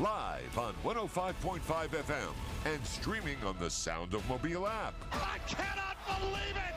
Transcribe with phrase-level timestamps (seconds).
[0.00, 2.32] Live on 105.5 FM
[2.66, 4.94] and streaming on the Sound of Mobile app.
[5.10, 6.74] I cannot believe it.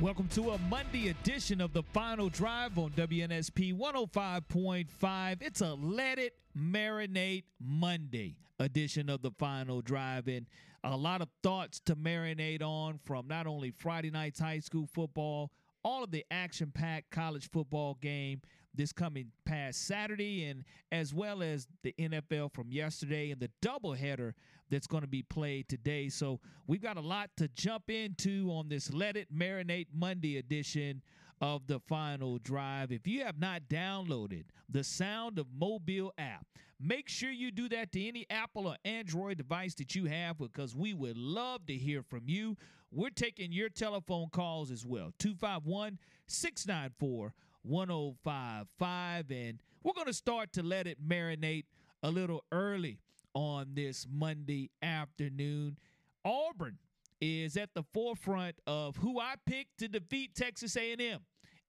[0.00, 5.42] Welcome to a Monday edition of the Final Drive on WNSP 105.5.
[5.42, 10.26] It's a Let It Marinate Monday edition of the Final Drive.
[10.26, 10.46] And
[10.82, 15.52] a lot of thoughts to marinate on from not only Friday night's high school football,
[15.84, 18.40] all of the action packed college football game
[18.78, 24.32] this coming past Saturday, and as well as the NFL from yesterday and the doubleheader
[24.70, 26.08] that's going to be played today.
[26.08, 31.02] So we've got a lot to jump into on this Let It Marinate Monday edition
[31.40, 32.92] of the final drive.
[32.92, 36.46] If you have not downloaded the Sound of Mobile app,
[36.80, 40.76] make sure you do that to any Apple or Android device that you have because
[40.76, 42.56] we would love to hear from you.
[42.90, 49.30] We're taking your telephone calls as well 251 694 1055.
[49.30, 51.64] And we're going to start to let it marinate
[52.02, 53.00] a little early
[53.34, 55.78] on this Monday afternoon.
[56.24, 56.78] Auburn
[57.20, 61.20] is at the forefront of who I picked to defeat Texas A&M.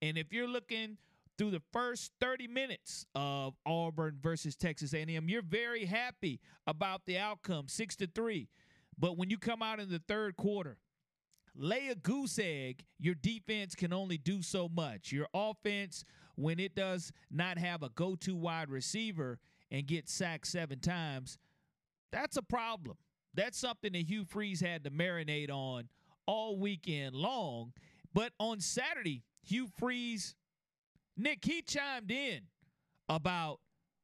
[0.01, 0.97] And if you're looking
[1.37, 7.17] through the first 30 minutes of Auburn versus Texas A&M, you're very happy about the
[7.17, 8.47] outcome, 6 to 3.
[8.97, 10.77] But when you come out in the third quarter,
[11.55, 15.11] lay a goose egg, your defense can only do so much.
[15.11, 16.03] Your offense,
[16.35, 19.39] when it does not have a go to wide receiver
[19.71, 21.37] and get sacked seven times,
[22.11, 22.97] that's a problem.
[23.33, 25.89] That's something that Hugh Freeze had to marinate on
[26.25, 27.73] all weekend long.
[28.13, 30.35] But on Saturday, Hugh Freeze,
[31.15, 32.41] Nick, he chimed in
[33.07, 33.59] about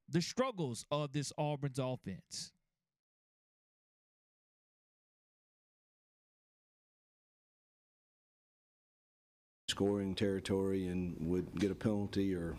[0.09, 2.51] the struggles of this Auburn's offense.
[9.75, 12.55] Scoring territory and would get a penalty or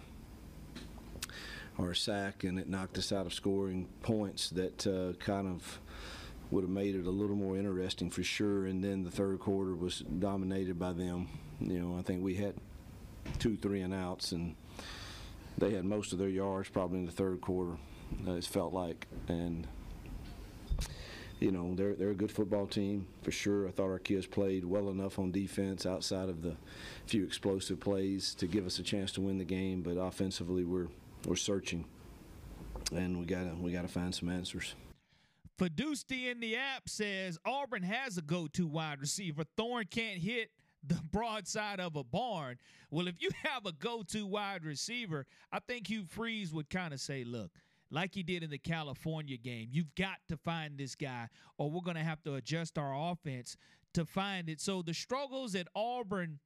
[1.79, 5.79] or a sack, and it knocked us out of scoring points that uh, kind of
[6.51, 8.67] would have made it a little more interesting for sure.
[8.67, 11.29] And then the third quarter was dominated by them.
[11.61, 12.55] You know, I think we had
[13.39, 14.55] two, three and outs, and
[15.59, 17.77] they had most of their yards probably in the third quarter.
[18.27, 19.67] Uh, it felt like, and
[21.41, 23.69] you know they're they're a good football team for sure.
[23.69, 26.57] I thought our kids played well enough on defense outside of the
[27.07, 29.83] few explosive plays to give us a chance to win the game.
[29.83, 30.89] But offensively, we're
[31.27, 31.85] we're searching,
[32.93, 34.75] and we gotta we gotta find some answers.
[35.59, 39.45] Fidusti in the app says Auburn has a go-to wide receiver.
[39.57, 40.51] Thorne can't hit
[40.87, 42.59] the broadside of a barn.
[42.91, 47.01] Well, if you have a go-to wide receiver, I think Hugh Freeze would kind of
[47.01, 47.51] say, look,
[47.91, 51.81] like he did in the California game, you've got to find this guy, or we're
[51.81, 53.57] going to have to adjust our offense
[53.95, 54.61] to find it.
[54.61, 56.39] So the struggles at Auburn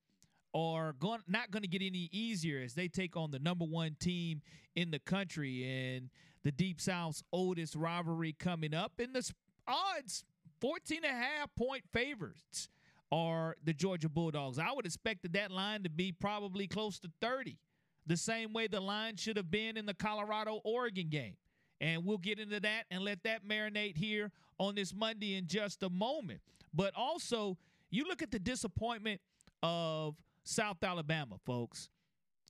[0.55, 3.97] are going not going to get any easier as they take on the number one
[4.01, 4.43] team
[4.75, 6.11] in the country and
[6.43, 8.93] the Deep South's oldest rivalry coming up.
[8.99, 9.31] And the
[9.67, 10.25] odds
[10.61, 12.69] 14 and a half point favorites
[13.13, 14.59] are the Georgia Bulldogs.
[14.59, 17.59] I would expect that line to be probably close to 30,
[18.07, 21.37] the same way the line should have been in the Colorado Oregon game.
[21.81, 25.83] And we'll get into that and let that marinate here on this Monday in just
[25.83, 26.41] a moment.
[26.75, 27.57] But also,
[27.91, 29.21] you look at the disappointment
[29.63, 31.89] of South Alabama, folks.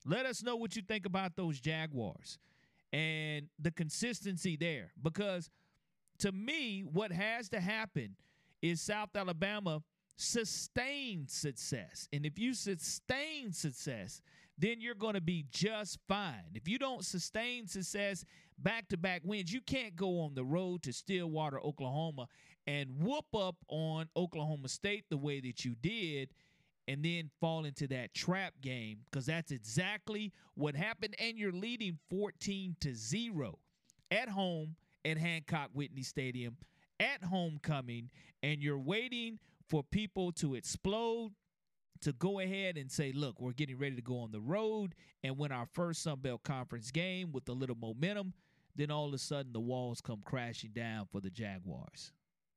[0.05, 2.39] Let us know what you think about those Jaguars
[2.93, 4.93] and the consistency there.
[5.01, 5.51] Because
[6.19, 8.17] to me, what has to happen
[8.63, 9.83] is South Alabama
[10.17, 12.09] sustain success.
[12.13, 14.21] And if you sustain success,
[14.61, 16.51] then you're going to be just fine.
[16.55, 18.25] If you don't sustain success,
[18.59, 22.27] back to back wins, you can't go on the road to Stillwater, Oklahoma,
[22.67, 26.31] and whoop up on Oklahoma State the way that you did
[26.87, 31.15] and then fall into that trap game because that's exactly what happened.
[31.19, 33.59] And you're leading 14 to 0
[34.11, 36.57] at home at Hancock Whitney Stadium
[36.99, 38.11] at homecoming,
[38.43, 39.39] and you're waiting
[39.69, 41.33] for people to explode
[42.03, 45.37] to go ahead and say, look, we're getting ready to go on the road and
[45.39, 48.35] win our first Sun Belt Conference game with a little momentum.
[48.75, 52.13] Then all of a sudden, the walls come crashing down for the Jaguars.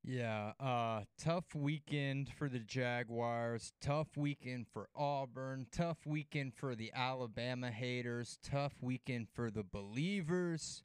[0.06, 6.92] Yeah, uh, tough weekend for the Jaguars, tough weekend for Auburn, tough weekend for the
[6.94, 10.84] Alabama haters, tough weekend for the believers,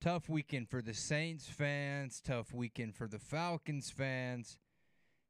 [0.00, 4.58] tough weekend for the Saints fans, tough weekend for the Falcons fans.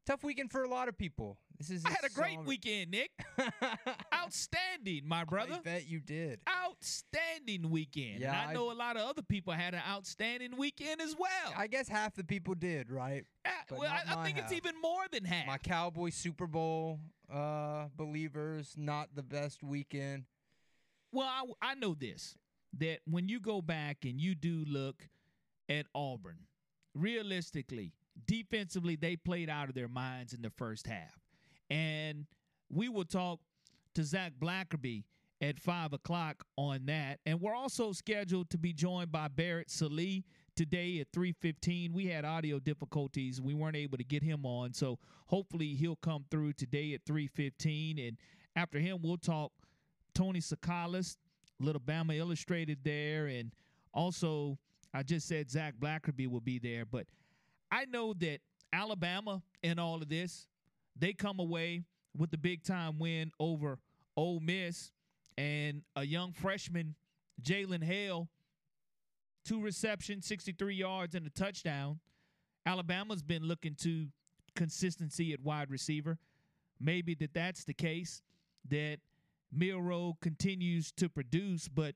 [0.07, 1.37] Tough weekend for a lot of people.
[1.59, 3.11] This is I had a great weekend, Nick.
[4.15, 5.55] Outstanding, my brother.
[5.55, 6.41] I bet you did.
[6.49, 8.21] Outstanding weekend.
[8.21, 11.15] Yeah, and I I- know a lot of other people had an outstanding weekend as
[11.19, 11.55] well.
[11.57, 13.25] I guess half the people did, right?
[13.69, 15.47] But well, I, I think it's even more than half.
[15.47, 17.01] My Cowboy Super Bowl
[17.33, 20.25] uh, believers, not the best weekend.
[21.13, 22.37] Well, I, I know this
[22.79, 25.09] that when you go back and you do look
[25.69, 26.41] at Auburn,
[26.95, 27.93] realistically,
[28.27, 31.19] defensively, they played out of their minds in the first half.
[31.71, 32.27] And
[32.71, 33.41] we will talk
[33.95, 35.05] to Zach Blackerby
[35.41, 37.21] at five o'clock on that.
[37.27, 40.25] And we're also scheduled to be joined by Barrett Sallee
[40.55, 41.93] today at 3:15.
[41.93, 43.41] We had audio difficulties.
[43.41, 44.73] We weren't able to get him on.
[44.73, 47.99] So hopefully he'll come through today at 3:15.
[47.99, 48.17] And
[48.55, 49.53] after him, we'll talk
[50.15, 51.19] Tony Tsoukalas,
[51.61, 53.53] Little Bama Illustrated there, and
[53.93, 54.59] also
[54.95, 56.87] I just said Zach Blackerby will be there.
[56.87, 57.07] But
[57.71, 58.41] I know that
[58.73, 60.49] Alabama in all of this,
[60.99, 61.83] they come away
[62.17, 63.79] with the big time win over
[64.17, 64.91] Ole Miss
[65.37, 66.95] and a young freshman,
[67.43, 68.29] Jalen Hale,
[69.45, 72.01] two receptions, 63 yards, and a touchdown.
[72.65, 74.07] Alabama's been looking to
[74.55, 76.19] consistency at wide receiver.
[76.81, 78.23] Maybe that that's the case,
[78.69, 78.99] that
[79.53, 81.95] Milroe continues to produce, but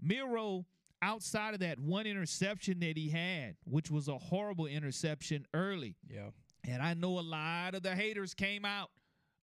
[0.00, 0.66] Milroe,
[1.02, 6.30] outside of that one interception that he had, which was a horrible interception early, Yeah.
[6.66, 8.90] And I know a lot of the haters came out.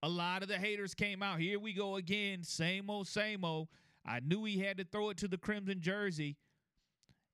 [0.03, 1.39] A lot of the haters came out.
[1.39, 2.43] Here we go again.
[2.43, 3.67] Same old, same old.
[4.05, 6.37] I knew he had to throw it to the crimson jersey.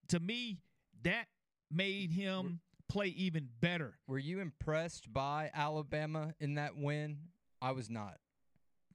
[0.10, 0.60] To me,
[1.04, 1.28] that
[1.70, 3.98] made him play even better.
[4.08, 7.18] Were you impressed by Alabama in that win?
[7.62, 8.18] I was not.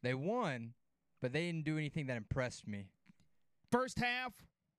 [0.02, 0.74] They won,
[1.20, 2.86] but they didn't do anything that impressed me.
[3.70, 4.32] First half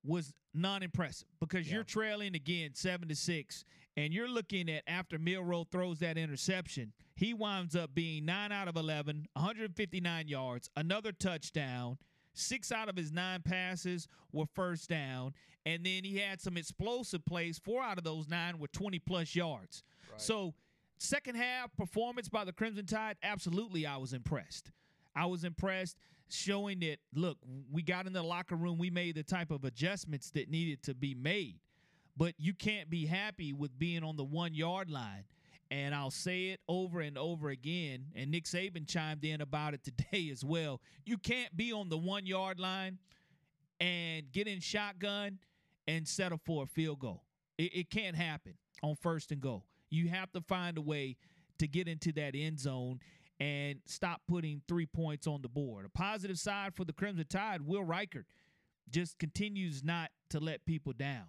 [0.04, 1.74] was non-impressive because Yeah.
[1.74, 3.64] you're trailing again seven to six,
[3.96, 8.68] and you're looking at after Milroe throws that interception, he winds up being nine out
[8.68, 11.98] of 11, 159 yards, another touchdown.
[12.32, 15.34] Six out of his nine passes were first down,
[15.66, 17.58] and then he had some explosive plays.
[17.58, 19.82] Four out of those nine were 20 plus yards.
[20.16, 20.54] So,
[20.98, 24.70] second half performance by the Crimson Tide, absolutely, I was impressed.
[25.16, 25.96] I was impressed,
[26.28, 27.38] showing that look,
[27.70, 30.94] we got in the locker room, we made the type of adjustments that needed to
[30.94, 31.58] be made,
[32.20, 35.24] but you can't be happy with being on the one yard line.
[35.70, 38.08] And I'll say it over and over again.
[38.14, 40.82] And Nick Saban chimed in about it today as well.
[41.06, 42.98] You can't be on the one yard line
[43.80, 45.38] and get in shotgun
[45.88, 47.24] and settle for a field goal.
[47.56, 48.52] It, it can't happen
[48.82, 49.64] on first and goal.
[49.88, 51.16] You have to find a way
[51.58, 53.00] to get into that end zone
[53.38, 55.86] and stop putting three points on the board.
[55.86, 58.24] A positive side for the Crimson Tide, Will Reichard
[58.90, 61.24] just continues not to let people down.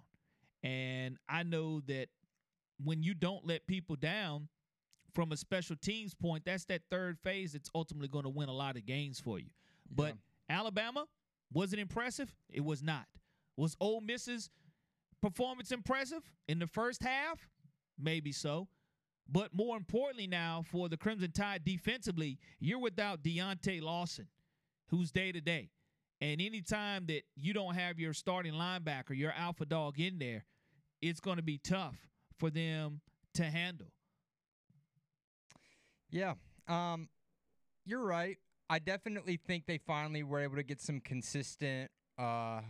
[0.63, 2.08] And I know that
[2.84, 4.48] when you don't let people down
[5.13, 8.54] from a special teams point, that's that third phase that's ultimately going to win a
[8.54, 9.50] lot of games for you.
[9.94, 10.16] But
[10.50, 11.06] Alabama,
[11.52, 12.34] was it impressive?
[12.50, 13.06] It was not.
[13.58, 14.50] Was Ole Miss's
[15.22, 17.50] performance impressive in the first half?
[18.00, 18.68] Maybe so.
[19.30, 24.28] But more importantly, now for the Crimson Tide defensively, you're without Deontae Lawson,
[24.88, 25.69] who's day to day.
[26.19, 30.46] And anytime that you don't have your starting linebacker, your alpha dog in there,
[31.01, 31.95] it's going to be tough
[32.38, 33.01] for them
[33.36, 33.92] to handle.
[36.09, 36.33] Yeah.
[36.68, 37.09] Um,
[37.86, 38.38] you're right.
[38.70, 42.62] I definitely think they finally were able to get some consistent uh,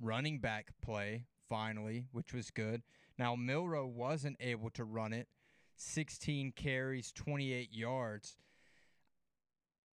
[0.00, 2.82] running back play finally, which was good.
[3.18, 5.28] Now Milroe wasn't able to run it.
[5.76, 8.36] 16 carries, 28 yards.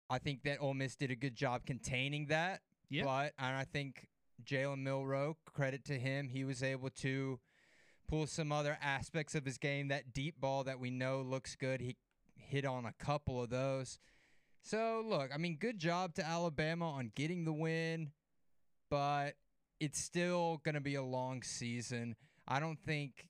[0.10, 2.62] I think that Ole Miss did a good job containing that.
[2.90, 3.06] Yeah.
[3.06, 4.08] But and I think
[4.46, 7.40] Jalen Milroe, credit to him, he was able to
[8.08, 9.88] pull some other aspects of his game.
[9.88, 11.82] That deep ball that we know looks good.
[11.82, 11.98] He
[12.36, 14.00] hit on a couple of those.
[14.62, 18.12] So look, I mean, good job to Alabama on getting the win,
[18.90, 19.36] but
[19.80, 22.16] it's still going to be a long season.
[22.48, 23.28] I don't think.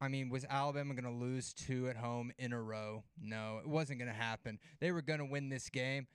[0.00, 3.04] I mean, was Alabama going to lose two at home in a row?
[3.20, 4.58] No, it wasn't going to happen.
[4.78, 6.06] They were going to win this game.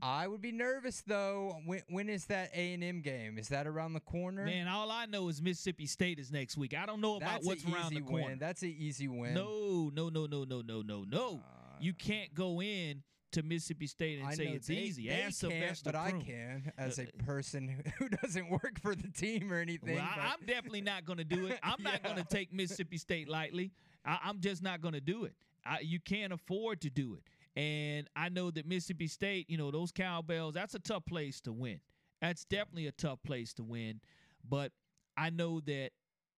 [0.00, 1.56] I would be nervous though.
[1.64, 3.36] When, when is that A and M game?
[3.38, 4.44] Is that around the corner?
[4.44, 6.74] Man, all I know is Mississippi State is next week.
[6.76, 8.26] I don't know about That's what's around the corner.
[8.26, 8.38] win.
[8.38, 9.34] That's an easy win.
[9.34, 11.40] No, no, no, no, no, no, no, no.
[11.80, 13.02] you can't go in
[13.32, 15.08] to Mississippi State and I say it's they, easy.
[15.08, 19.08] They Ask Sylvester but I can as a Uh, person who doesn't work for the
[19.08, 19.96] team or anything.
[19.96, 21.58] Well, I, I'm definitely not going to do it.
[21.62, 23.72] I'm not going to take Mississippi State lightly.
[24.04, 25.34] I, I'm just not going to do it.
[25.66, 27.22] I, you can't afford to do it.
[27.58, 31.52] And I know that Mississippi State, you know, those cowbells, that's a tough place to
[31.52, 31.80] win.
[32.22, 34.00] That's definitely a tough place to win.
[34.48, 34.70] But
[35.16, 35.90] I know that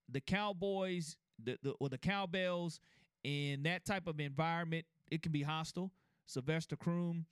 [0.09, 2.79] the Cowboys, the, the or the cowbells,
[3.25, 5.91] in that type of environment, it can be hostile.
[6.25, 7.25] Sylvester Croom,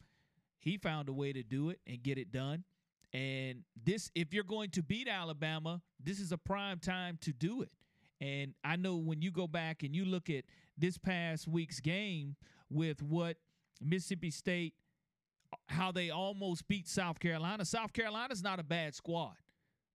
[0.60, 2.66] he found a way to do it and get it done.
[3.14, 7.62] And this, if you're going to beat Alabama, this is a prime time to do
[7.62, 7.72] it.
[8.20, 10.44] And I know when you go back and you look at
[10.78, 12.36] this past week's game
[12.70, 13.38] with what
[13.82, 14.74] Mississippi State,
[15.68, 17.66] how they almost beat South Carolina.
[17.66, 19.36] South Carolina's not a bad squad.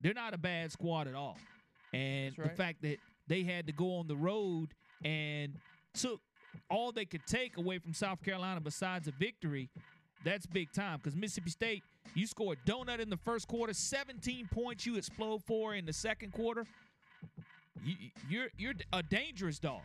[0.01, 1.39] They're not a bad squad at all.
[1.93, 2.49] And right.
[2.49, 2.99] the fact that
[3.29, 4.75] they had to go on the road
[5.05, 5.55] and
[5.95, 6.21] took
[6.71, 9.71] all they could take away from South Carolina besides a victory,
[10.25, 10.99] that's big time.
[11.03, 11.83] Because Mississippi State,
[12.15, 16.33] you scored donut in the first quarter, 17 points you explode for in the second
[16.33, 16.67] quarter.
[17.85, 17.95] You,
[18.29, 19.83] you're you're a dangerous dog.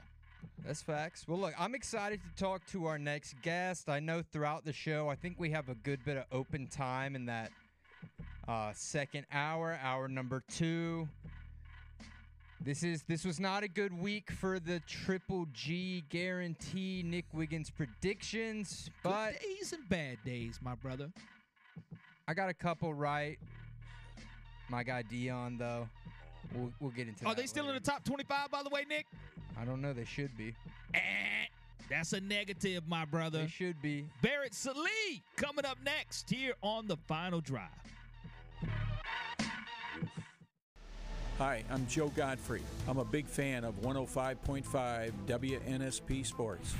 [0.65, 1.25] That's facts.
[1.27, 3.89] Well, look, I'm excited to talk to our next guest.
[3.89, 7.15] I know throughout the show, I think we have a good bit of open time
[7.15, 7.51] in that
[8.47, 11.07] uh, second hour, hour number two.
[12.59, 17.69] This is this was not a good week for the Triple G guarantee Nick Wiggins
[17.69, 21.11] predictions, but Good days and bad days, my brother.
[22.27, 23.37] I got a couple right.
[24.69, 25.87] My guy Deion, though,
[26.53, 27.25] we'll, we'll get into.
[27.25, 29.05] Are that they still in the top 25, by the way, Nick?
[29.59, 29.93] I don't know.
[29.93, 30.53] They should be.
[30.93, 30.99] Eh,
[31.89, 33.39] that's a negative, my brother.
[33.43, 34.05] They should be.
[34.21, 37.69] Barrett Sallee coming up next here on the final drive.
[41.37, 42.63] Hi, I'm Joe Godfrey.
[42.87, 46.73] I'm a big fan of 105.5 WNSP Sports.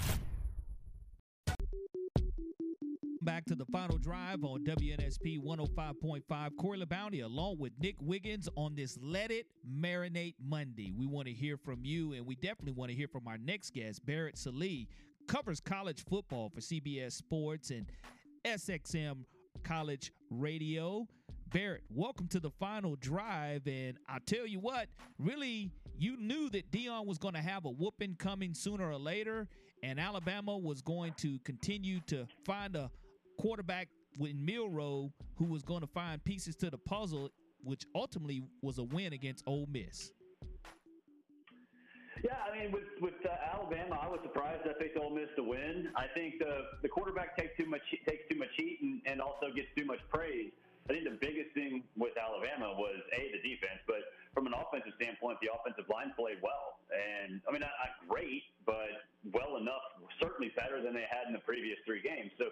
[3.27, 6.49] Back to the final drive on WNSP 105.5.
[6.57, 10.93] Corey LeBounty along with Nick Wiggins on this Let It Marinate Monday.
[10.97, 13.73] We want to hear from you, and we definitely want to hear from our next
[13.73, 14.87] guest, Barrett Sallee,
[15.27, 17.87] covers college football for CBS Sports and
[18.45, 19.25] SXM
[19.61, 21.05] College Radio.
[21.51, 23.67] Barrett, welcome to the final drive.
[23.67, 24.87] And I'll tell you what,
[25.19, 25.69] really,
[25.99, 29.49] you knew that Deion was going to have a whooping coming sooner or later,
[29.83, 32.89] and Alabama was going to continue to find a
[33.37, 37.29] quarterback with Milroe who was going to find pieces to the puzzle,
[37.63, 40.11] which ultimately was a win against Ole Miss.
[42.23, 45.43] Yeah, I mean, with with uh, Alabama, I was surprised I picked Ole Miss to
[45.43, 45.89] win.
[45.95, 49.53] I think the the quarterback takes too much takes too much heat and, and also
[49.53, 50.49] gets too much praise.
[50.89, 54.01] I think the biggest thing with Alabama was a the defense, but
[54.33, 58.47] from an offensive standpoint, the offensive line played well, and I mean, not, not great,
[58.65, 59.83] but well enough,
[60.21, 62.31] certainly better than they had in the previous three games.
[62.39, 62.47] So,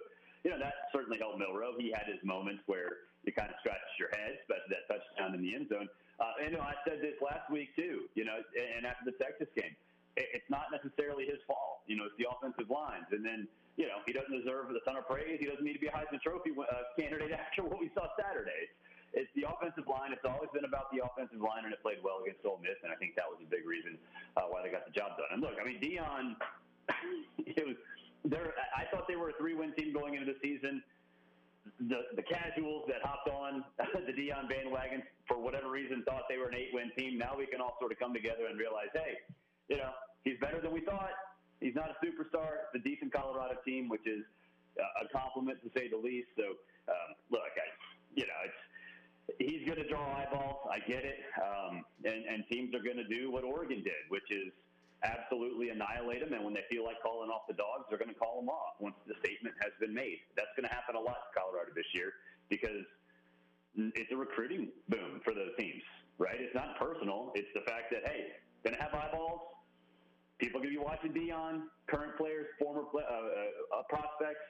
[0.45, 1.73] you know, that certainly helped Milroe.
[1.81, 5.41] He had his moments where you kind of scratched your head, especially that touchdown in
[5.41, 5.89] the end zone.
[6.21, 8.05] Uh, and you know, I said this last week too.
[8.13, 9.73] You know, and after the Texas game,
[10.15, 11.81] it's not necessarily his fault.
[11.89, 15.01] You know, it's the offensive lines, and then you know he doesn't deserve a ton
[15.01, 15.41] of praise.
[15.41, 18.69] He doesn't need to be a Heisman Trophy uh, candidate after what we saw Saturday.
[19.17, 20.13] It's the offensive line.
[20.13, 22.93] It's always been about the offensive line, and it played well against Ole Miss, and
[22.93, 23.97] I think that was a big reason
[24.37, 25.33] uh, why they got the job done.
[25.33, 26.37] And look, I mean, Deion,
[27.47, 27.79] it was
[28.25, 28.53] there.
[28.75, 30.83] I thought they were a three-win team going into the season
[31.79, 33.65] the the casuals that hopped on
[34.05, 37.17] the Deion bandwagon for whatever reason thought they were an eight win team.
[37.17, 39.17] Now we can all sort of come together and realize, hey,
[39.67, 39.91] you know,
[40.23, 41.11] he's better than we thought.
[41.59, 42.69] He's not a superstar.
[42.69, 44.23] It's a decent Colorado team, which is
[44.77, 46.27] a compliment to say the least.
[46.37, 47.67] So um, look, I,
[48.13, 48.61] you know, it's
[49.39, 50.67] he's going to draw eyeballs.
[50.69, 54.29] I get it, um, and and teams are going to do what Oregon did, which
[54.29, 54.53] is
[55.05, 56.33] absolutely annihilate them.
[56.33, 58.81] And when they feel like calling off the dogs, they're going to call them off
[58.81, 60.25] once the statement has been made.
[60.35, 62.13] That's going to happen a lot to Colorado this year
[62.49, 62.83] because
[63.77, 65.83] it's a recruiting boom for those teams,
[66.17, 66.39] right?
[66.39, 67.31] It's not personal.
[67.35, 69.41] It's the fact that, hey, going to have eyeballs.
[70.39, 74.43] People going to be watching Deion, current players, former play, uh, uh, prospects.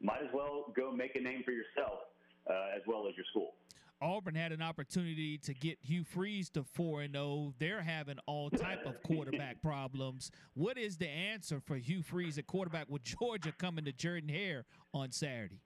[0.00, 2.06] Might as well go make a name for yourself
[2.48, 3.54] uh, as well as your school.
[4.02, 7.54] Auburn had an opportunity to get Hugh Freeze to 4 and 0.
[7.58, 10.30] They're having all type of quarterback problems.
[10.54, 14.64] What is the answer for Hugh Freeze at quarterback with Georgia coming to Jordan Hare
[14.92, 15.60] on Saturday?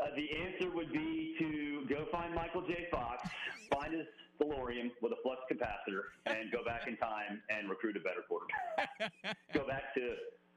[0.00, 2.88] Uh, the answer would be to go find Michael J.
[2.90, 3.28] Fox,
[3.72, 4.06] find his
[4.40, 9.36] DeLorean with a flux capacitor, and go back in time and recruit a better quarterback.
[9.54, 10.14] go back to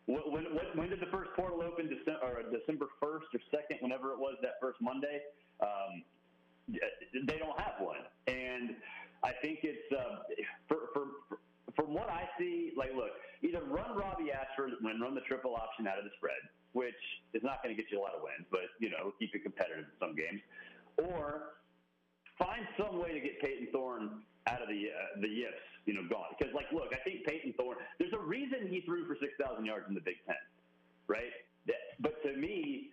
[0.08, 1.92] when, when, when did the first portal open?
[1.92, 5.20] December, December 1st or 2nd, whenever it was that first Monday.
[5.60, 6.04] Um,
[7.28, 8.76] they don't have one, and
[9.24, 10.24] I think it's uh,
[10.68, 11.38] for, for, for
[11.76, 12.74] from what I see.
[12.76, 16.40] Like, look, either run Robbie Ashford and run the triple option out of the spread,
[16.74, 17.00] which
[17.34, 19.44] is not going to get you a lot of wins, but you know, keep it
[19.44, 20.42] competitive in some games,
[21.00, 21.56] or
[22.38, 26.04] find some way to get Payton Thorne out of the uh, the yips, you know,
[26.12, 26.36] gone.
[26.38, 27.80] Because like, look, I think Payton Thorne.
[27.98, 30.38] There's a reason he threw for six thousand yards in the Big Ten,
[31.08, 31.34] right?
[32.00, 32.92] But to me,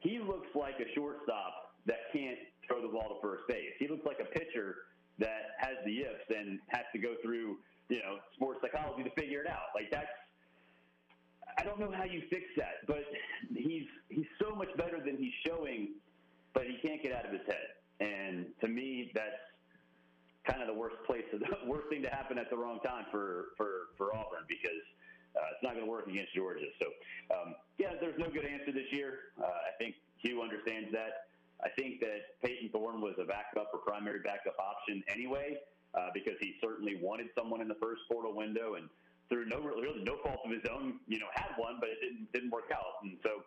[0.00, 3.72] he looks like a shortstop that can't throw the ball to first base.
[3.78, 7.58] He looks like a pitcher that has the yips and has to go through,
[7.88, 9.72] you know, sports psychology to figure it out.
[9.74, 10.12] Like that's
[11.58, 13.04] I don't know how you fix that, but
[13.54, 15.94] he's he's so much better than he's showing,
[16.54, 17.78] but he can't get out of his head.
[18.00, 19.38] And to me, that's
[20.44, 23.54] kind of the worst place, the worst thing to happen at the wrong time for
[23.56, 24.82] for for Auburn because
[25.36, 26.66] uh, it's not going to work against Georgia.
[26.80, 26.86] So
[27.34, 29.32] um, yeah, there's no good answer this year.
[29.40, 31.32] Uh, I think Hugh understands that.
[31.62, 35.58] I think that Payton Thorne was a backup or primary backup option anyway
[35.94, 38.88] uh, because he certainly wanted someone in the first portal window and
[39.28, 42.32] through no really no fault of his own, you know, had one, but it didn't
[42.32, 43.00] didn't work out.
[43.02, 43.44] And so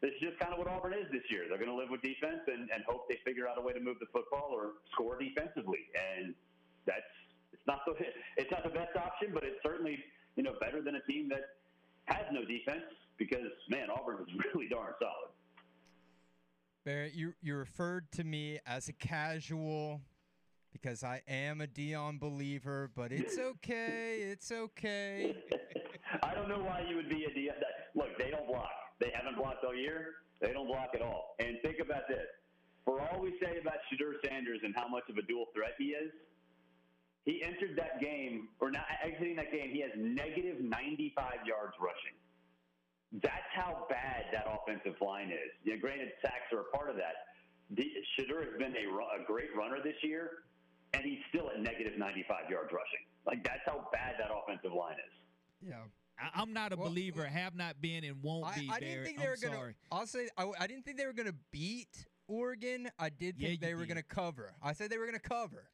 [0.00, 1.46] this is just kind of what Auburn is this year.
[1.48, 3.80] They're going to live with defense and, and hope they figure out a way to
[3.80, 5.90] move the football or score defensively.
[5.98, 6.34] And
[6.86, 7.10] that's
[7.52, 7.94] it's not the
[8.36, 9.98] it's not the best option, but it's certainly
[10.36, 11.58] you know better than a team that
[12.06, 12.86] has no defense
[13.18, 15.34] because man, Auburn is really darn solid.
[16.84, 20.00] Barrett, you you referred to me as a casual
[20.72, 24.18] because I am a Deion believer, but it's okay.
[24.30, 25.34] It's okay.
[26.22, 27.58] I don't know why you would be a Deion.
[27.96, 28.70] Look, they don't block.
[29.00, 30.22] They haven't blocked all year.
[30.40, 31.34] They don't block at all.
[31.38, 32.26] And think about this.
[32.84, 35.92] For all we say about Shedeur Sanders and how much of a dual threat he
[35.92, 36.10] is,
[37.24, 42.16] he entered that game, or not exiting that game, he has negative 95 yards rushing.
[43.20, 45.52] That's how bad that offensive line is.
[45.64, 47.28] You know, granted, sacks are a part of that.
[48.16, 50.48] Shedeur has been a, a great runner this year,
[50.94, 53.04] and he's still at negative 95 yards rushing.
[53.26, 55.12] Like, that's how bad that offensive line is.
[55.68, 55.84] Yeah.
[56.20, 58.70] I, am not a well, believer, have not been, and won't I, be.
[58.72, 59.74] I didn't think they I'm were going to.
[59.92, 62.90] I'll say I, I, didn't think they were going to beat Oregon.
[62.98, 64.52] I did think yeah, they were going to cover.
[64.62, 65.64] I said they were going to cover.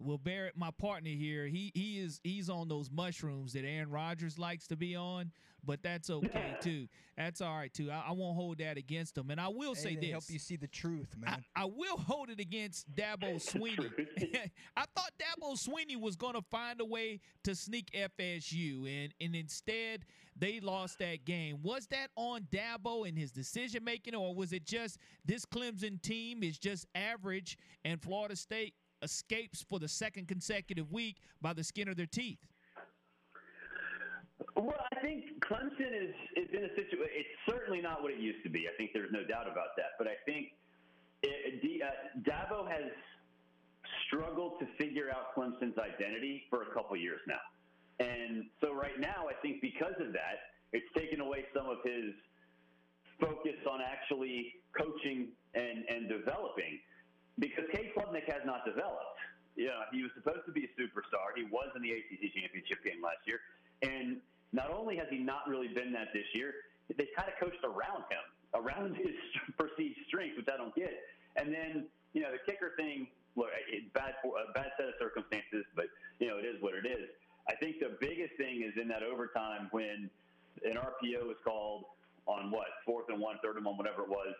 [0.00, 4.38] Well, Barrett, my partner here, he he is he's on those mushrooms that Aaron Rodgers
[4.38, 5.32] likes to be on,
[5.64, 6.86] but that's okay too.
[7.16, 7.90] That's all right too.
[7.90, 10.38] I, I won't hold that against him, and I will hey, say this: help you
[10.38, 11.44] see the truth, man.
[11.56, 13.90] I, I will hold it against Dabo Sweeney.
[14.76, 19.34] I thought Dabo Sweeney was going to find a way to sneak FSU, and and
[19.34, 20.04] instead
[20.36, 21.58] they lost that game.
[21.62, 26.44] Was that on Dabo and his decision making, or was it just this Clemson team
[26.44, 28.74] is just average and Florida State?
[29.02, 32.38] Escapes for the second consecutive week by the skin of their teeth?
[34.56, 37.14] Well, I think Clemson is, is in a situation.
[37.14, 38.66] It's certainly not what it used to be.
[38.72, 39.98] I think there's no doubt about that.
[39.98, 40.48] But I think
[41.22, 42.90] it, uh, has
[44.06, 47.42] struggled to figure out Clemson's identity for a couple years now.
[48.00, 52.14] And so right now, I think because of that, it's taken away some of his
[53.20, 56.78] focus on actually coaching and, and developing
[57.38, 59.18] because Cade Klubnik has not developed.
[59.56, 61.34] You know, he was supposed to be a superstar.
[61.34, 63.40] He was in the ACC championship game last year,
[63.82, 64.18] and
[64.52, 66.54] not only has he not really been that this year,
[66.96, 68.24] they kind of coached around him,
[68.54, 69.14] around his
[69.58, 70.94] perceived strengths, which I don't get.
[71.36, 73.08] And then, you know, the kicker thing.
[73.36, 75.86] Look, it's bad for a bad set of circumstances, but
[76.18, 77.06] you know, it is what it is.
[77.46, 80.10] I think the biggest thing is in that overtime when
[80.64, 81.84] an RPO was called
[82.26, 84.34] on what fourth and one, third and one, whatever it was,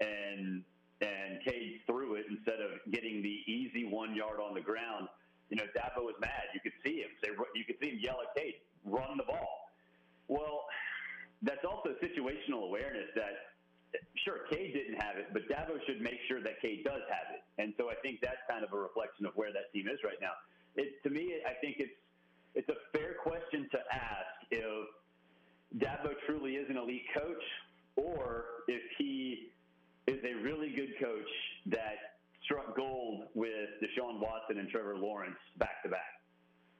[0.00, 0.62] and
[1.04, 5.08] and Cade threw it instead of getting the easy one yard on the ground.
[5.50, 6.48] You know, Dabo was mad.
[6.54, 7.10] You could see him.
[7.22, 9.70] Say, you could see him yell at Cade, "Run the ball."
[10.28, 10.64] Well,
[11.42, 13.10] that's also situational awareness.
[13.14, 13.54] That
[14.24, 17.42] sure, Cade didn't have it, but Dabo should make sure that Cade does have it.
[17.58, 20.18] And so I think that's kind of a reflection of where that team is right
[20.20, 20.32] now.
[20.76, 21.92] It, to me, I think it's
[22.54, 24.86] it's a fair question to ask if
[25.76, 27.44] Dabo truly is an elite coach,
[27.96, 29.50] or if he
[30.06, 31.32] is a really good coach
[31.66, 36.20] that struck gold with Deshaun Watson and Trevor Lawrence back to back.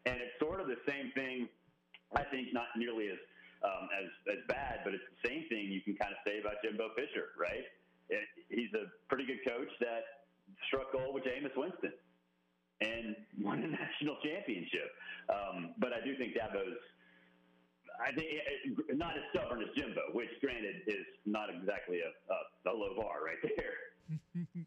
[0.04, 1.48] And it's sort of the same thing,
[2.14, 3.20] I think, not nearly as
[3.64, 6.60] um, as as bad, but it's the same thing you can kind of say about
[6.60, 7.64] Jimbo Fisher, right?
[8.12, 8.20] It,
[8.52, 10.28] he's a pretty good coach that
[10.68, 11.96] struck gold with Jameis Winston
[12.84, 14.92] and won a national championship.
[15.32, 16.76] Um, but I do think Dabo's
[18.00, 22.68] I think eh, eh, not as stubborn as Jimbo, which granted is not exactly a,
[22.68, 24.66] a, a low bar right there.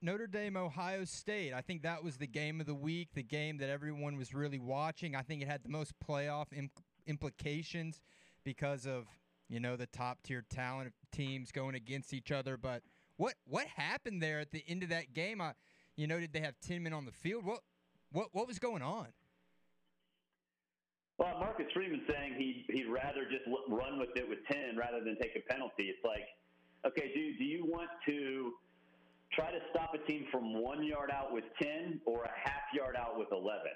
[0.00, 1.52] Notre Dame, Ohio State.
[1.52, 4.60] I think that was the game of the week, the game that everyone was really
[4.60, 5.16] watching.
[5.16, 8.00] I think it had the most playoff imp- implications
[8.44, 9.06] because of
[9.48, 12.56] you know the top tier talent teams going against each other.
[12.56, 12.82] But
[13.16, 15.40] what what happened there at the end of that game?
[15.40, 15.52] I,
[15.96, 17.44] you know, did they have ten men on the field?
[17.44, 17.60] What
[18.12, 19.08] what what was going on?
[21.18, 25.16] Well, Marcus Freeman saying he he'd rather just run with it with ten rather than
[25.20, 25.88] take a penalty.
[25.88, 26.28] It's like,
[26.84, 28.52] okay, dude, do you want to
[29.32, 32.96] try to stop a team from one yard out with ten or a half yard
[32.96, 33.72] out with eleven?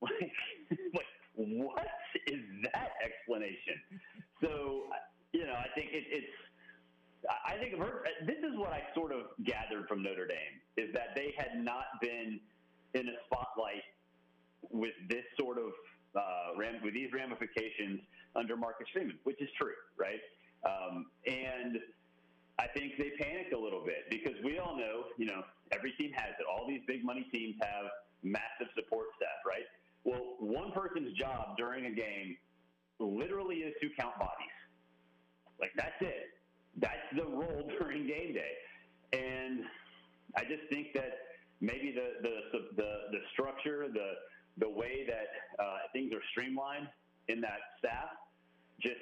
[0.00, 0.32] Like,
[0.94, 1.86] like what
[2.26, 2.40] is
[2.72, 4.00] that explanation?
[4.42, 4.88] So,
[5.32, 6.32] you know, I think it, it's.
[7.28, 7.74] I think
[8.26, 11.84] this is what I sort of gathered from Notre Dame is that they had not
[12.00, 12.40] been
[12.94, 13.82] in a spotlight
[14.70, 15.72] with this sort of
[16.16, 18.00] uh, ram- with these ramifications
[18.36, 20.20] under Marcus Freeman, which is true, right?
[20.64, 21.78] Um, and
[22.58, 25.42] I think they panicked a little bit because we all know, you know,
[25.72, 26.46] every team has it.
[26.50, 27.86] All these big money teams have
[28.22, 29.64] massive support staff, right?
[30.04, 32.36] Well, one person's job during a game
[32.98, 34.58] literally is to count bodies.
[35.60, 36.34] Like that's it.
[36.76, 38.54] That's the role during game day.
[39.12, 39.60] And
[40.36, 41.18] I just think that
[41.60, 44.12] maybe the the the, the structure, the
[44.58, 46.88] the way that uh, things are streamlined
[47.28, 48.10] in that staff,
[48.80, 48.96] just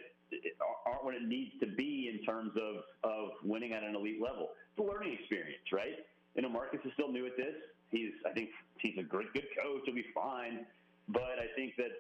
[0.87, 4.51] aren't what it needs to be in terms of of winning at an elite level.
[4.71, 6.05] It's a learning experience, right?
[6.35, 7.55] You know, Marcus is still new at this.
[7.90, 9.83] He's I think he's a great good coach.
[9.85, 10.66] He'll be fine.
[11.09, 11.95] But I think that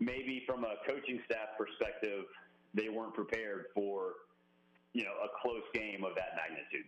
[0.00, 2.24] maybe from a coaching staff perspective,
[2.74, 4.12] they weren't prepared for
[4.92, 6.86] you know a close game of that magnitude.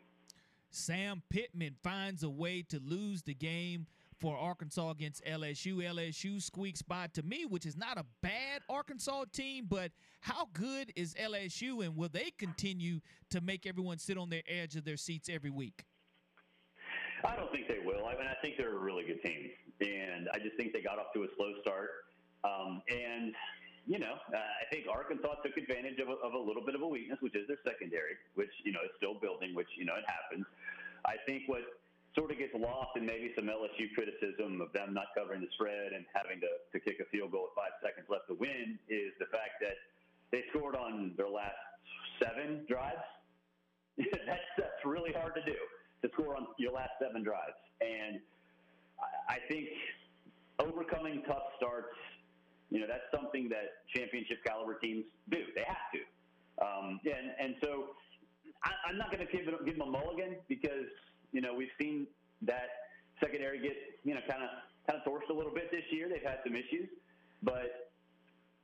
[0.71, 3.87] Sam Pittman finds a way to lose the game
[4.21, 5.79] for Arkansas against LSU.
[5.79, 10.93] LSU squeaks by to me, which is not a bad Arkansas team, but how good
[10.95, 14.99] is LSU and will they continue to make everyone sit on their edge of their
[14.99, 15.85] seats every week?
[17.25, 18.07] I don't think they will.
[18.07, 20.99] I mean, I think they're a really good team, and I just think they got
[20.99, 21.91] off to a slow start.
[22.45, 23.35] Um, and
[23.87, 26.83] you know, uh, I think Arkansas took advantage of a, of a little bit of
[26.83, 29.97] a weakness, which is their secondary, which you know is still building, which you know
[29.97, 30.47] it happens.
[31.05, 31.61] I think what
[32.15, 35.93] sort of gets lost in maybe some LSU criticism of them not covering the spread
[35.95, 39.15] and having to, to kick a field goal with five seconds left to win is
[39.19, 39.79] the fact that
[40.33, 41.59] they scored on their last
[42.23, 43.07] seven drives.
[43.99, 45.59] that's that's really hard to do
[46.03, 48.19] to score on your last seven drives, and
[49.29, 49.69] I, think
[50.59, 51.93] overcoming tough starts
[52.71, 55.43] you know, that's something that championship caliber teams do.
[55.55, 56.01] They have to.
[56.63, 57.99] Um, and, and so
[58.63, 60.87] I, am not going to give, give them a mulligan because,
[61.33, 62.07] you know, we've seen
[62.43, 62.91] that
[63.21, 64.51] secondary get, you know, kind of
[64.89, 66.09] kind of torched a little bit this year.
[66.09, 66.89] They've had some issues,
[67.43, 67.91] but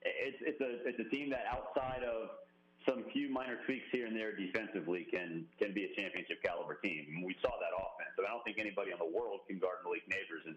[0.03, 2.47] it's, it's, a, it's a team that outside of
[2.89, 7.05] some few minor tweaks here and there defensively can can be a championship caliber team.
[7.11, 8.15] And we saw that offense.
[8.15, 10.47] So I don't think anybody in the world can guard Malik Nabers.
[10.47, 10.55] And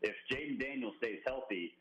[0.00, 1.74] if Jayden Daniels stays healthy,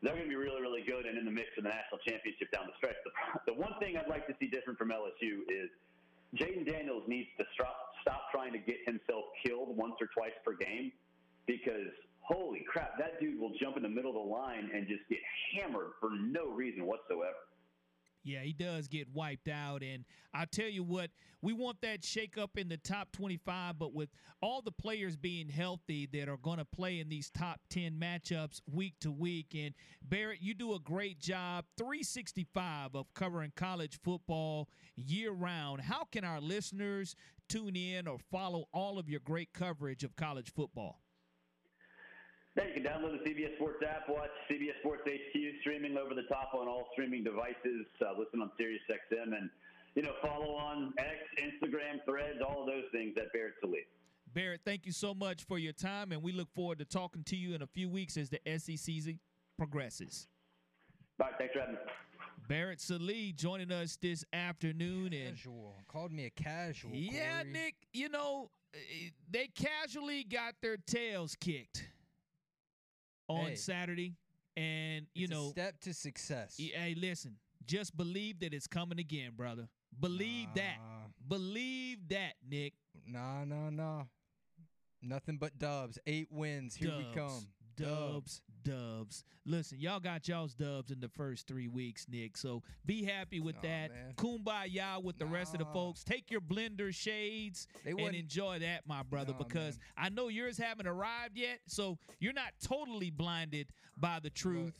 [0.00, 2.50] they're going to be really, really good and in the mix for the national championship
[2.50, 2.96] down the stretch.
[3.04, 5.68] The, the one thing I'd like to see different from LSU is
[6.34, 10.54] Jayden Daniels needs to stop, stop trying to get himself killed once or twice per
[10.54, 10.92] game
[11.46, 15.02] because holy crap, that dude will jump in the middle of the line and just
[15.08, 15.18] get
[15.54, 17.34] hammered for no reason whatsoever.
[18.24, 19.82] Yeah, he does get wiped out.
[19.82, 21.10] And I tell you what,
[21.40, 24.10] we want that shake up in the top 25, but with
[24.40, 28.60] all the players being healthy that are going to play in these top 10 matchups
[28.72, 29.56] week to week.
[29.56, 35.80] And Barrett, you do a great job, 365 of covering college football year round.
[35.80, 37.16] How can our listeners
[37.52, 41.00] tune in or follow all of your great coverage of college football?
[42.56, 46.24] Yeah, you can download the CBS Sports app, watch CBS Sports HQ streaming over the
[46.24, 49.48] top on all streaming devices, uh, listen on SiriusXM, and
[49.94, 53.86] you know follow on X, Instagram, Threads, all of those things at Barrett Sallee.
[54.34, 57.36] Barrett, thank you so much for your time, and we look forward to talking to
[57.36, 59.18] you in a few weeks as the SEC season
[59.58, 60.28] progresses.
[61.20, 61.80] All right, thanks for having me.
[62.48, 65.10] Barrett Sallee joining us this afternoon.
[65.10, 65.74] Casual.
[65.78, 66.90] And Called me a casual.
[66.92, 67.52] Yeah, Corey.
[67.52, 71.84] Nick, you know, eh, they casually got their tails kicked
[73.28, 73.54] on Hey.
[73.54, 74.14] Saturday,
[74.56, 76.56] and you know, step to success.
[76.58, 79.68] hey, listen, just believe that it's coming again, brother.
[79.98, 80.78] Believe that.
[81.28, 82.74] Believe that, Nick.
[83.06, 84.04] Nah, nah, nah.
[85.00, 85.98] Nothing but dubs.
[86.06, 86.74] Eight wins.
[86.74, 87.46] Here we come.
[87.76, 89.24] Dubs, dubs.
[89.44, 92.36] Listen, y'all got y'all's dubs in the first three weeks, Nick.
[92.36, 93.90] So be happy with Aw, that.
[93.90, 94.12] man.
[94.16, 96.04] Kumbaya with the rest of the folks.
[96.04, 100.06] Take your blender shades and enjoy that, my brother, Nah, because man.
[100.06, 101.58] I know yours haven't arrived yet.
[101.66, 104.74] So you're not totally blinded by the truth.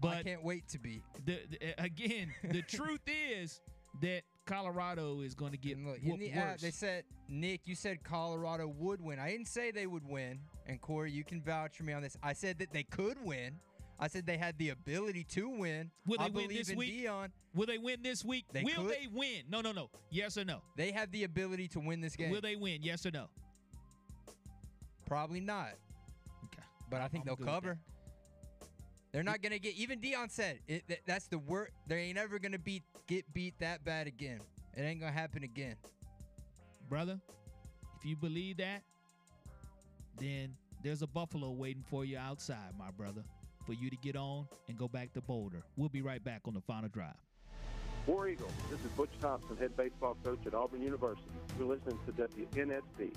[0.00, 1.02] But I can't wait to be.
[1.24, 3.60] the, the- again, the truth is
[4.02, 6.44] that Colorado is going to get look, in the uh, worse.
[6.44, 9.18] app, they said, Nick, you said Colorado would win.
[9.18, 10.40] I didn't say they would win.
[10.66, 12.16] And Corey, you can vouch for me on this.
[12.22, 13.58] I said that they could win.
[13.98, 15.90] I said they had the ability to win.
[16.06, 17.04] Will I they win this week?
[17.04, 17.28] Deion.
[17.54, 18.44] Will they win this week?
[18.52, 18.90] They Will could.
[18.90, 19.44] they win?
[19.48, 19.88] No, no, no.
[20.10, 20.62] Yes or no?
[20.76, 22.30] They have the ability to win this game.
[22.30, 22.80] Will they win?
[22.82, 23.28] Yes or no?
[25.06, 25.74] Probably not.
[26.46, 26.62] Okay.
[26.90, 27.78] But I think I'm they'll cover.
[29.14, 29.76] They're not gonna get.
[29.76, 31.70] Even Deion said it, that, that's the word.
[31.86, 34.40] They ain't ever gonna beat get beat that bad again.
[34.76, 35.76] It ain't gonna happen again.
[36.88, 37.20] brother,
[37.96, 38.82] if you believe that,
[40.18, 43.22] then there's a buffalo waiting for you outside, my brother,
[43.64, 45.62] for you to get on and go back to Boulder.
[45.76, 47.14] We'll be right back on the final drive.
[48.08, 51.30] War Eagle, this is Butch Thompson, head baseball coach at Auburn University.
[51.56, 53.14] You're listening to WNSP.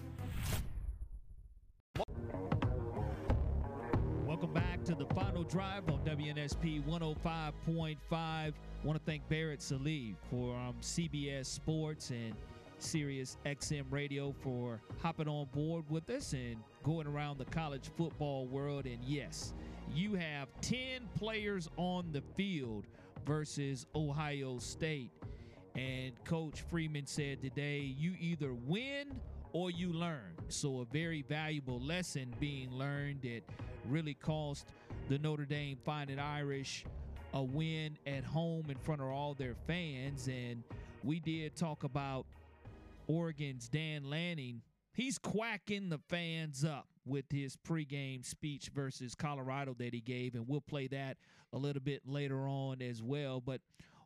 [4.57, 8.53] Back to the final drive on WNSP 105.5.
[8.83, 12.33] Want to thank Barrett Sallee for um, CBS Sports and
[12.79, 18.47] Sirius XM Radio for hopping on board with us and going around the college football
[18.47, 18.87] world.
[18.87, 19.53] And yes,
[19.93, 22.87] you have 10 players on the field
[23.27, 25.11] versus Ohio State.
[25.75, 29.21] And Coach Freeman said today, you either win
[29.53, 30.33] or you learn.
[30.49, 33.41] So, a very valuable lesson being learned that
[33.89, 34.67] really cost
[35.09, 36.85] the Notre Dame Fighting Irish
[37.33, 40.27] a win at home in front of all their fans.
[40.27, 40.63] And
[41.03, 42.25] we did talk about
[43.07, 44.61] Oregon's Dan Lanning.
[44.93, 50.47] He's quacking the fans up with his pregame speech versus Colorado that he gave, and
[50.47, 51.17] we'll play that
[51.53, 53.39] a little bit later on as well.
[53.39, 53.61] But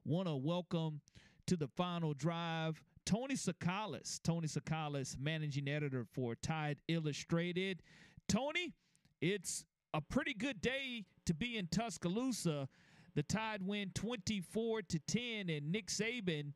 [0.06, 1.02] want to welcome
[1.48, 4.20] to the final drive Tony Tsoukalas.
[4.24, 7.82] Tony Tsoukalas, managing editor for Tide Illustrated.
[8.28, 8.74] Tony,
[9.22, 12.68] it's a pretty good day to be in Tuscaloosa.
[13.16, 16.54] The Tide win 24 to 10, and Nick Saban.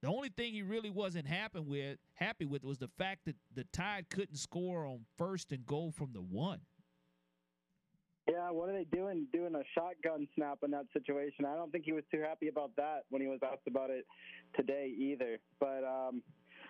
[0.00, 3.64] The only thing he really wasn't happy with, happy with was the fact that the
[3.72, 6.60] Tide couldn't score on first and goal from the one.
[8.28, 11.44] Yeah, what are they doing doing a shotgun snap in that situation?
[11.44, 14.06] I don't think he was too happy about that when he was asked about it
[14.54, 15.38] today either.
[15.58, 16.22] But um,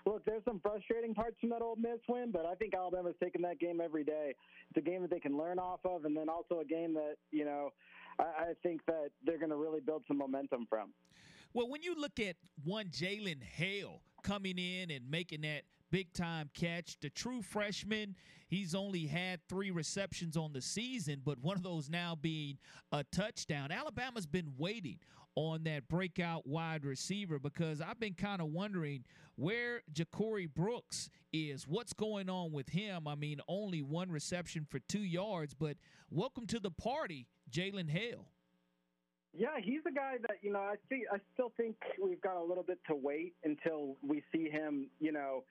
[0.06, 3.42] look, there's some frustrating parts from that Ole Miss win, but I think Alabama's taking
[3.42, 4.34] that game every day.
[4.70, 7.14] It's a game that they can learn off of, and then also a game that
[7.30, 7.70] you know
[8.18, 10.92] I, I think that they're going to really build some momentum from.
[11.54, 15.62] Well, when you look at one Jalen Hale coming in and making that
[15.92, 16.96] big time catch.
[17.00, 18.16] The true freshman,
[18.48, 22.58] he's only had three receptions on the season, but one of those now being
[22.90, 23.70] a touchdown.
[23.70, 24.98] Alabama's been waiting
[25.34, 29.04] on that breakout wide receiver because I've been kind of wondering
[29.36, 31.66] where Ja'Corey Brooks is.
[31.66, 33.08] What's going on with him?
[33.08, 35.76] I mean, only one reception for two yards, but
[36.10, 38.26] welcome to the party, Jalen Hale.
[39.34, 40.58] Yeah, he's a guy that you know.
[40.58, 44.50] I think I still think we've got a little bit to wait until we see
[44.50, 44.88] him.
[45.00, 45.44] You know,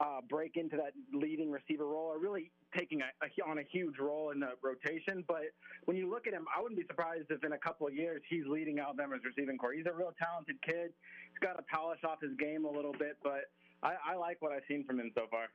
[0.00, 3.98] uh, break into that leading receiver role or really taking a, a, on a huge
[3.98, 5.24] role in the rotation.
[5.26, 5.52] But
[5.86, 8.22] when you look at him, I wouldn't be surprised if in a couple of years
[8.28, 9.72] he's leading Alabama's receiving core.
[9.72, 10.92] He's a real talented kid.
[11.32, 13.50] He's got to polish off his game a little bit, but
[13.82, 15.46] I, I like what I've seen from him so far.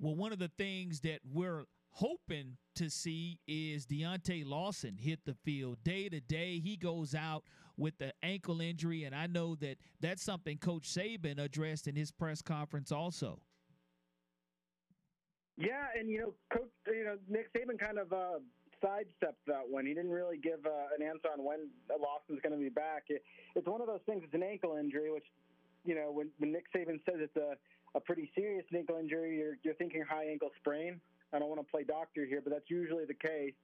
[0.00, 5.34] Well, one of the things that we're hoping to see is Deontae Lawson hit the
[5.44, 6.58] field day to day.
[6.58, 7.44] He goes out
[7.78, 12.10] with the ankle injury, and I know that that's something Coach Saban addressed in his
[12.10, 13.40] press conference also.
[15.56, 18.38] Yeah, and you know, Coach, you know, Nick Saban kind of uh,
[18.82, 19.86] sidestepped that one.
[19.86, 23.04] He didn't really give uh, an answer on when Lawson's going to be back.
[23.08, 23.22] It,
[23.54, 24.22] it's one of those things.
[24.24, 25.24] It's an ankle injury, which
[25.84, 27.56] you know, when, when Nick Saban says it's a,
[27.96, 31.00] a pretty serious ankle injury, you're you're thinking high ankle sprain.
[31.32, 33.54] I don't want to play doctor here, but that's usually the case.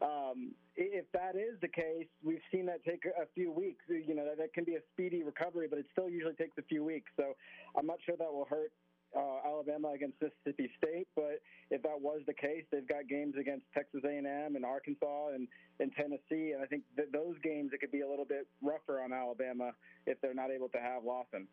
[0.00, 3.84] Um, if that is the case, we've seen that take a few weeks.
[3.88, 6.62] You know, that, that can be a speedy recovery, but it still usually takes a
[6.62, 7.10] few weeks.
[7.16, 7.34] So
[7.76, 8.72] I'm not sure that will hurt
[9.16, 11.06] uh, Alabama against Mississippi State.
[11.14, 15.48] But if that was the case, they've got games against Texas A&M and Arkansas and,
[15.80, 19.00] and Tennessee, and I think that those games it could be a little bit rougher
[19.02, 19.72] on Alabama
[20.06, 21.46] if they're not able to have Lawson.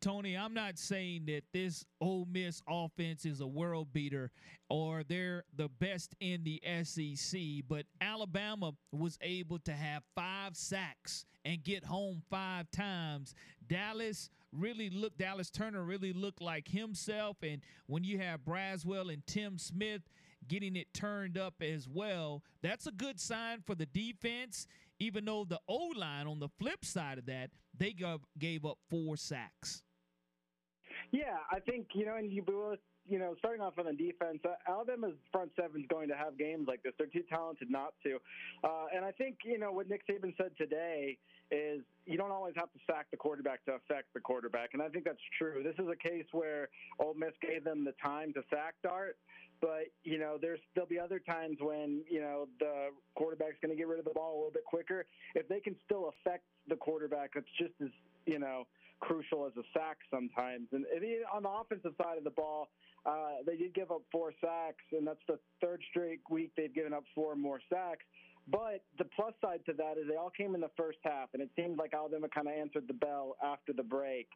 [0.00, 4.30] Tony, I'm not saying that this Ole Miss offense is a world beater
[4.70, 11.26] or they're the best in the SEC, but Alabama was able to have five sacks
[11.44, 13.34] and get home five times.
[13.68, 17.36] Dallas really looked Dallas Turner really looked like himself.
[17.42, 20.02] And when you have Braswell and Tim Smith
[20.48, 24.66] getting it turned up as well, that's a good sign for the defense.
[24.98, 27.94] Even though the O line on the flip side of that, they
[28.38, 29.82] gave up four sacks.
[31.10, 32.42] Yeah, I think you know, and you
[33.10, 36.38] you know, starting off on the defense, uh, Alabama's front seven is going to have
[36.38, 36.92] games like this.
[36.96, 38.18] They're too talented not to.
[38.62, 41.18] Uh, and I think, you know, what Nick Saban said today
[41.50, 44.70] is you don't always have to sack the quarterback to affect the quarterback.
[44.74, 45.62] And I think that's true.
[45.64, 46.68] This is a case where
[47.00, 49.16] Ole Miss gave them the time to sack Dart.
[49.60, 53.76] But you know, there's there'll be other times when you know the quarterback's going to
[53.76, 55.04] get rid of the ball a little bit quicker.
[55.34, 57.90] If they can still affect the quarterback, it's just as
[58.24, 58.66] you know
[59.00, 60.68] crucial as a sack sometimes.
[60.72, 60.86] And
[61.34, 62.68] on the offensive side of the ball,
[63.06, 66.92] uh, they did give up four sacks, and that's the third straight week they've given
[66.92, 68.04] up four more sacks.
[68.48, 71.42] But the plus side to that is they all came in the first half, and
[71.42, 74.28] it seemed like Alabama kind of answered the bell after the break.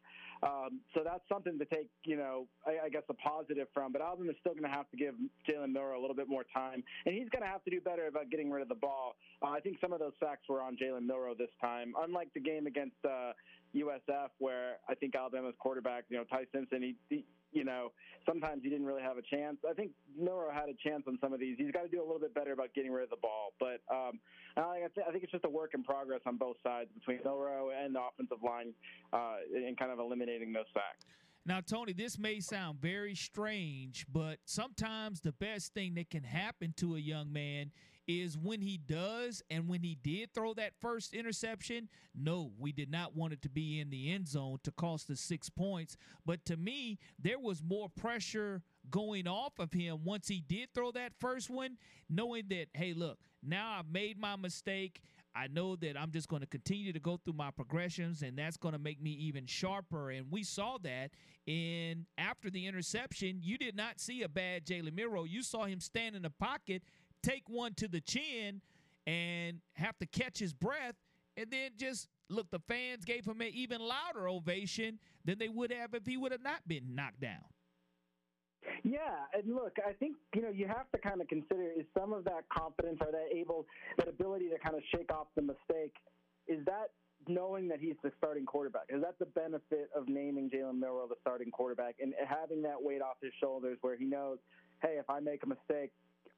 [0.43, 3.91] Um, so that's something to take, you know, I, I guess a positive from.
[3.91, 5.15] But Alabama is still going to have to give
[5.49, 8.07] Jalen Milroe a little bit more time, and he's going to have to do better
[8.07, 9.15] about getting rid of the ball.
[9.41, 12.41] Uh, I think some of those sacks were on Jalen Milroe this time, unlike the
[12.41, 13.33] game against uh,
[13.75, 17.91] USF, where I think Alabama's quarterback, you know, Ty Simpson, he, he you know,
[18.25, 19.57] sometimes he didn't really have a chance.
[19.69, 21.55] I think Milroe had a chance on some of these.
[21.57, 23.53] He's got to do a little bit better about getting rid of the ball.
[23.59, 24.19] But um,
[24.57, 27.71] I, th- I think it's just a work in progress on both sides between Milroe
[27.71, 28.73] and the offensive line
[29.13, 31.05] uh, in kind of eliminating those sacks.
[31.47, 36.73] Now, Tony, this may sound very strange, but sometimes the best thing that can happen
[36.77, 37.71] to a young man
[38.07, 42.89] is when he does and when he did throw that first interception, no, we did
[42.91, 45.97] not want it to be in the end zone to cost us six points.
[46.25, 50.91] But to me, there was more pressure going off of him once he did throw
[50.91, 51.77] that first one,
[52.09, 55.01] knowing that, hey, look, now I've made my mistake.
[55.35, 58.55] I know that I'm just going to continue to go through my progressions, and that's
[58.55, 60.11] going to make me even sharper.
[60.11, 61.11] And we saw that
[61.45, 63.39] in after the interception.
[63.43, 65.25] You did not see a bad Jalen Milroe.
[65.25, 66.83] You saw him stand in the pocket
[67.25, 68.61] take one to the chin
[69.07, 70.95] and have to catch his breath
[71.37, 75.71] and then just look the fans gave him an even louder ovation than they would
[75.71, 77.43] have if he would have not been knocked down.
[78.83, 82.13] Yeah, and look, I think you know you have to kind of consider is some
[82.13, 83.65] of that confidence or that able
[83.97, 85.93] that ability to kind of shake off the mistake
[86.47, 86.89] is that
[87.27, 88.83] knowing that he's the starting quarterback?
[88.89, 93.01] Is that the benefit of naming Jalen Milroe the starting quarterback and having that weight
[93.01, 94.37] off his shoulders where he knows,
[94.81, 95.91] hey, if I make a mistake,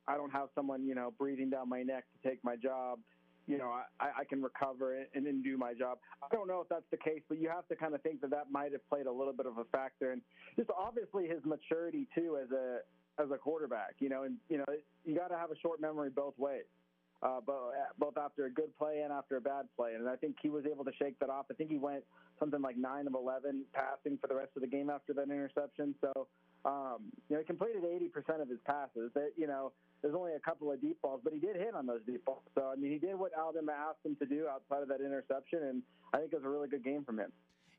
[0.07, 2.99] I don't have someone, you know, breathing down my neck to take my job.
[3.45, 5.99] You know, I, I can recover and then do my job.
[6.21, 8.29] I don't know if that's the case, but you have to kind of think that
[8.31, 10.21] that might have played a little bit of a factor, and
[10.57, 12.79] just obviously his maturity too as a
[13.21, 13.95] as a quarterback.
[13.99, 14.65] You know, and you know
[15.05, 16.65] you got to have a short memory both ways.
[17.23, 19.95] Uh, both, both after a good play and after a bad play.
[19.95, 21.47] And I think he was able to shake that off.
[21.49, 22.03] I think he went
[22.37, 25.95] something like 9 of 11 passing for the rest of the game after that interception.
[25.99, 26.27] So,
[26.63, 29.09] um, you know, he completed 80% of his passes.
[29.15, 31.85] That, you know, there's only a couple of deep balls, but he did hit on
[31.85, 32.43] those deep balls.
[32.55, 35.59] So I mean, he did what Alabama asked him to do outside of that interception,
[35.63, 35.81] and
[36.13, 37.31] I think it was a really good game from him.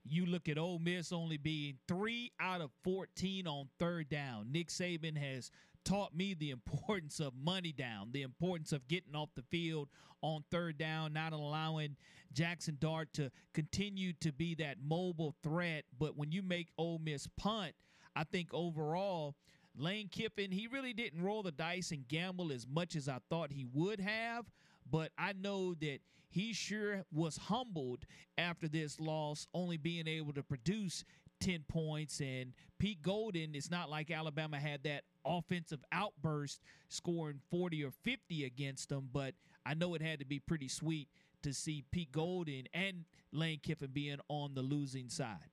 [0.04, 4.50] You look at Ole Miss only being three out of 14 on third down.
[4.50, 5.50] Nick Saban has
[5.84, 9.88] taught me the importance of money down, the importance of getting off the field
[10.22, 11.96] on third down, not allowing
[12.32, 15.84] Jackson Dart to continue to be that mobile threat.
[15.98, 17.74] But when you make Ole Miss punt,
[18.16, 19.36] I think overall
[19.78, 23.52] Lane Kiffin, he really didn't roll the dice and gamble as much as I thought
[23.52, 24.44] he would have,
[24.90, 28.04] but I know that he sure was humbled
[28.36, 31.04] after this loss, only being able to produce
[31.40, 32.20] 10 points.
[32.20, 38.44] And Pete Golding, it's not like Alabama had that offensive outburst scoring 40 or 50
[38.44, 41.08] against them, but I know it had to be pretty sweet
[41.42, 45.50] to see Pete Golding and Lane Kiffin being on the losing side.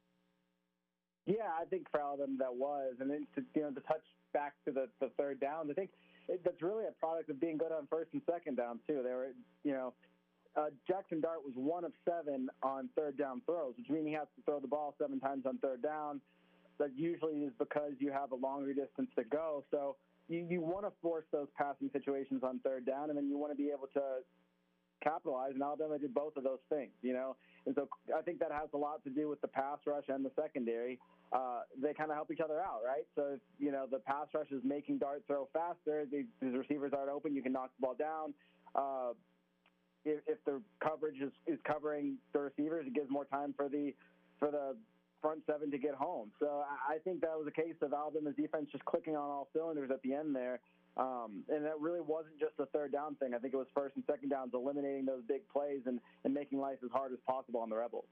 [1.26, 4.04] Yeah, I think for Alabama that was, and then to you know to touch
[4.36, 5.90] back to the the third down, I think
[6.44, 9.00] that's really a product of being good on first and second down too.
[9.02, 9.32] They were,
[9.64, 9.94] you know,
[10.58, 14.28] uh, Jackson Dart was one of seven on third down throws, which means he has
[14.36, 16.20] to throw the ball seven times on third down.
[16.78, 19.64] That usually is because you have a longer distance to go.
[19.72, 19.96] So
[20.28, 23.54] you, you want to force those passing situations on third down, and then you want
[23.54, 24.24] to be able to
[25.02, 25.52] capitalize.
[25.54, 27.36] And Alabama did both of those things, you know.
[27.66, 30.26] And so I think that has a lot to do with the pass rush and
[30.26, 31.00] the secondary
[31.36, 33.06] uh, they kind of help each other out, right?
[33.16, 37.10] So you know the pass rush is making Dart throw faster, These, the receivers aren't
[37.10, 38.34] open, you can knock the ball down.
[38.74, 39.14] Uh,
[40.06, 43.94] if, if the coverage is, is covering the receivers, it gives more time for the
[44.40, 44.78] for the
[45.22, 46.32] front seven to get home.
[46.40, 49.50] So I, I think that was a case of Alabama's defense just clicking on all
[49.54, 50.60] cylinders at the end there.
[50.98, 53.34] Um, and that really wasn't just a third down thing.
[53.34, 56.60] I think it was first and second downs, eliminating those big plays and, and making
[56.60, 58.06] life as hard as possible on the Rebels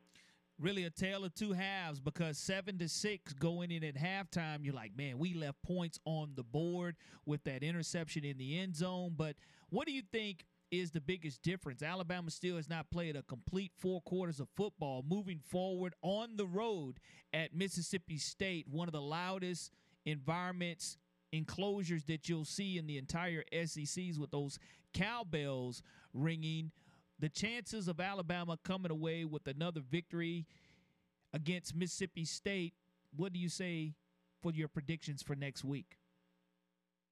[0.59, 4.73] really a tale of two halves because seven to six going in at halftime, you're
[4.73, 9.13] like, man, we left points on the board with that interception in the end zone.
[9.17, 9.35] But
[9.69, 11.83] what do you think is the biggest difference?
[11.83, 16.47] Alabama still has not played a complete four quarters of football moving forward on the
[16.47, 16.99] road
[17.33, 19.71] at Mississippi State, one of the loudest
[20.05, 20.97] environments
[21.31, 24.59] enclosures that you'll see in the entire SECs with those
[24.93, 25.81] cowbells
[26.13, 26.71] ringing
[27.23, 30.45] the chances of Alabama coming away with another victory
[31.33, 32.73] against Mississippi State,
[33.15, 33.93] what do you say
[34.41, 35.95] for your predictions for next week?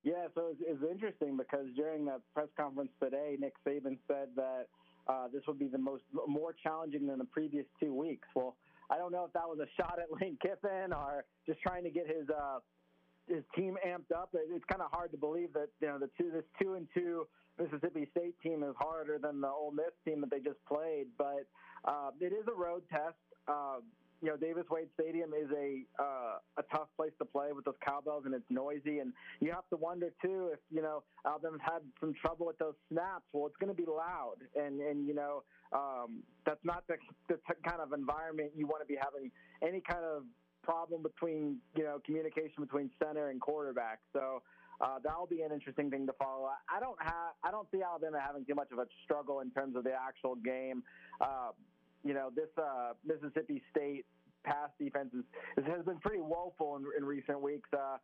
[0.04, 4.68] Yeah, so it's, it's interesting because during the press conference today, Nick Saban said that
[5.08, 8.28] uh, this would be the most more challenging than the previous two weeks.
[8.36, 8.58] Well,
[8.90, 11.90] I don't know if that was a shot at Lane Kiffin or just trying to
[11.90, 12.60] get his uh,
[13.30, 14.32] his team amped up.
[14.34, 17.28] It's kind of hard to believe that you know the two this two and two
[17.62, 21.46] Mississippi State team is harder than the Ole Miss team that they just played, but
[21.86, 23.18] uh, it is a road test.
[23.48, 23.78] Uh,
[24.22, 27.76] you know, Davis Wade Stadium is a uh, a tough place to play with those
[27.84, 31.82] cowbells and it's noisy, and you have to wonder too if you know Alabama's had
[32.00, 33.26] some trouble with those snaps.
[33.34, 35.44] Well, it's going to be loud, and and you know
[35.74, 36.98] um, that's not the,
[37.30, 39.32] the kind of environment you want to be having
[39.64, 40.24] any kind of
[40.64, 44.00] problem between you know communication between center and quarterback.
[44.14, 44.42] So.
[44.82, 46.50] Uh, that'll be an interesting thing to follow.
[46.68, 49.76] I don't have, I don't see Alabama having too much of a struggle in terms
[49.76, 50.84] of the actual game.
[51.20, 51.52] Uh,
[52.04, 54.06] you know, this uh, Mississippi State
[54.44, 55.24] pass defense is,
[55.68, 57.70] has been pretty woeful in, in recent weeks.
[57.72, 57.98] Uh,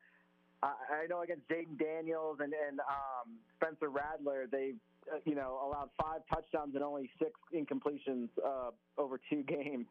[0.64, 4.74] I, know against Jayden Daniels and, and um, Spencer Rattler, they
[5.12, 9.86] uh, you know allowed five touchdowns and only six incompletions uh, over two games.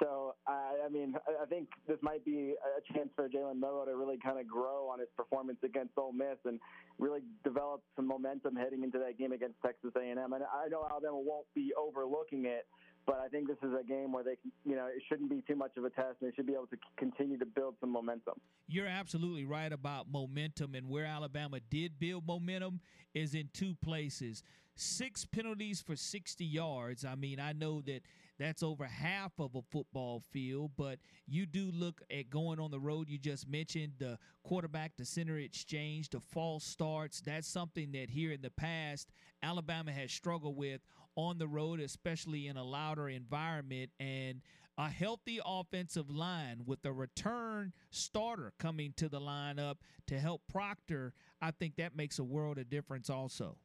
[0.00, 3.96] So I, I mean, I think this might be a chance for Jalen Milroe to
[3.96, 6.58] really kind of grow on his performance against Ole Miss and
[6.98, 10.18] really develop some momentum heading into that game against Texas A&M.
[10.18, 12.66] And I know Alabama won't be overlooking it,
[13.06, 15.56] but I think this is a game where they, you know, it shouldn't be too
[15.56, 18.34] much of a test, and they should be able to continue to build some momentum.
[18.68, 22.80] You're absolutely right about momentum, and where Alabama did build momentum
[23.14, 24.42] is in two places.
[24.74, 27.04] Six penalties for 60 yards.
[27.04, 28.02] I mean, I know that
[28.38, 32.80] that's over half of a football field, but you do look at going on the
[32.80, 33.08] road.
[33.08, 37.20] You just mentioned the quarterback to center exchange, the false starts.
[37.20, 39.10] That's something that here in the past
[39.42, 40.80] Alabama has struggled with
[41.16, 44.40] on the road, especially in a louder environment, and
[44.78, 51.12] a healthy offensive line with a return starter coming to the lineup to help Proctor,
[51.40, 53.58] I think that makes a world of difference also.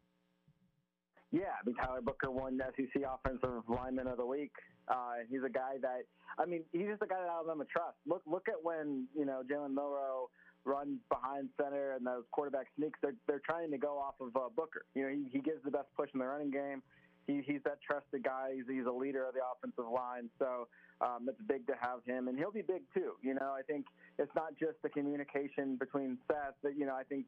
[1.31, 4.53] Yeah, I mean Tyler Booker won SEC Offensive Lineman of the Week.
[4.87, 6.03] Uh, he's a guy that
[6.39, 7.99] I mean he's just a guy that Alabama trusts.
[8.05, 10.29] Look look at when you know Jalen Milroe
[10.63, 12.97] runs behind center and those quarterback sneaks.
[13.01, 14.85] They're they're trying to go off of uh, Booker.
[14.95, 16.81] You know he, he gives the best push in the running game
[17.28, 18.51] he, he's that trusted guy.
[18.55, 20.30] He's, he's a leader of the offensive line.
[20.39, 20.67] So
[21.01, 23.13] um, it's big to have him, and he'll be big too.
[23.21, 23.86] You know, I think
[24.17, 26.55] it's not just the communication between Seth.
[26.63, 27.25] but you know, I think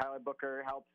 [0.00, 0.88] Tyler Booker helps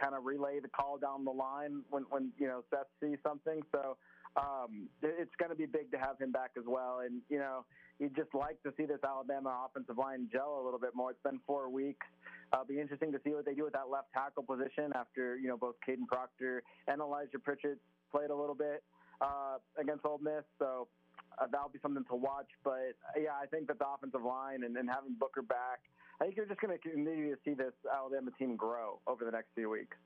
[0.00, 3.62] kind of relay the call down the line when when you know Seth sees something.
[3.70, 3.96] So
[4.36, 7.00] um, it's going to be big to have him back as well.
[7.04, 7.64] And you know,
[7.98, 11.10] you'd just like to see this Alabama offensive line gel a little bit more.
[11.10, 12.06] It's been four weeks.
[12.52, 15.36] Uh, it'll be interesting to see what they do with that left tackle position after
[15.36, 17.78] you know both Kadyn Proctor and Elijah Pritchett
[18.10, 18.82] played a little bit
[19.20, 20.44] uh, against Ole Miss.
[20.58, 20.88] So
[21.38, 22.48] uh, that'll be something to watch.
[22.64, 25.80] But yeah, I think that the offensive line and, and having Booker back,
[26.20, 29.30] I think you're just going to continue to see this Alabama team grow over the
[29.30, 29.96] next few weeks.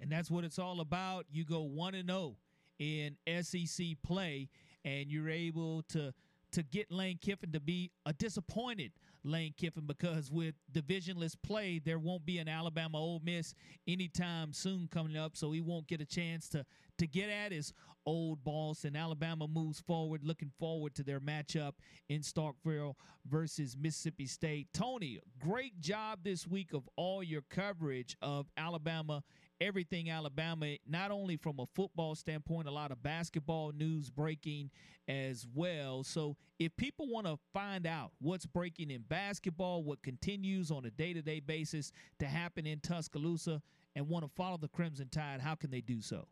[0.00, 1.26] And that's what it's all about.
[1.30, 2.36] You go one and zero oh
[2.78, 4.48] in SEC play,
[4.84, 6.12] and you're able to
[6.50, 8.92] to get Lane Kiffin to be a disappointed
[9.24, 13.54] Lane Kiffin because with divisionless play, there won't be an Alabama Ole Miss
[13.86, 16.64] anytime soon coming up, so he won't get a chance to
[16.98, 17.72] to get at his
[18.06, 18.84] old boss.
[18.84, 21.72] And Alabama moves forward, looking forward to their matchup
[22.08, 22.94] in Starkville
[23.28, 24.68] versus Mississippi State.
[24.72, 29.22] Tony, great job this week of all your coverage of Alabama
[29.60, 34.70] everything Alabama, not only from a football standpoint, a lot of basketball news breaking
[35.08, 36.04] as well.
[36.04, 40.90] So, if people want to find out what's breaking in basketball, what continues on a
[40.90, 43.62] day to day basis to happen in Tuscaloosa,
[43.96, 46.28] and want to follow the Crimson Tide, how can they do so?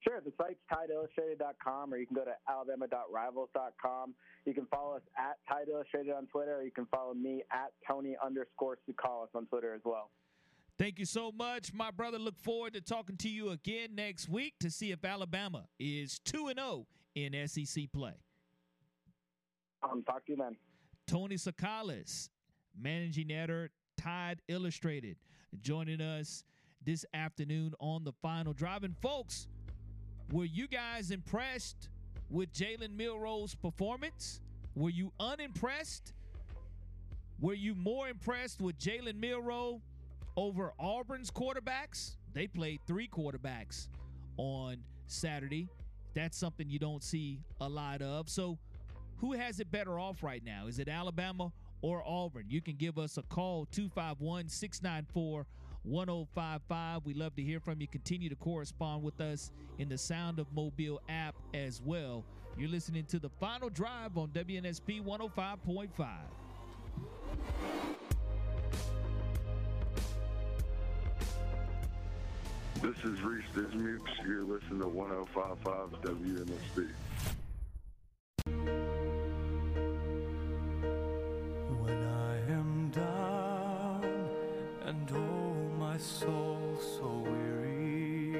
[0.00, 0.20] Sure.
[0.24, 4.14] The site's tideillustrated.com, or you can go to alabama.rivals.com.
[4.46, 7.72] You can follow us at Tide Illustrated on Twitter, or you can follow me at
[7.86, 10.10] Tony underscore Tsoukalas on Twitter as well.
[10.80, 12.18] Thank you so much, my brother.
[12.18, 16.46] Look forward to talking to you again next week to see if Alabama is 2
[16.46, 18.14] and 0 in SEC play.
[19.82, 20.56] Um, talk to you then.
[21.06, 22.30] Tony Tsoukalas,
[22.80, 23.68] managing editor,
[23.98, 25.18] Tide Illustrated,
[25.60, 26.44] joining us
[26.82, 28.82] this afternoon on the final drive.
[28.82, 29.48] And folks,
[30.32, 31.90] were you guys impressed
[32.30, 34.40] with Jalen Milroe's performance?
[34.74, 36.14] Were you unimpressed?
[37.38, 39.82] Were you more impressed with Jalen Milroe
[40.36, 42.16] over Auburn's quarterbacks.
[42.32, 43.88] They played three quarterbacks
[44.36, 45.68] on Saturday.
[46.14, 48.28] That's something you don't see a lot of.
[48.28, 48.58] So,
[49.18, 50.66] who has it better off right now?
[50.66, 51.52] Is it Alabama
[51.82, 52.46] or Auburn?
[52.48, 55.46] You can give us a call 251 694
[55.82, 57.04] 1055.
[57.04, 57.86] We love to hear from you.
[57.86, 62.24] Continue to correspond with us in the Sound of Mobile app as well.
[62.56, 65.90] You're listening to the final drive on WNSP 105.5.
[72.82, 74.10] This is Reese Dismukes.
[74.26, 76.88] You're listening to 1055 WNSP.
[81.82, 84.30] When I am down
[84.86, 88.32] and oh my soul so weary,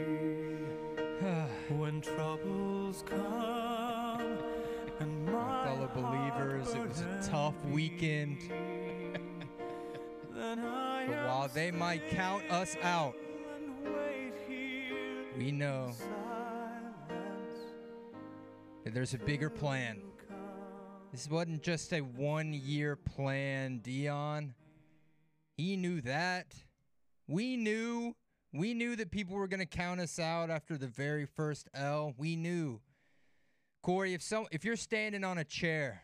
[1.76, 4.38] when troubles come
[5.00, 6.74] and my fellow believer Tigers.
[6.74, 8.38] It was a tough weekend.
[10.32, 10.58] But
[11.26, 13.14] while they might count us out,
[15.52, 15.92] know
[18.84, 20.00] that there's a bigger plan.
[21.12, 24.54] This wasn't just a one year plan, Deion.
[25.56, 26.54] He knew that.
[27.26, 28.14] We knew.
[28.52, 32.14] We knew that people were going to count us out after the very first L.
[32.16, 32.80] We knew.
[33.82, 36.02] Corey, if some if you're standing on a chair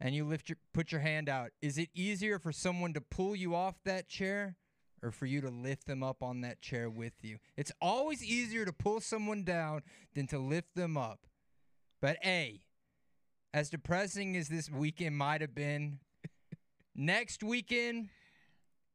[0.00, 3.34] and you lift your put your hand out, is it easier for someone to pull
[3.34, 4.56] you off that chair
[5.02, 7.38] or for you to lift them up on that chair with you?
[7.56, 9.82] It's always easier to pull someone down
[10.14, 11.26] than to lift them up.
[12.00, 12.62] But A,
[13.54, 16.00] as depressing as this weekend might have been,
[16.94, 18.08] next weekend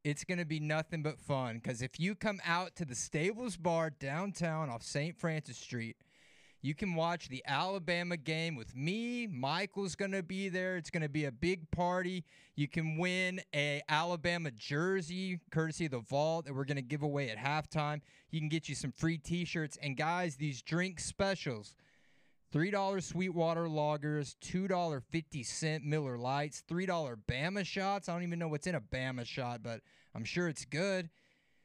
[0.04, 3.58] it's going to be nothing but fun because if you come out to the Stables
[3.58, 5.16] Bar downtown off St.
[5.16, 5.98] Francis Street,
[6.62, 9.28] you can watch the Alabama game with me.
[9.28, 10.78] Michael's going to be there.
[10.78, 12.24] It's going to be a big party.
[12.56, 17.02] You can win a Alabama jersey courtesy of the Vault that we're going to give
[17.02, 18.02] away at halftime.
[18.30, 21.76] You can get you some free t-shirts and guys, these drink specials.
[22.54, 28.10] $3 Sweetwater Loggers, $2.50 Miller Lites, $3 Bama shots.
[28.10, 29.80] I don't even know what's in a Bama shot, but
[30.14, 31.10] I'm sure it's good.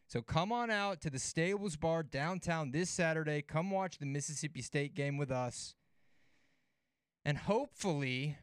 [0.09, 3.43] So come on out to the Stables Bar downtown this Saturday.
[3.43, 5.75] Come watch the Mississippi State game with us.
[7.25, 8.39] And hopefully,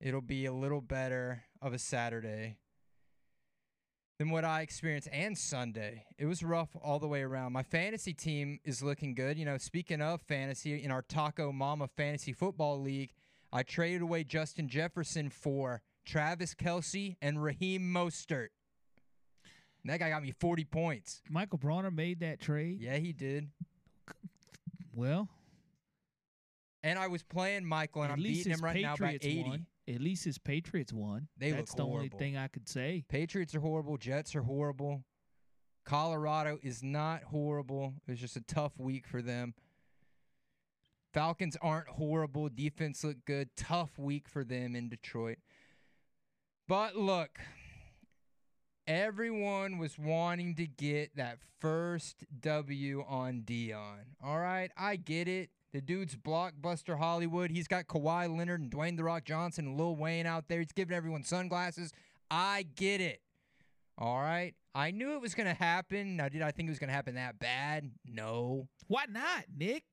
[0.00, 2.56] it'll be a little better of a Saturday
[4.18, 6.06] than what I experienced and Sunday.
[6.18, 7.52] It was rough all the way around.
[7.52, 9.36] My fantasy team is looking good.
[9.36, 13.12] You know, speaking of fantasy, in our Taco Mama Fantasy Football League,
[13.52, 18.48] I traded away Justin Jefferson for Travis Kelce and Raheem Mostert.
[19.82, 21.22] And that guy got me 40 points.
[21.30, 22.80] Michael Bronner made that trade.
[22.80, 23.48] Yeah, he did.
[24.94, 25.28] Well,
[26.82, 29.12] And I was playing Michael, and at I'm least beating his him right now by
[29.12, 29.42] Patriots 80.
[29.48, 29.66] won.
[29.88, 31.28] At least his Patriots won.
[31.38, 33.04] They That's the only thing I could say.
[33.08, 33.96] Patriots are horrible.
[33.96, 35.04] Jets are horrible.
[35.84, 37.94] Colorado is not horrible.
[38.06, 39.54] It was just a tough week for them.
[41.12, 42.48] Falcons aren't horrible.
[42.48, 43.48] Defense looked good.
[43.56, 45.38] Tough week for them in Detroit.
[46.68, 47.40] But look,
[48.86, 54.16] everyone was wanting to get that first W on Deion.
[54.22, 55.50] All right, I get it.
[55.72, 57.50] The dude's blockbuster Hollywood.
[57.50, 60.58] He's got Kawhi Leonard and Dwayne The Rock Johnson and Lil Wayne out there.
[60.58, 61.92] He's giving everyone sunglasses.
[62.30, 63.20] I get it.
[63.96, 64.54] All right.
[64.74, 66.16] I knew it was going to happen.
[66.16, 67.90] Now, did I think it was going to happen that bad?
[68.04, 68.68] No.
[68.88, 69.84] Why not, Nick?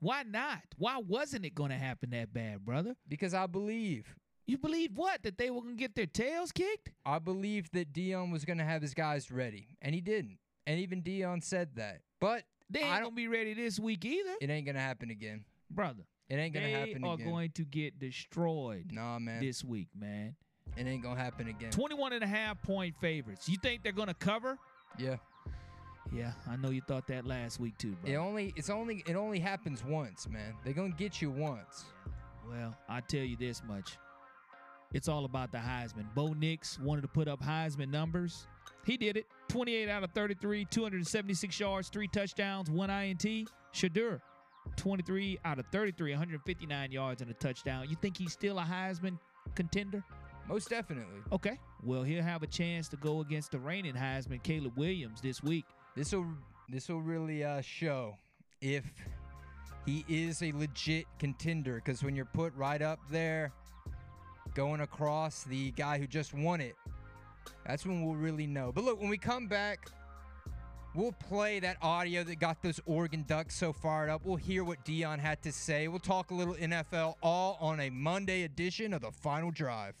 [0.00, 0.62] Why not?
[0.76, 2.96] Why wasn't it going to happen that bad, brother?
[3.08, 4.14] Because I believe.
[4.46, 5.22] You believe what?
[5.22, 6.90] That they were going to get their tails kicked?
[7.06, 10.38] I believed that Deion was going to have his guys ready, and he didn't.
[10.66, 12.00] And even Deion said that.
[12.20, 14.74] But They I ain't don't- going to be ready this week either, it ain't going
[14.76, 15.44] to happen again.
[15.70, 16.02] brother.
[16.28, 17.02] It ain't going to happen again.
[17.18, 19.40] They are going to get destroyed nah, man.
[19.42, 20.34] this week, man.
[20.76, 21.70] it ain't going to happen again.
[21.70, 23.46] 21 and a half point favorites.
[23.48, 24.58] You think they're going to cover?
[24.98, 25.16] yeah.
[26.12, 28.12] Yeah, I know you thought that last week too, bro.
[28.12, 30.54] It only it's only it only happens once, man.
[30.62, 31.84] They're going to get you once.
[32.48, 33.96] Well, I tell you this much.
[34.94, 36.06] It's all about the Heisman.
[36.14, 38.46] Bo Nix wanted to put up Heisman numbers.
[38.86, 39.26] He did it.
[39.48, 43.24] 28 out of 33, 276 yards, three touchdowns, one INT.
[43.74, 44.20] Shedeur,
[44.76, 47.88] 23 out of 33, 159 yards and a touchdown.
[47.90, 49.18] You think he's still a Heisman
[49.56, 50.04] contender?
[50.48, 51.20] Most definitely.
[51.32, 51.58] Okay.
[51.82, 55.64] Well, he'll have a chance to go against the reigning Heisman, Caleb Williams, this week.
[55.96, 56.26] This will
[56.68, 58.16] this will really uh, show
[58.60, 58.84] if
[59.86, 61.76] he is a legit contender.
[61.76, 63.52] Because when you're put right up there,
[64.54, 66.76] going across the guy who just won it,
[67.66, 68.72] that's when we'll really know.
[68.72, 69.88] But look, when we come back,
[70.94, 74.22] we'll play that audio that got those Oregon Ducks so fired up.
[74.24, 75.88] We'll hear what Deion had to say.
[75.88, 79.94] We'll talk a little NFL, all on a Monday edition of the Final Drive.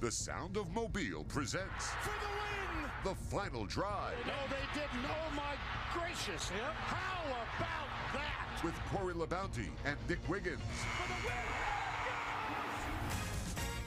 [0.00, 2.90] The Sound of Mobile presents For the win!
[3.04, 5.04] the final drive No, they didn't.
[5.06, 5.54] Oh, my
[5.92, 6.50] gracious.
[6.50, 8.64] How about that?
[8.64, 10.60] with Corey LaBounty and Nick Wiggins.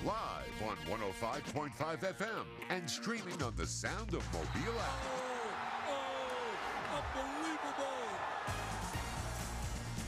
[0.06, 5.04] Live on 105.5 FM and streaming on the Sound of Mobile app.
[5.88, 6.24] Oh,
[6.91, 7.28] oh,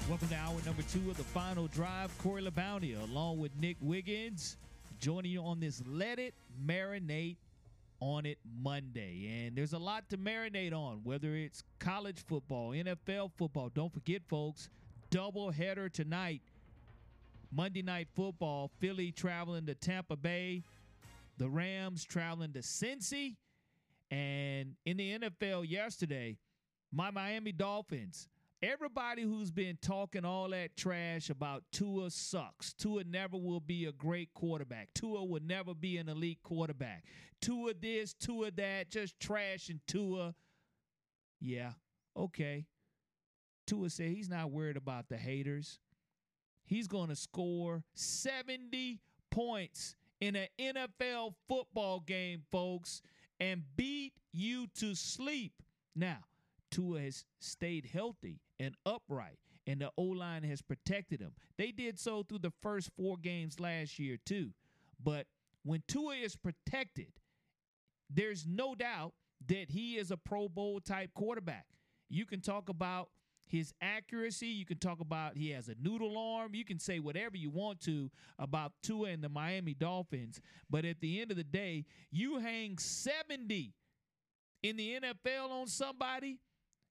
[0.09, 2.17] Welcome to hour number two of the final drive.
[2.17, 4.57] Corey LaBounty, along with Nick Wiggins,
[4.99, 6.33] joining you on this Let It
[6.65, 7.37] Marinate
[7.99, 9.45] on It Monday.
[9.45, 13.69] And there's a lot to marinate on, whether it's college football, NFL football.
[13.69, 14.69] Don't forget, folks,
[15.11, 16.41] double header tonight.
[17.53, 20.63] Monday night football, Philly traveling to Tampa Bay,
[21.37, 23.35] the Rams traveling to Cincy.
[24.09, 26.37] And in the NFL yesterday,
[26.91, 28.27] my Miami Dolphins
[28.63, 32.71] Everybody who's been talking all that trash about Tua sucks.
[32.71, 34.87] Tua never will be a great quarterback.
[34.95, 37.03] Tua will never be an elite quarterback.
[37.41, 40.33] Tua this, Tua that, just trash and Tua.
[41.41, 41.73] Yeah,
[42.15, 42.65] okay.
[43.67, 45.79] Tua said he's not worried about the haters.
[46.73, 48.99] He's going to score 70
[49.29, 53.03] points in an NFL football game, folks,
[53.39, 55.53] and beat you to sleep.
[55.95, 56.21] Now,
[56.71, 61.33] Tua has stayed healthy and upright, and the O line has protected him.
[61.59, 64.49] They did so through the first four games last year, too.
[64.99, 65.27] But
[65.61, 67.11] when Tua is protected,
[68.09, 69.13] there's no doubt
[69.45, 71.67] that he is a Pro Bowl type quarterback.
[72.09, 73.09] You can talk about
[73.47, 74.47] his accuracy.
[74.47, 76.55] You can talk about he has a noodle arm.
[76.55, 80.41] You can say whatever you want to about Tua and the Miami Dolphins.
[80.69, 83.73] But at the end of the day, you hang 70
[84.63, 86.39] in the NFL on somebody,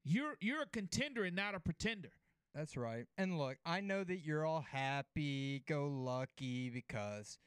[0.04, 2.12] you're you're a contender and not a pretender.
[2.54, 3.06] That's right.
[3.16, 7.38] And look, I know that you're all happy, go lucky because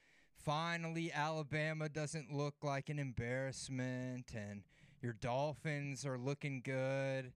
[0.43, 4.63] finally Alabama doesn't look like an embarrassment and
[5.01, 7.33] your Dolphins are looking good.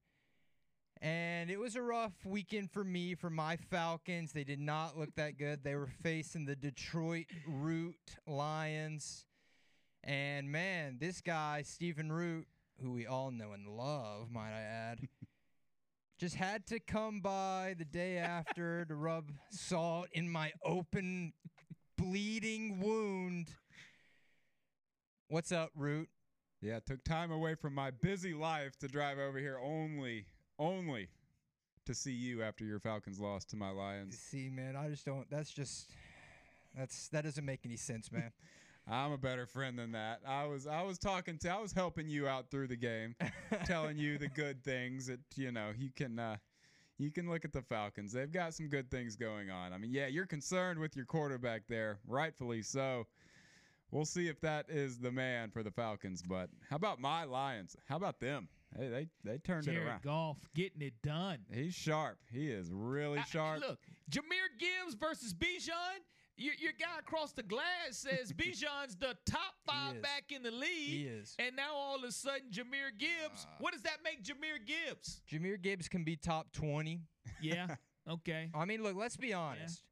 [1.01, 4.33] And it was a rough weekend for me, for my Falcons.
[4.33, 5.63] They did not look that good.
[5.63, 7.95] They were facing the Detroit Root
[8.27, 9.25] Lions.
[10.03, 12.47] And man, this guy, Stephen Root,
[12.81, 15.07] who we all know and love, might I add,
[16.19, 21.31] just had to come by the day after to rub salt in my open,
[21.97, 23.55] bleeding wound.
[25.29, 26.09] What's up, Root?
[26.61, 30.25] Yeah, took time away from my busy life to drive over here only,
[30.59, 31.09] only
[31.85, 34.17] to see you after your Falcons lost to my Lions.
[34.19, 35.29] See, man, I just don't.
[35.29, 35.89] That's just.
[36.77, 38.31] That's that doesn't make any sense, man.
[38.89, 40.21] I'm a better friend than that.
[40.27, 43.15] I was I was talking to I was helping you out through the game,
[43.65, 46.37] telling you the good things that you know you can uh,
[46.97, 48.11] you can look at the Falcons.
[48.11, 49.73] They've got some good things going on.
[49.73, 53.05] I mean, yeah, you're concerned with your quarterback there, rightfully so.
[53.91, 56.21] We'll see if that is the man for the Falcons.
[56.21, 57.75] But how about my Lions?
[57.87, 58.47] How about them?
[58.77, 60.01] Hey, they they turned Jared it around.
[60.03, 61.39] Goff getting it done.
[61.51, 62.17] He's sharp.
[62.31, 63.61] He is really I- sharp.
[63.61, 63.79] look,
[64.11, 65.99] Jahmyr Gibbs versus Bijan.
[66.41, 70.69] Your, your guy across the glass says Bijan's the top five back in the league.
[70.87, 71.35] He is.
[71.37, 73.45] And now all of a sudden, Jahmyr Gibbs.
[73.59, 75.21] what does that make Jahmyr Gibbs?
[75.29, 77.01] Jahmyr Gibbs can be top 20.
[77.41, 77.75] Yeah.
[78.09, 78.49] Okay.
[78.55, 79.83] I mean, look, let's be honest.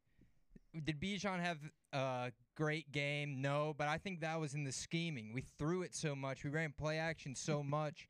[0.84, 1.58] Did Bijan have
[1.94, 3.42] a great game?
[3.44, 5.34] No, but I think that was in the scheming.
[5.34, 8.08] We threw it so much, we ran play action so much.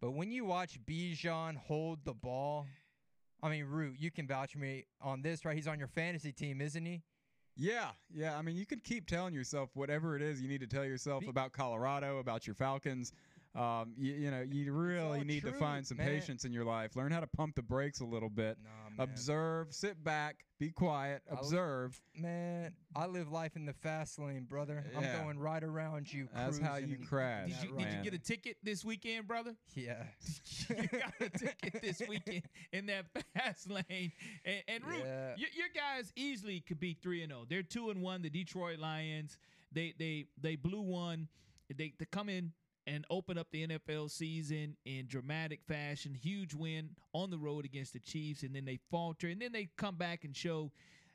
[0.00, 2.66] But when you watch Bijan hold the ball,
[3.42, 5.56] I mean, Root, you can vouch for me on this, right?
[5.56, 7.02] He's on your fantasy team, isn't he?
[7.56, 8.36] Yeah, yeah.
[8.36, 11.26] I mean, you can keep telling yourself whatever it is you need to tell yourself
[11.26, 13.12] about Colorado, about your Falcons.
[13.56, 16.06] Um, you, you know, you really all need to find some man.
[16.08, 16.94] patience in your life.
[16.94, 18.58] Learn how to pump the brakes a little bit.
[18.98, 22.00] Observe, sit back, be quiet, I li- observe.
[22.16, 24.84] Man, I live life in the fast lane, brother.
[24.92, 24.98] Yeah.
[25.18, 26.28] I'm going right around you.
[26.34, 29.54] That's how you and- crash, Did you, did you get a ticket this weekend, brother?
[29.74, 30.04] Yeah.
[30.70, 32.42] you got a ticket this weekend
[32.72, 33.04] in that
[33.34, 34.12] fast lane.
[34.44, 35.34] And, and Root, Yeah.
[35.36, 37.44] your, your guys easily could be three and zero.
[37.48, 38.22] They're two and one.
[38.22, 39.36] The Detroit Lions.
[39.72, 41.28] They they they blew one.
[41.68, 42.52] They they come in
[42.86, 46.14] and open up the NFL season in dramatic fashion.
[46.14, 49.68] Huge win on the road against the Chiefs, and then they falter, and then they
[49.76, 50.70] come back and show.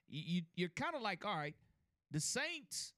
[0.10, 1.56] You, you you're kind of like, all right,
[2.12, 2.94] the Saints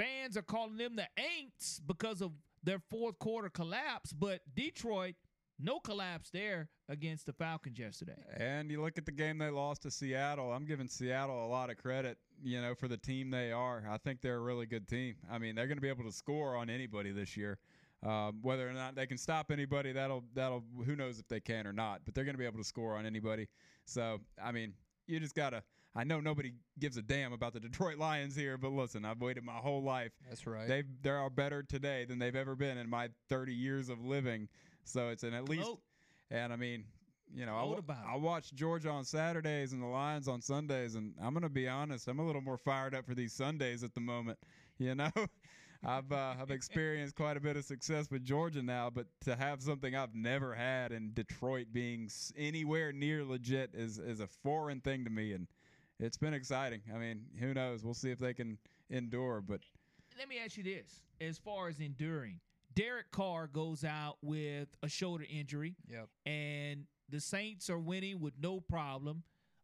[0.00, 5.14] fans are calling them the Aints because of their fourth quarter collapse, but Detroit,
[5.58, 8.16] no collapse there against the Falcons yesterday.
[8.36, 10.52] And you look at the game they lost to Seattle.
[10.52, 13.84] I'm giving Seattle a lot of credit, you know, for the team they are.
[13.88, 15.16] I think they're a really good team.
[15.30, 17.58] I mean, they're going to be able to score on anybody this year.
[18.04, 21.66] Um, whether or not they can stop anybody, that'll that'll who knows if they can
[21.66, 22.00] or not.
[22.04, 23.46] But they're going to be able to score on anybody.
[23.84, 24.72] So I mean,
[25.06, 25.62] you just gotta.
[25.94, 29.42] I know nobody gives a damn about the Detroit Lions here, but listen, I've waited
[29.44, 30.12] my whole life.
[30.28, 30.66] That's right.
[30.66, 34.48] They they are better today than they've ever been in my 30 years of living.
[34.84, 35.70] So it's an at least.
[36.30, 36.84] And I mean,
[37.34, 40.40] you know, I, Gloat wa- about I watch Georgia on Saturdays and the Lions on
[40.40, 43.82] Sundays, and I'm gonna be honest, I'm a little more fired up for these Sundays
[43.84, 44.38] at the moment.
[44.78, 45.10] You know,
[45.84, 49.60] I've uh, I've experienced quite a bit of success with Georgia now, but to have
[49.60, 55.04] something I've never had in Detroit being anywhere near legit is is a foreign thing
[55.04, 55.46] to me, and
[55.98, 56.80] it's been exciting.
[56.94, 57.84] I mean, who knows?
[57.84, 58.56] We'll see if they can
[58.88, 59.60] endure, but
[60.18, 62.40] Let me ask you this: as far as enduring,
[62.74, 65.76] Derek Carr goes out with a shoulder injury.
[65.90, 66.08] Yep.
[66.24, 69.22] And the Saints are winning with no problem.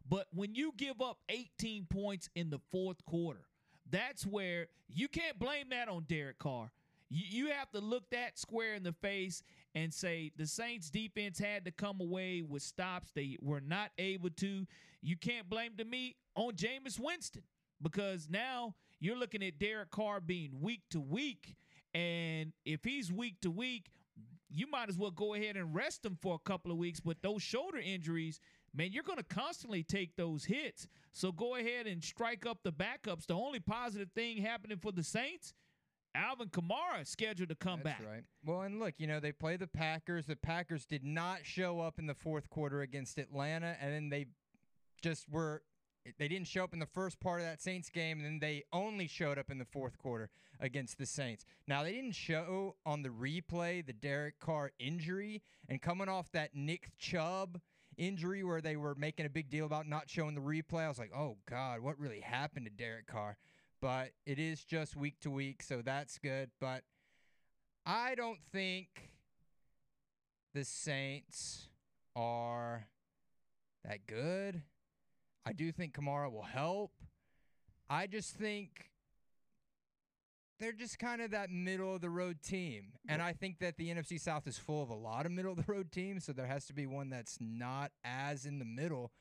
[0.09, 3.47] But when you give up 18 points in the fourth quarter,
[3.91, 6.71] that's where you can't blame that on Derek Carr.
[7.09, 9.43] You, you have to look that square in the face
[9.75, 13.11] and say the Saints defense had to come away with stops.
[13.13, 14.67] They were not able to.
[15.03, 17.43] You can't blame the me on Jameis Winston
[17.83, 21.57] because now you're looking at Derek Carr being week to week.
[21.95, 23.91] And if he's week to week,
[24.59, 27.01] you might as well go ahead and rest him for a couple of weeks.
[27.01, 28.41] But those shoulder injuries,
[28.75, 30.89] man, you're going to constantly take those hits.
[31.13, 33.27] So go ahead and strike up the backups.
[33.27, 35.53] The only positive thing happening for the Saints,
[36.15, 38.09] Alvin Kamara scheduled to come That's back.
[38.09, 38.25] right.
[38.45, 40.27] Well, and look, you know, they play the Packers.
[40.27, 44.27] The Packers did not show up in the fourth quarter against Atlanta, and then they
[45.03, 45.63] just were
[46.19, 48.65] they didn't show up in the first part of that Saints game, and then they
[48.73, 50.31] only showed up in the fourth quarter
[50.61, 51.45] against the Saints.
[51.67, 56.55] Now they didn't show on the replay the Derek Carr injury, and coming off that
[56.55, 57.61] Nick Chubb
[57.97, 60.99] injury where they were making a big deal about not showing the replay, I was
[60.99, 63.37] like, oh God, what really happened to Derek Carr?
[63.81, 66.51] But it is just week to week, so that's good.
[66.61, 66.83] But
[67.85, 69.11] I don't think
[70.55, 71.69] the Saints
[72.15, 72.87] are
[73.85, 74.63] that good.
[75.47, 76.91] I do think Kamara will help.
[77.89, 78.91] I just think
[80.59, 82.95] they're just kind of that middle of the road team.
[83.09, 85.59] And I think that the NFC South is full of a lot of middle of
[85.59, 89.13] the road teams, so there has to be one that's not as in the middle.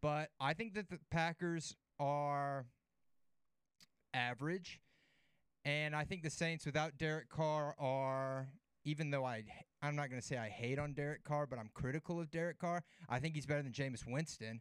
[0.00, 2.64] But I think that the Packers are
[4.14, 4.80] average.
[5.66, 8.48] And I think the Saints without Derek Carr are
[8.84, 9.44] even though I
[9.82, 12.58] I'm not going to say I hate on Derek Carr, but I'm critical of Derek
[12.58, 12.82] Carr.
[13.08, 14.60] I think he's better than Jameis Winston,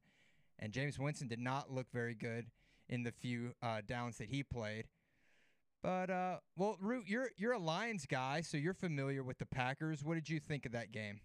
[0.60, 2.48] and Jameis Winston did not look very good
[2.90, 4.86] in the few uh, downs that he played.
[5.82, 10.04] But uh, well, Root, you're you're a Lions guy, so you're familiar with the Packers.
[10.04, 11.20] What did you think of that game?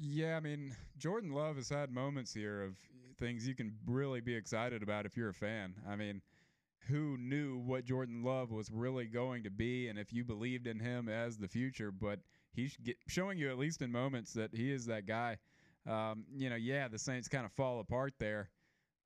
[0.00, 2.76] Yeah, I mean, Jordan Love has had moments here of
[3.18, 5.74] things you can really be excited about if you're a fan.
[5.88, 6.22] I mean,
[6.88, 10.78] who knew what Jordan Love was really going to be and if you believed in
[10.78, 12.20] him as the future, but
[12.52, 12.76] he's
[13.08, 15.36] showing you at least in moments that he is that guy.
[15.86, 18.50] Um, you know, yeah, the Saints kind of fall apart there,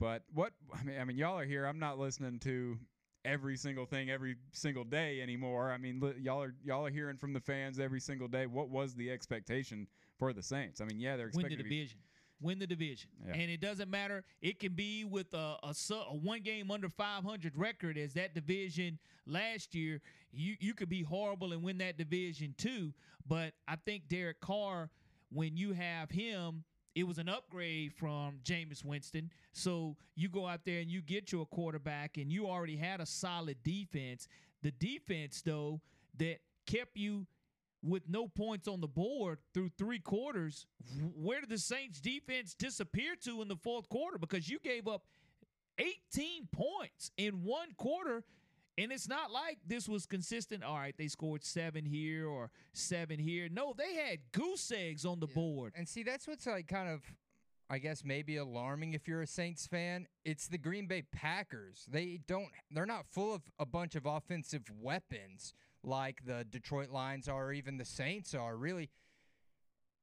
[0.02, 1.64] but what I mean, I mean, y'all are here.
[1.64, 2.76] I'm not listening to
[3.24, 5.70] every single thing every single day anymore.
[5.70, 8.46] I mean, li- y'all are y'all are hearing from the fans every single day.
[8.46, 9.86] What was the expectation
[10.18, 10.80] for the Saints?
[10.80, 11.98] I mean, yeah, they're Win expected the to be division.
[12.40, 13.10] Win the division.
[13.24, 13.34] Yeah.
[13.34, 14.24] And it doesn't matter.
[14.40, 18.98] It can be with a, a, a one game under 500 record as that division
[19.28, 20.00] last year.
[20.32, 22.92] You, you could be horrible and win that division too.
[23.28, 24.90] But I think Derek Carr,
[25.30, 26.64] when you have him,
[26.94, 29.30] it was an upgrade from Jameis Winston.
[29.52, 33.06] So you go out there and you get your quarterback, and you already had a
[33.06, 34.28] solid defense.
[34.62, 35.80] The defense, though,
[36.18, 37.26] that kept you
[37.82, 40.66] with no points on the board through three quarters,
[41.16, 44.18] where did the Saints defense disappear to in the fourth quarter?
[44.18, 45.02] Because you gave up
[45.78, 48.22] 18 points in one quarter.
[48.78, 50.64] And it's not like this was consistent.
[50.64, 53.48] All right, they scored seven here or seven here.
[53.50, 55.74] No, they had goose eggs on the board.
[55.76, 57.02] And see, that's what's like kind of,
[57.68, 60.06] I guess, maybe alarming if you're a Saints fan.
[60.24, 61.86] It's the Green Bay Packers.
[61.90, 65.52] They don't, they're not full of a bunch of offensive weapons
[65.84, 68.88] like the Detroit Lions are, or even the Saints are, really.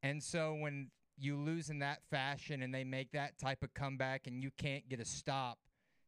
[0.03, 4.27] And so when you lose in that fashion and they make that type of comeback
[4.27, 5.57] and you can't get a stop,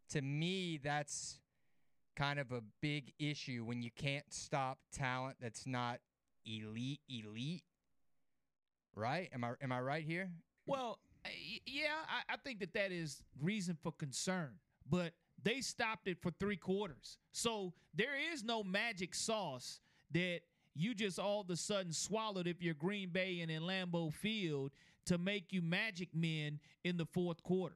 [0.10, 1.40] to me, that's
[2.16, 6.00] kind of a big issue when you can't stop talent that's not
[6.46, 7.64] elite, elite.
[8.96, 9.30] Right?
[9.34, 10.30] Am I am I right here?
[10.66, 11.30] Well, uh,
[11.66, 14.52] yeah, I, I think that that is reason for concern,
[14.90, 17.18] but they stopped it for three quarters.
[17.32, 19.80] So there is no magic sauce
[20.12, 20.42] that
[20.76, 24.72] you just all of a sudden swallowed if you're Green Bay and in Lambeau Field
[25.06, 27.76] to make you magic men in the fourth quarter.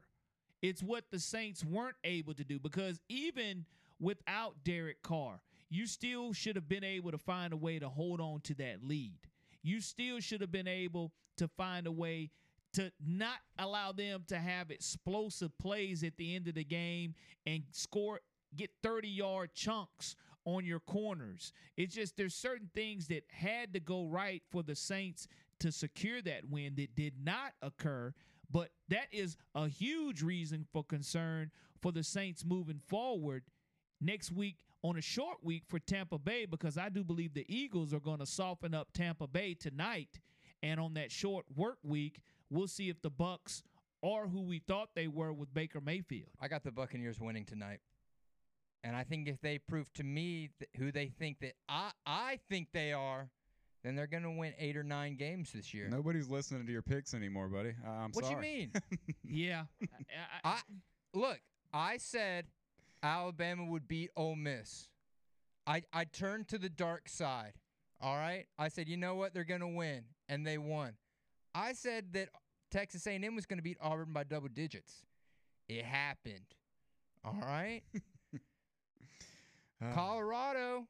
[0.61, 3.65] It's what the Saints weren't able to do because even
[3.99, 8.21] without Derek Carr, you still should have been able to find a way to hold
[8.21, 9.19] on to that lead.
[9.63, 12.29] You still should have been able to find a way
[12.73, 17.15] to not allow them to have explosive plays at the end of the game
[17.45, 18.19] and score
[18.55, 20.15] get 30 yard chunks
[20.45, 21.51] on your corners.
[21.77, 25.27] It's just there's certain things that had to go right for the Saints
[25.59, 28.13] to secure that win that did not occur,
[28.51, 33.43] but that is a huge reason for concern for the Saints moving forward
[34.01, 37.93] next week on a short week for Tampa Bay because I do believe the Eagles
[37.93, 40.19] are going to soften up Tampa Bay tonight
[40.61, 43.63] and on that short work week we'll see if the Bucs
[44.03, 46.29] are who we thought they were with Baker Mayfield.
[46.39, 47.79] I got the Buccaneers winning tonight.
[48.83, 52.39] And I think if they prove to me th- who they think that I I
[52.49, 53.31] think they are,
[53.83, 55.87] then they're going to win 8 or 9 games this year.
[55.89, 57.73] Nobody's listening to your picks anymore, buddy.
[57.85, 58.25] Uh, I'm sorry.
[58.25, 58.35] what sorry.
[58.35, 58.71] you mean?
[59.23, 59.63] yeah.
[60.43, 60.59] I, I
[61.15, 61.39] look,
[61.73, 62.45] I said
[63.05, 64.89] Alabama would beat Ole Miss.
[65.67, 67.53] I I turned to the dark side
[68.01, 68.45] All right.
[68.59, 69.33] I said, you know what?
[69.33, 70.93] They're going to win, and they won.
[71.55, 72.29] I said that
[72.71, 75.05] Texas A&M was going to beat Auburn by double digits.
[75.69, 76.45] It happened.
[77.23, 77.81] All right.
[79.83, 80.87] Uh, Colorado.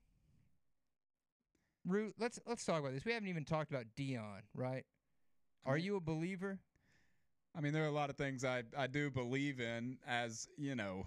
[1.88, 2.14] Root.
[2.20, 3.04] Let's let's talk about this.
[3.06, 4.86] We haven't even talked about Deion, right?
[5.66, 6.60] Are you a believer?
[7.58, 9.98] I mean, there are a lot of things I, I do believe in.
[10.08, 11.06] As you know,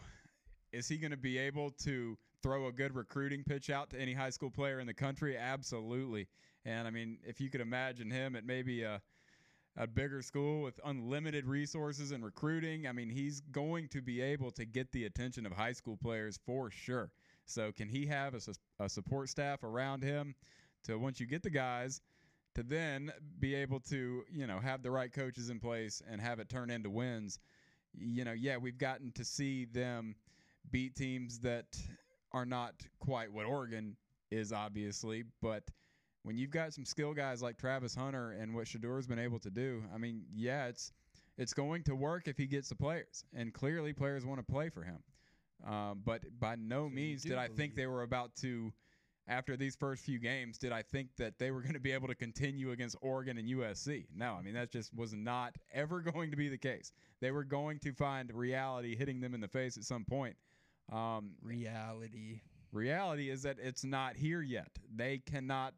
[0.73, 4.13] is he going to be able to throw a good recruiting pitch out to any
[4.13, 5.37] high school player in the country?
[5.37, 6.29] Absolutely.
[6.65, 9.01] And I mean, if you could imagine him at maybe a
[9.77, 14.51] a bigger school with unlimited resources and recruiting, I mean, he's going to be able
[14.53, 17.11] to get the attention of high school players for sure.
[17.47, 18.41] So, can he have a,
[18.85, 20.35] a support staff around him
[20.85, 22.01] to once you get the guys?
[22.55, 26.41] to then be able to, you know, have the right coaches in place and have
[26.41, 27.39] it turn into wins.
[27.97, 30.17] You know, yeah, we've gotten to see them
[30.71, 31.67] beat teams that
[32.33, 33.97] are not quite what Oregon
[34.31, 35.65] is, obviously, but
[36.23, 39.51] when you've got some skill guys like Travis Hunter and what Shedeur's been able to
[39.51, 40.93] do, I mean, yeah, it's
[41.37, 44.69] it's going to work if he gets the players, and clearly players want to play
[44.69, 44.99] for him.
[45.67, 48.73] Um, but by no means do did I think they were about to
[49.29, 52.09] after these first few games, did I think that they were going to be able
[52.09, 54.07] to continue against Oregon and USC?
[54.15, 56.93] No, I mean, that just was not ever going to be the case.
[57.21, 60.37] They were going to find reality hitting them in the face at some point.
[60.91, 62.41] Um, reality.
[62.73, 64.71] Reality is that it's not here yet.
[64.95, 65.75] They cannot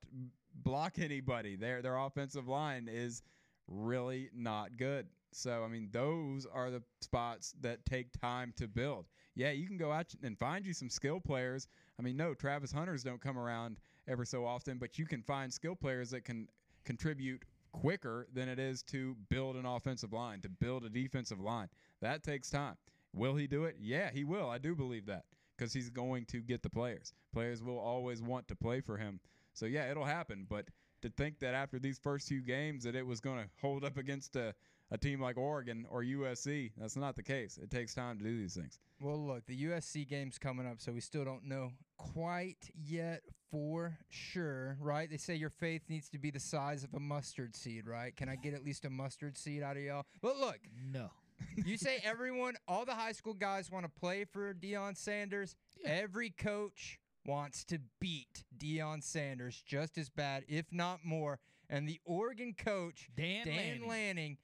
[0.55, 1.57] block anybody.
[1.57, 3.23] Their their offensive line is
[3.69, 5.07] really not good.
[5.33, 9.07] So I mean, those are the spots that take time to build.
[9.35, 11.69] Yeah, you can go out and find you some skill players.
[11.99, 15.53] I mean, no, Travis Hunters don't come around ever so often, but you can find
[15.53, 16.49] skill players that can
[16.85, 21.69] contribute quicker than it is to build an offensive line, to build a defensive line.
[22.01, 22.77] That takes time.
[23.15, 23.77] Will he do it?
[23.81, 24.49] Yeah, he will.
[24.49, 25.25] I do believe that
[25.57, 27.13] because he's going to get the players.
[27.33, 29.21] Players will always want to play for him.
[29.53, 30.47] So yeah, it'll happen.
[30.49, 30.67] But
[31.03, 33.97] to think that after these first few games that it was going to hold up
[33.97, 34.55] against a,
[34.91, 37.59] a team like Oregon or USC, that's not the case.
[37.63, 38.79] It takes time to do these things.
[39.01, 43.99] Well, look, the USC game's coming up, so we still don't know quite yet for
[44.09, 45.11] sure, right?
[45.11, 48.15] They say your faith needs to be the size of a mustard seed, right?
[48.15, 50.05] Can I get at least a mustard seed out of y'all?
[50.21, 50.59] But look,
[50.93, 51.11] no.
[51.57, 55.57] You say everyone, all the high school guys want to play for Deion Sanders.
[55.85, 61.39] Every coach wants to beat Deion Sanders just as bad, if not more.
[61.69, 64.39] And the Oregon coach, Dan, Dan Lanning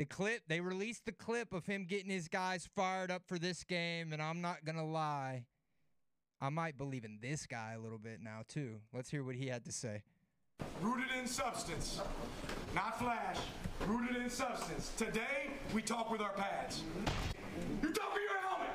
[0.00, 3.64] the clip they released the clip of him getting his guys fired up for this
[3.64, 5.44] game and i'm not gonna lie
[6.40, 9.48] i might believe in this guy a little bit now too let's hear what he
[9.48, 10.02] had to say
[10.80, 12.00] rooted in substance
[12.74, 13.36] not flash
[13.86, 16.82] rooted in substance today we talk with our pads
[17.82, 18.68] you talk with your helmet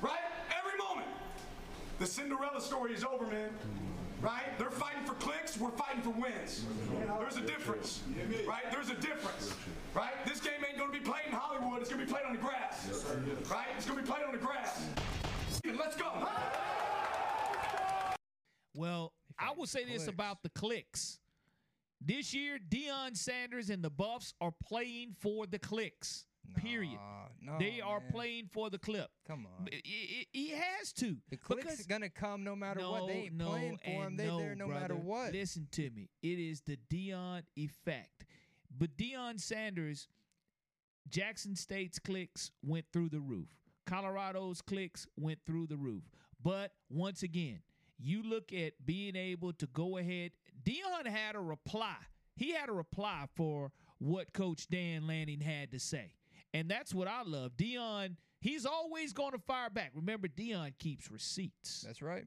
[0.00, 0.18] right
[0.56, 1.08] every moment
[1.98, 3.50] the cinderella story is over man
[4.22, 4.56] right?
[4.58, 6.64] They're fighting for clicks, we're fighting for wins.
[7.18, 8.02] There's a difference,
[8.46, 8.70] right?
[8.70, 9.52] There's a difference,
[9.94, 10.12] right?
[10.24, 12.88] This game ain't to be played in Hollywood, it's to be played on the grass,
[13.50, 13.66] right?
[13.76, 14.80] It's to be played on the grass.
[15.64, 16.28] Let's go.
[18.74, 21.18] Well, I will say this about the clicks.
[22.04, 26.26] This year, Deion Sanders and the Buffs are playing for the clicks.
[26.56, 26.98] Period.
[27.40, 28.10] no, they are man.
[28.10, 29.08] playing for the clip.
[29.28, 29.68] Come on.
[29.84, 31.16] He has to.
[31.30, 33.06] The click's because- gonna come no matter what.
[33.06, 34.06] They ain't no, playing for him.
[34.08, 35.32] and They no, there no matter what.
[35.32, 36.10] Listen to me.
[36.22, 38.26] It is the Deion effect.
[38.76, 40.08] But Deion Sanders,
[41.08, 43.48] Jackson State's clicks went through the roof.
[43.86, 46.02] Colorado's clicks went through the roof.
[46.42, 47.60] But once again,
[47.98, 50.32] you look at being able to go ahead.
[50.64, 51.96] Deion had a reply.
[52.36, 56.14] He had a reply for what Coach Dan Lanning had to say.
[56.54, 57.52] And that's what I love.
[57.56, 59.92] Deion, he's always going to fire back.
[59.94, 61.82] Remember, Deion keeps receipts.
[61.86, 62.26] That's right.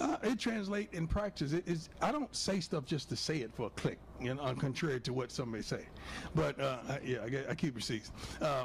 [0.00, 1.52] Uh, it translates in practice.
[1.52, 1.90] It is.
[2.00, 5.12] I don't say stuff just to say it for a click, you know, contrary to
[5.12, 5.86] what some may say.
[6.34, 8.10] But uh, I, yeah, I, get, I keep receipts.
[8.40, 8.64] Uh,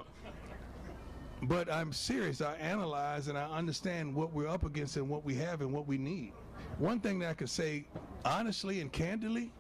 [1.44, 2.42] but I'm serious.
[2.42, 5.88] I analyze and I understand what we're up against and what we have and what
[5.88, 6.34] we need.
[6.80, 7.86] One thing that I could say
[8.26, 9.52] honestly and candidly,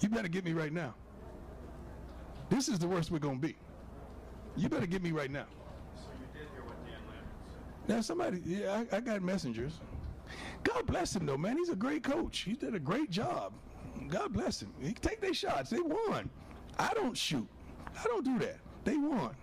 [0.00, 0.94] you better get me right now.
[2.48, 3.56] This is the worst we're gonna be.
[4.56, 5.46] You better get me right now.
[7.88, 9.80] Now somebody, yeah, I, I got messengers.
[10.62, 11.56] God bless him though, man.
[11.56, 12.40] He's a great coach.
[12.40, 13.52] He did a great job.
[14.08, 14.72] God bless him.
[14.80, 15.70] He take their shots.
[15.70, 16.30] They won.
[16.78, 17.48] I don't shoot.
[17.98, 18.58] I don't do that.
[18.84, 19.34] They won.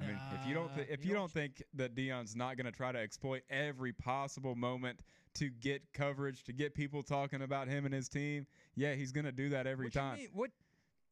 [0.00, 2.66] I mean, if you don't, uh, th- if you don't think that Deion's not going
[2.66, 5.00] to try to exploit every possible moment
[5.34, 9.24] to get coverage, to get people talking about him and his team, yeah, he's going
[9.26, 10.18] to do that every What time.
[10.32, 10.50] What?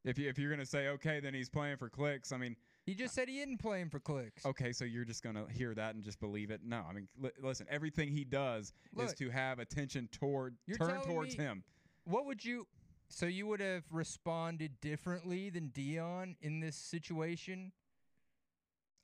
[0.05, 2.30] If you if you're going to say okay, then he's playing for clicks.
[2.30, 4.47] I mean, He just said he isn't playing for clicks.
[4.47, 6.61] Okay, so you're just gonna hear that and just believe it?
[6.64, 7.66] No, I mean, li- listen.
[7.68, 11.64] Everything he does is to have attention toward turn towards him.
[12.05, 12.68] What would you?
[13.09, 17.72] So you would have responded differently than Deion in this situation?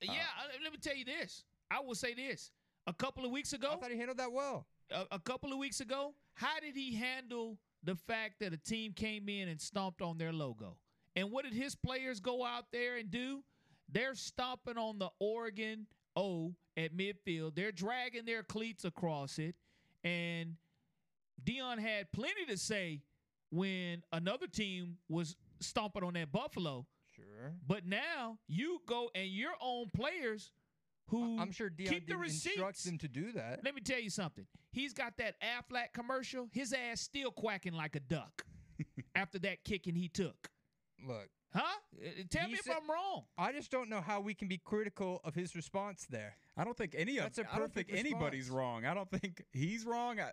[0.09, 1.43] Uh, yeah, I- let me tell you this.
[1.71, 2.51] I will say this.
[2.87, 4.67] A couple of weeks ago, I thought he handled that well.
[4.91, 8.91] A, a couple of weeks ago, how did he handle the fact that a team
[8.93, 10.77] came in and stomped on their logo?
[11.15, 13.43] And what did his players go out there and do?
[13.89, 17.55] They're stomping on the Oregon O at midfield.
[17.55, 19.55] They're dragging their cleats across it.
[20.03, 20.55] And
[21.43, 23.01] Deion had plenty to say
[23.51, 26.85] when another team was stomping on that Buffalo.
[27.15, 27.53] Sure.
[27.67, 30.51] But now you go and your own players
[31.09, 32.83] who I'm sure Deion keep the didn't receipts.
[32.83, 33.59] them to do that.
[33.63, 34.45] Let me tell you something.
[34.71, 36.47] He's got that Aflac commercial.
[36.53, 38.45] His ass still quacking like a duck
[39.15, 40.49] after that kicking he took.
[41.05, 41.61] Look, Huh?
[41.61, 43.25] Uh, Tell He me said- if I'm wrong.
[43.37, 46.35] I just don't know how we can be critical of his response there.
[46.57, 47.25] I don't think any of.
[47.25, 48.57] That's a I don't think perfect anybody's response.
[48.57, 48.85] wrong.
[48.85, 50.19] I don't think he's wrong.
[50.19, 50.31] I,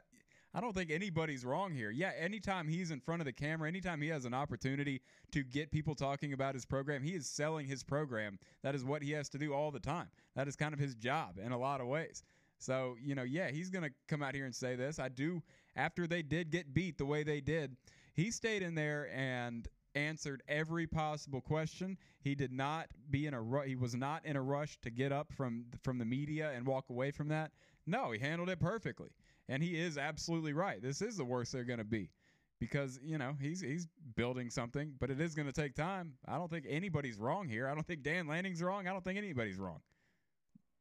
[0.52, 1.90] I don't think anybody's wrong here.
[1.90, 5.70] Yeah, anytime he's in front of the camera, anytime he has an opportunity to get
[5.70, 8.38] people talking about his program, he is selling his program.
[8.62, 10.08] That is what he has to do all the time.
[10.34, 12.24] That is kind of his job in a lot of ways.
[12.58, 14.98] So, you know, yeah, he's going to come out here and say this.
[14.98, 15.40] I do,
[15.76, 17.76] after they did get beat the way they did,
[18.12, 21.96] he stayed in there and answered every possible question.
[22.20, 25.12] He did not be in a ru- he was not in a rush to get
[25.12, 27.52] up from from the media and walk away from that.
[27.86, 29.08] No, he handled it perfectly.
[29.50, 30.80] And he is absolutely right.
[30.80, 32.08] This is the worst they're going to be
[32.60, 36.14] because, you know, he's he's building something, but it is going to take time.
[36.28, 37.66] I don't think anybody's wrong here.
[37.66, 38.86] I don't think Dan Lanning's wrong.
[38.86, 39.80] I don't think anybody's wrong.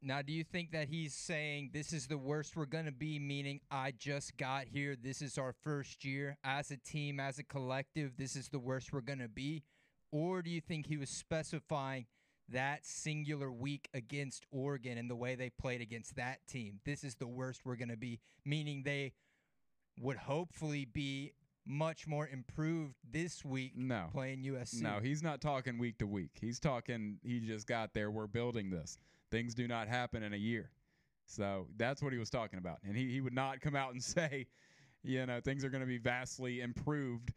[0.03, 3.17] Now, do you think that he's saying this is the worst we're going to be,
[3.17, 7.43] meaning I just got here, this is our first year as a team, as a
[7.43, 9.63] collective, this is the worst we're going to be?
[10.11, 12.05] Or do you think he was specifying
[12.51, 16.79] that singular week against Oregon and the way they played against that team?
[16.85, 19.13] This is the worst we're going to be, meaning they
[19.99, 21.33] would hopefully be
[21.65, 24.07] much more improved this week No.
[24.11, 24.81] playing USC.
[24.81, 26.31] No, he's not talking week to week.
[26.39, 28.09] He's talking he just got there.
[28.09, 28.97] We're building this.
[29.29, 30.71] Things do not happen in a year.
[31.25, 32.77] So that's what he was talking about.
[32.83, 34.47] And he, he would not come out and say,
[35.03, 37.31] you know, things are going to be vastly improved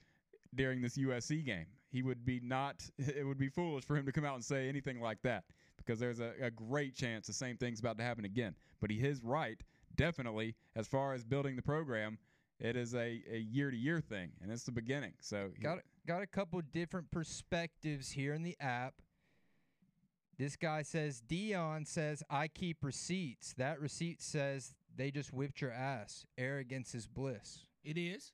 [0.55, 1.67] during this USC game.
[1.93, 4.69] He would be not, it would be foolish for him to come out and say
[4.69, 5.45] anything like that
[5.77, 8.55] because there's a, a great chance the same thing's about to happen again.
[8.81, 9.61] But he is right,
[9.95, 12.19] definitely, as far as building the program.
[12.61, 15.15] It is a, a year-to-year thing, and it's the beginning.
[15.21, 18.95] So he- Got got a couple different perspectives here in the app.
[20.39, 23.53] This guy says Deion says I keep receipts.
[23.55, 26.25] That receipt says they just whipped your ass.
[26.39, 27.67] Arrogance is bliss.
[27.85, 28.33] It is.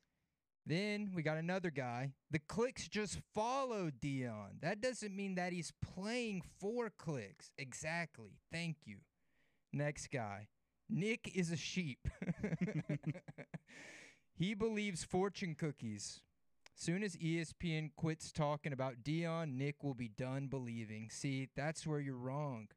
[0.69, 2.13] Then we got another guy.
[2.31, 4.61] The clicks just followed Deion.
[4.61, 7.53] That doesn't mean that he's playing for clicks.
[7.57, 8.33] Exactly.
[8.53, 8.99] Thank you.
[9.73, 10.49] Next guy.
[10.91, 12.07] Nick is a sheep.
[14.35, 16.21] he believes fortune cookies.
[16.75, 21.09] Soon as ESPN quits talking about Deion, Nick will be done believing.
[21.11, 22.69] See, that's where you're wrong.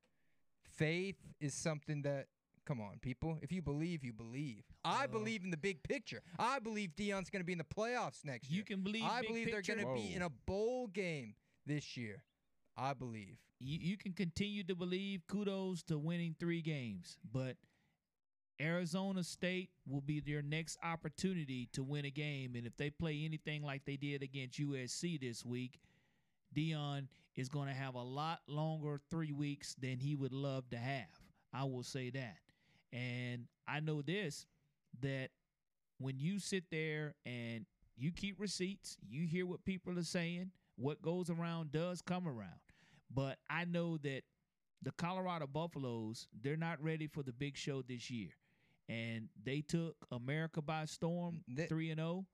[0.64, 2.28] Faith is something that,
[2.66, 3.38] come on, people.
[3.42, 4.64] If you believe, you believe.
[4.84, 6.22] I believe in the big picture.
[6.40, 8.60] I believe Deion's going to be in the playoffs next year.
[8.60, 11.36] You can believe I big believe they're going to be in a bowl game
[11.66, 12.24] this year.
[12.78, 13.38] I believe.
[13.60, 15.22] You, you can continue to believe.
[15.28, 17.58] Kudos to winning three games, but
[18.60, 22.56] Arizona State will be their next opportunity to win a game.
[22.56, 25.80] And if they play anything like they did against USC this week,
[26.56, 30.78] Deion is going to have a lot longer three weeks than he would love to
[30.78, 31.08] have.
[31.54, 32.38] I will say that.
[32.94, 34.46] And I know this
[35.02, 35.30] that
[36.00, 37.66] when you sit there and
[37.96, 42.60] you keep receipts, you hear what people are saying, what goes around does come around.
[43.14, 44.22] But I know that
[44.82, 48.30] the Colorado Buffaloes, they're not ready for the big show this year.
[48.90, 52.26] And they took America by storm, 3 and 0.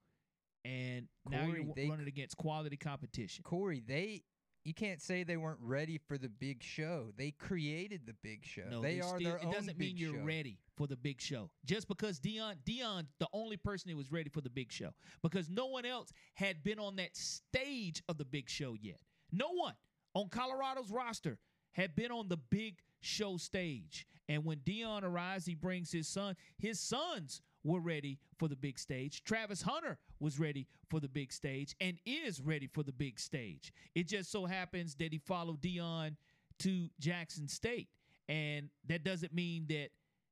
[0.66, 3.44] And now you're they- running against quality competition.
[3.44, 4.24] Corey, they
[4.68, 7.14] you can't say they weren't ready for the big show.
[7.16, 8.64] They created the big show.
[8.70, 10.26] No, they, are still, their it own doesn't mean you're show.
[10.26, 11.50] ready for the big show.
[11.64, 14.90] Just because Deion, Deion, the only person that was ready for the big show,
[15.24, 19.00] because no one else had been on that stage of the big show yet.
[19.32, 19.74] No one
[20.14, 21.38] on Colorado's roster
[21.72, 24.06] had been on the big show stage.
[24.28, 26.36] And when Deion arrives, he brings his son.
[26.58, 29.24] His sons were ready for the big stage.
[29.24, 33.74] Travis Hunter was ready for the big stage and is ready for the big stage.
[33.94, 36.16] It just so happens that he followed Deion
[36.60, 37.90] to Jackson State.
[38.30, 39.90] And that doesn't mean that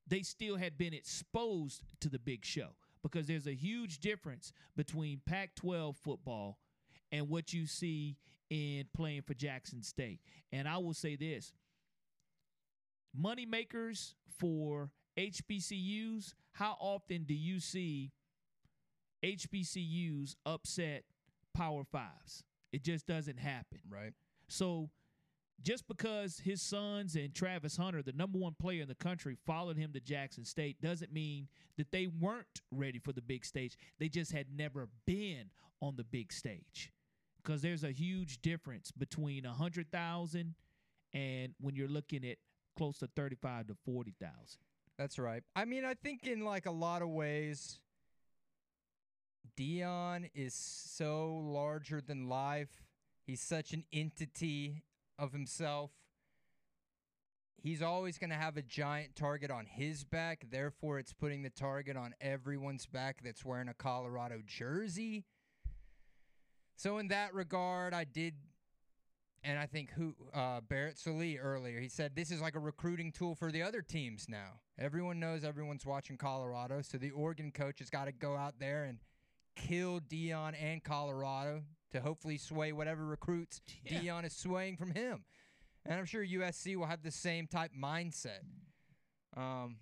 [0.07, 2.69] they still had been exposed to the big show
[3.03, 6.57] because there's a huge difference between Pac 12 football
[7.11, 8.17] and what you see
[8.49, 10.21] in playing for Jackson State.
[10.51, 11.51] And I will say this
[13.13, 18.11] money makers for HBCUs, how often do you see
[19.23, 21.03] HBCUs upset
[21.53, 22.43] Power Fives?
[22.71, 23.79] It just doesn't happen.
[23.89, 24.13] Right.
[24.47, 24.89] So
[25.61, 29.77] just because his sons and Travis Hunter, the number one player in the country, followed
[29.77, 33.77] him to Jackson State doesn't mean that they weren't ready for the big stage.
[33.99, 35.49] They just had never been
[35.81, 36.91] on the big stage.
[37.43, 40.55] Because there's a huge difference between a hundred thousand
[41.13, 42.37] and when you're looking at
[42.77, 44.61] close to thirty-five to forty thousand.
[44.97, 45.43] That's right.
[45.55, 47.79] I mean, I think in like a lot of ways,
[49.57, 52.83] Deion is so larger than life.
[53.25, 54.83] He's such an entity
[55.17, 55.91] of himself.
[57.61, 60.45] He's always going to have a giant target on his back.
[60.51, 65.25] Therefore, it's putting the target on everyone's back that's wearing a Colorado jersey.
[66.75, 68.35] So, in that regard, I did,
[69.45, 73.11] and I think who uh, Barrett Sallee earlier, he said this is like a recruiting
[73.11, 74.59] tool for the other teams now.
[74.79, 78.85] Everyone knows everyone's watching Colorado, so the Oregon coach has got to go out there
[78.85, 78.99] and
[79.55, 83.99] kill Deion and Colorado to hopefully sway whatever recruits Yeah.
[83.99, 85.23] Deion is swaying from him.
[85.85, 88.39] And I'm sure USC will have the same type mindset.
[89.37, 89.77] Um,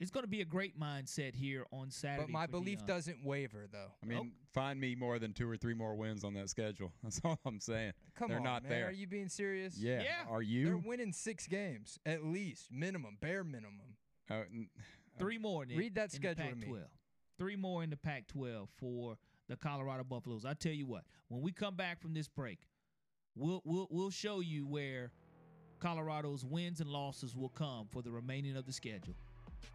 [0.00, 2.24] It's going to be a great mindset here on Saturday.
[2.24, 2.86] but my belief Deion.
[2.86, 3.92] doesn't waver, though.
[4.02, 6.92] I mean, find me more than two or three more wins on that schedule.
[7.02, 7.92] That's all I'm saying.
[8.16, 8.70] Come They're on, not man.
[8.72, 8.88] there.
[8.88, 9.78] Are you being serious?
[9.78, 10.02] Yeah.
[10.02, 10.28] Yeah.
[10.30, 10.64] Are you?
[10.66, 13.96] They're winning six games at least, minimum, bare minimum.
[14.30, 14.68] Uh, n-
[15.18, 15.64] Three more.
[15.64, 16.66] Nick, Read that in the schedule to me.
[16.66, 16.82] Pac-12.
[17.38, 19.16] Three more in the Pac-12 for
[19.48, 20.44] the Colorado Buffaloes.
[20.44, 22.58] I tell you what, when we come back from this break,
[23.36, 25.12] we'll we'll we'll show you where
[25.78, 29.14] Colorado's wins and losses will come for the remaining of the schedule,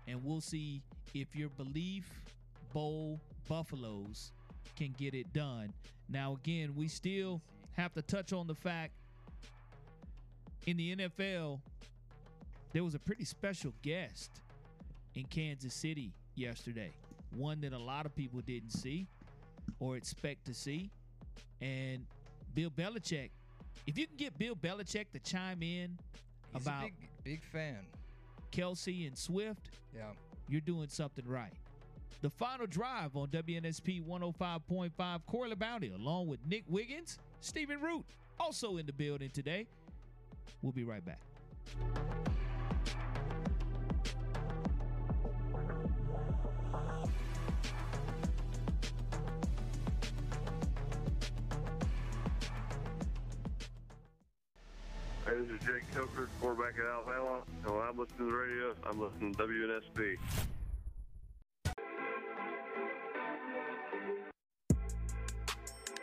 [0.08, 0.82] and we'll see
[1.14, 2.10] if your belief
[2.74, 4.32] bowl Buffaloes
[4.78, 5.74] can get it done.
[6.08, 7.42] Now, again, we still
[7.76, 8.94] have to touch on the fact
[10.66, 11.60] in the NFL
[12.72, 14.30] there was a pretty special guest
[15.16, 16.92] in Kansas City yesterday.
[17.36, 19.08] One that a lot of people didn't see
[19.80, 20.90] or expect to see.
[21.62, 22.06] And
[22.54, 23.30] Bill Belichick,
[23.88, 25.98] if you can get Bill Belichick to chime in
[26.54, 27.86] He's about a big, big fan.
[28.52, 30.12] Kelce and Swift, Yeah.
[30.48, 31.54] you're doing something right.
[32.22, 38.06] The final drive on WNSP 105.5, Corey LaBounty, along with Nick Wiggins, Stephen Root,
[38.40, 39.68] also in the building today.
[40.62, 41.22] We'll be right back.
[55.40, 57.42] This is Jake Coker, quarterback at Alabama.
[57.66, 60.18] And when I'm listening to the radio, I'm listening to WNSP.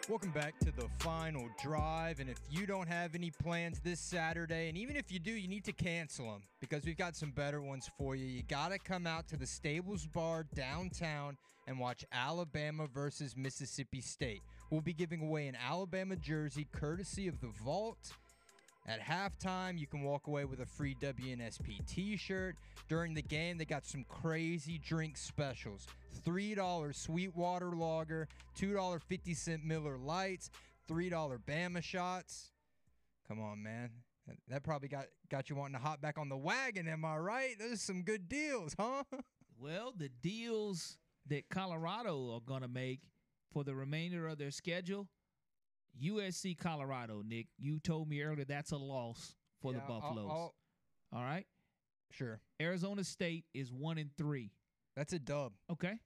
[0.08, 2.20] Welcome back to the final drive.
[2.20, 5.48] And if you don't have any plans this Saturday, and even if you do, you
[5.48, 8.24] need to cancel them because we've got some better ones for you.
[8.24, 14.00] You got to come out to the Stables Bar downtown and watch Alabama versus Mississippi
[14.00, 14.42] State.
[14.70, 18.12] We'll be giving away an Alabama jersey courtesy of the Vault.
[18.88, 22.54] At halftime, you can walk away with a free WNSP t shirt.
[22.88, 25.86] During the game, they got some crazy drink specials
[26.24, 28.28] $3 Sweetwater Lager,
[28.58, 30.50] $2.50 cent Miller Lites,
[30.88, 31.10] $3
[31.44, 32.52] Bama shots.
[33.26, 33.90] Come on, man.
[34.26, 37.16] That- That probably got, got you wanting to hop back on the wagon, am I
[37.18, 37.58] right?
[37.58, 39.02] Those are some good deals, huh?
[39.58, 43.00] Well, the deals that Colorado are going to make
[43.50, 45.08] for the remainder of their schedule,
[46.02, 50.30] USC Colorado, Nick, you told me earlier that's a loss for Yeah, the I'll- Buffaloes.
[50.30, 50.54] I'll-
[51.12, 51.46] All right.
[52.10, 52.40] Sure.
[52.60, 54.52] Arizona State is one and three.
[54.94, 55.54] That's a dub.
[55.70, 55.98] Okay.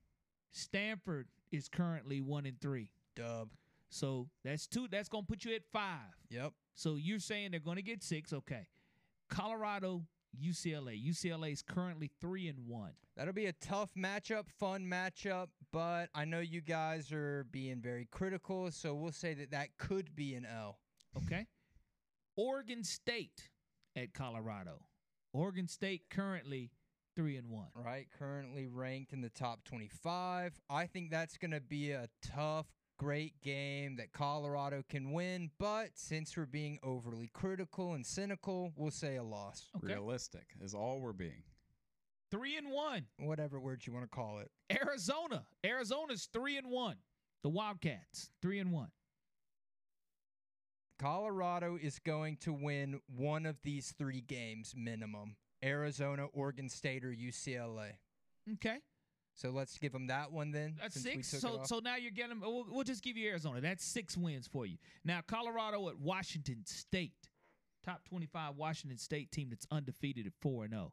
[0.53, 2.93] Stanford is currently one and three.
[3.17, 3.51] Dub.
[3.89, 4.89] So that's two.
[4.89, 6.15] That's gonna put you at five.
[6.29, 6.53] Yep.
[6.75, 8.33] So you're saying they're gonna get six.
[8.33, 8.69] Okay.
[9.29, 10.95] Colorado, UCLA.
[10.97, 12.95] UCLA is currently three and one.
[13.17, 18.09] That'll be a tough matchup, fun matchup, but I know you guys are being very
[18.11, 20.79] critical, so we'll say that that could be an L.
[21.17, 21.47] Okay.
[22.37, 23.51] Oregon State
[23.97, 24.85] at Colorado.
[25.33, 26.71] Oregon State currently
[27.17, 27.69] three and one.
[27.75, 30.61] Right, currently ranked in the top 25.
[30.69, 32.67] I think that's going to be a tough,
[32.99, 38.91] great game that Colorado can win, but since we're being overly critical and cynical, we'll
[38.91, 39.69] say a loss.
[39.77, 39.95] Okay.
[39.95, 41.43] Realistic is all we're being.
[42.31, 43.07] Three and one.
[43.19, 44.51] Whatever word you want to call it.
[44.71, 45.45] Arizona.
[45.65, 46.97] Arizona's three and one.
[47.43, 48.91] The Wildcats, three and one.
[50.99, 57.13] Colorado is going to win one of these three games minimum Arizona, Oregon State, or
[57.13, 57.93] UCLA.
[58.55, 58.79] Okay.
[59.35, 60.77] So let's give them that one then.
[60.81, 61.29] That's six.
[61.29, 62.41] So so now you're getting.
[62.41, 63.61] We'll, we'll just give you Arizona.
[63.61, 64.77] That's six wins for you.
[65.05, 67.31] Now Colorado at Washington State,
[67.85, 70.77] top twenty-five Washington State team that's undefeated at four and oh.
[70.77, 70.93] zero.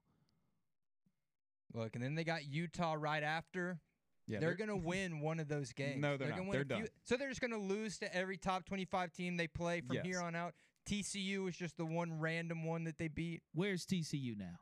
[1.74, 3.80] Look, and then they got Utah right after.
[4.28, 6.02] Yeah, they're, they're- going to win one of those games.
[6.02, 6.38] No, they're not.
[6.38, 6.94] gonna win They're a few- done.
[7.04, 10.06] So they're just going to lose to every top 25 team they play from Yes.
[10.06, 10.54] here on out.
[10.90, 13.42] TCU is just the one random one that they beat.
[13.54, 14.56] Where's TCU now?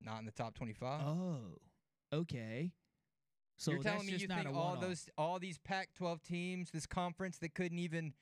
[0.00, 1.00] Not in the top 25.
[1.06, 1.38] Oh,
[2.12, 2.72] okay.
[3.56, 6.86] So You're that's telling me just you think all those all these Pac-12 teams, this
[6.86, 8.12] conference that couldn't even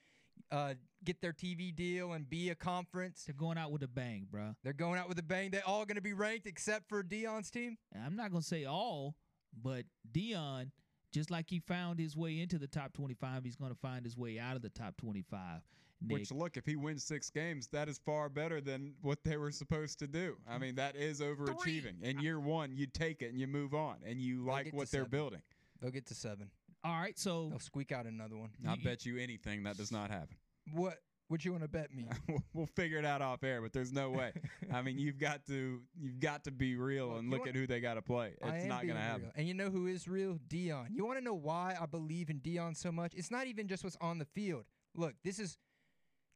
[0.51, 0.75] uh,
[1.05, 4.55] get their TV deal and be a conference, They're going out with a bang, bro.
[4.63, 5.51] they're going out with a bang.
[5.51, 7.77] They're all going to be ranked except for Deion's team.
[7.95, 9.15] I'm not gonna say all,
[9.63, 10.71] but Deion,
[11.13, 14.39] just like he found his way into the top 25, he's gonna find his way
[14.39, 15.61] out of the top 25.
[16.05, 16.19] Nick.
[16.19, 19.53] Which look, if he wins six games, that is far better than what they were
[19.53, 20.37] supposed to do.
[20.51, 22.03] I mean, that is overachieving.
[22.03, 24.77] In year one, you take it and you move on, and you like get to
[24.77, 25.11] what they're seven.
[25.11, 25.43] building.
[25.81, 26.51] They'll get to seven.
[26.85, 28.51] All right, so They'll squeak out another one.
[28.67, 30.37] I bet you anything that does not happen.
[30.73, 30.99] What?
[31.29, 32.07] What you want to bet me?
[32.29, 34.33] We'll- we'll figure it out off air, but there's no way.
[34.71, 37.67] I mean, you've got to you've got to be real Look, and look at who
[37.67, 38.35] they got to play.
[38.43, 39.23] It's not going to happen.
[39.23, 39.33] real.
[39.37, 40.39] And you know who is real?
[40.49, 40.89] Deion.
[40.91, 43.15] You want to know why I believe in Deion so much?
[43.15, 44.65] It's not even just what's on the field.
[44.95, 45.57] Look, this is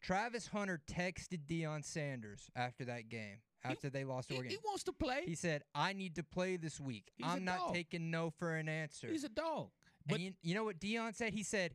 [0.00, 4.50] Travis Hunter texted Deion Sanders after that game, after they lost to he, Oregon.
[4.50, 5.22] he wants to play.
[5.26, 7.10] He said, I need to play this week.
[7.16, 7.74] He's a I'm not dog.
[7.74, 9.08] taking no for an answer.
[9.08, 9.68] He's a dog.
[10.08, 11.32] And you, you know what Deion said?
[11.34, 11.74] He said,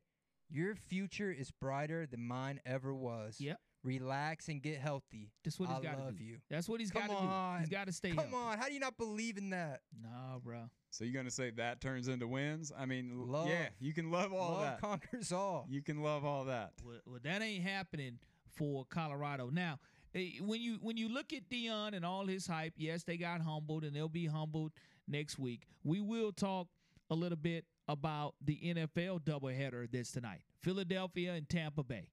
[0.49, 3.37] Your future is brighter than mine ever was.
[3.39, 3.59] Yep.
[3.83, 5.31] Relax and get healthy.
[5.43, 6.23] that's what he's I got to love do.
[6.23, 6.37] you.
[6.51, 7.27] That's what he's Come got to do.
[7.27, 7.59] on.
[7.61, 8.35] He's got to stay Come healthy.
[8.35, 8.57] on.
[8.59, 9.81] How do you not believe in that?
[10.03, 10.69] Nah, bro.
[10.91, 12.71] So you're going to say that turns into wins?
[12.77, 13.47] I mean, Love.
[13.47, 14.81] yeah, you can love all Love that.
[14.81, 15.65] conquers all.
[15.67, 16.73] You can love all that.
[16.85, 18.19] Well, well, that ain't happening
[18.55, 19.49] for Colorado.
[19.51, 19.79] Now,
[20.13, 23.41] eh, when you when you look at Deion and all his hype, yes, they got
[23.41, 24.73] humbled and they'll be humbled
[25.07, 25.63] next week.
[25.83, 26.67] We will talk
[27.09, 30.41] a little bit about the NFL doubleheader this tonight.
[30.61, 32.07] Philadelphia and Tampa Bay.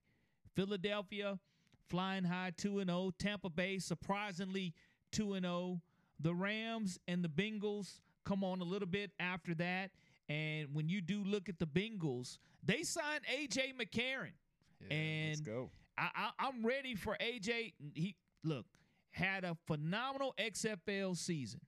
[0.55, 1.39] Philadelphia
[1.87, 4.73] flying high 2 and 0, Tampa Bay surprisingly
[5.11, 5.81] 2 and 0.
[6.19, 9.91] The Rams and the Bengals come on a little bit after that.
[10.27, 14.33] And when you do look at the Bengals, they signed AJ McCarron.
[14.91, 15.69] and Let's go.
[15.97, 17.73] I, I, I'm ready for AJ.
[17.93, 18.65] He look
[19.11, 21.61] had a phenomenal XFL season,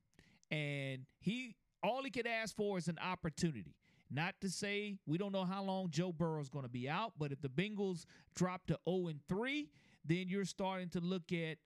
[0.52, 3.76] and he all he could ask for is an opportunity.
[4.14, 7.14] Not to say we don't know how long Joe Burrow is going to be out,
[7.18, 8.06] but if the Bengals
[8.36, 9.70] drop to 0 and 3,
[10.06, 11.58] then you're starting to look at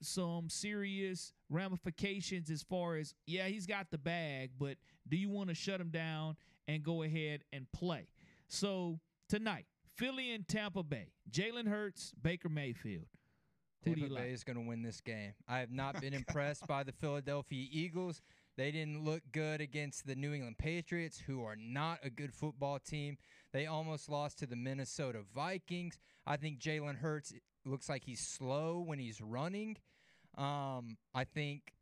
[0.00, 4.76] some serious ramifications as far as yeah, he's got the bag, but
[5.08, 8.08] do you want to shut him down and go ahead and play?
[8.48, 8.98] So
[9.28, 9.66] tonight,
[9.96, 13.06] Philly and Tampa Bay, Jalen Hurts, Baker Mayfield.
[13.84, 14.30] Who Tampa Bay like?
[14.30, 15.34] is going to win this game.
[15.48, 18.20] I have not been impressed by the Philadelphia Eagles.
[18.56, 22.78] They didn't look good against the New England Patriots, who are not a good football
[22.78, 23.16] team.
[23.52, 25.98] They almost lost to the Minnesota Vikings.
[26.26, 27.32] I think Jalen Hurts
[27.64, 29.76] looks like he's slow when he's running.
[30.36, 31.74] Um, I think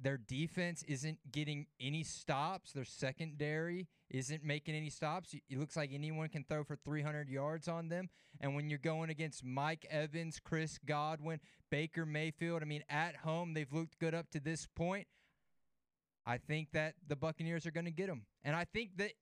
[0.00, 2.72] their defense isn't getting any stops.
[2.72, 5.34] Their secondary isn't making any stops.
[5.34, 8.08] It looks like anyone can throw for 300 yards on them.
[8.40, 11.40] And when you're going against Mike Evans, Chris Godwin,
[11.70, 15.06] Baker Mayfield, I mean, at home, they've looked good up to this point.
[16.26, 18.24] I think that the Buccaneers are going to get them.
[18.44, 19.12] And I think that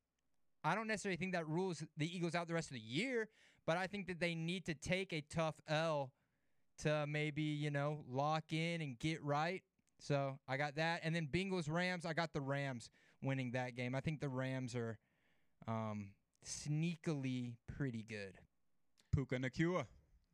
[0.64, 3.28] I don't necessarily think that rules the Eagles out the rest of the year,
[3.66, 6.12] but I think that they need to take a tough L
[6.82, 9.62] to maybe, you know, lock in and get right.
[9.98, 11.00] So I got that.
[11.04, 12.90] And then Bengals Rams, I got the Rams
[13.22, 13.94] winning that game.
[13.94, 14.98] I think the Rams are
[15.68, 16.10] um,
[16.44, 18.34] sneakily pretty good.
[19.12, 19.86] Puka Nacua.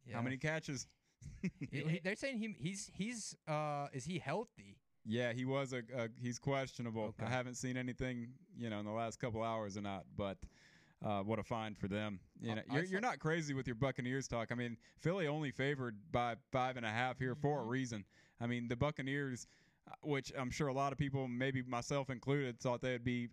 [0.06, 0.16] Yeah.
[0.16, 0.86] How many catches?
[1.42, 4.76] He- he- They're saying he, he's he's uh is he healthy?
[5.10, 7.14] Yeah, he was a, a he's questionable.
[7.18, 8.28] I haven't seen anything,
[8.58, 10.36] you know, in the last couple hours or not, but
[11.04, 12.20] uh, what a find for them.
[12.40, 14.48] You know, you're, you're not crazy with your Buccaneers talk.
[14.52, 17.70] I mean, Philly only favored by five and a half here for a Mm-hmm.
[17.70, 18.04] reason.
[18.40, 19.46] I mean, the Buccaneers,
[19.90, 23.30] uh, which I'm sure a lot of people, maybe myself included, thought they'd be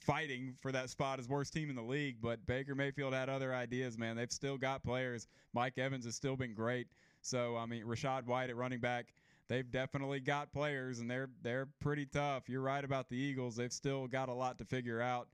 [0.00, 2.16] fighting for that spot as worst team in the league.
[2.22, 4.16] But Baker Mayfield had other ideas, man.
[4.16, 5.26] They've still got players.
[5.52, 6.86] Mike Evans has still been great.
[7.20, 9.12] So I mean, Rachaad White at running back
[9.48, 12.48] they've definitely got players and they're they're pretty tough.
[12.48, 13.56] You're right about the Eagles.
[13.56, 15.28] They've still got a lot to figure out.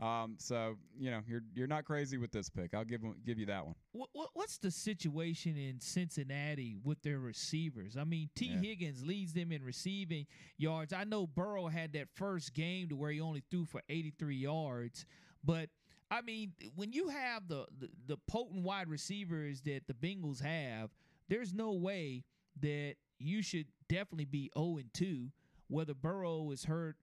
[0.00, 2.72] Um, so you know you're you're not crazy with this pick.
[2.72, 3.74] I'll give give you that one.
[3.92, 7.96] What, what what's the situation in Cincinnati with their receivers?
[7.98, 8.46] I mean, T.
[8.46, 8.60] Yeah.
[8.60, 10.26] Higgins leads them in receiving
[10.56, 10.94] yards.
[10.94, 15.04] I know Burrow had that first game to where he only threw for 83 yards,
[15.44, 15.68] but
[16.10, 20.90] I mean, when you have the, the the potent wide receivers that the Bengals have,
[21.28, 22.24] there's no way
[22.62, 25.30] that you should definitely be 0 and 2,
[25.68, 26.96] whether Burrow is hurt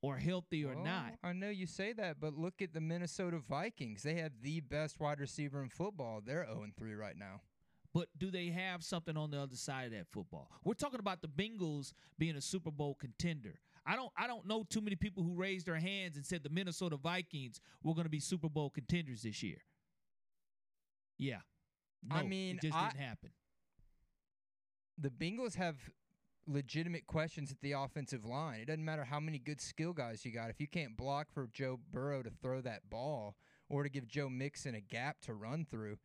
[0.00, 1.14] or healthy or Well, not.
[1.22, 4.02] I know you say that, but look at the Minnesota Vikings.
[4.02, 6.20] They have the best wide receiver in football.
[6.24, 7.40] They're 0 3 right now.
[7.92, 10.50] But do they have something on the other side of that football?
[10.64, 13.58] We're talking about the Bengals being a Super Bowl contender.
[13.86, 16.50] I don't I don't know too many people who raised their hands and said the
[16.50, 19.58] Minnesota Vikings were going to be Super Bowl contenders this year.
[21.18, 21.38] Yeah.
[22.10, 23.30] I mean, it just I- didn't happen.
[24.98, 25.76] The Bengals have
[26.46, 28.60] legitimate questions at the offensive line.
[28.60, 30.50] It doesn't matter how many good skill guys you got.
[30.50, 33.36] If you can't block for Joe Burrow to throw that ball
[33.68, 35.98] or to give Joe Mixon a gap to run through,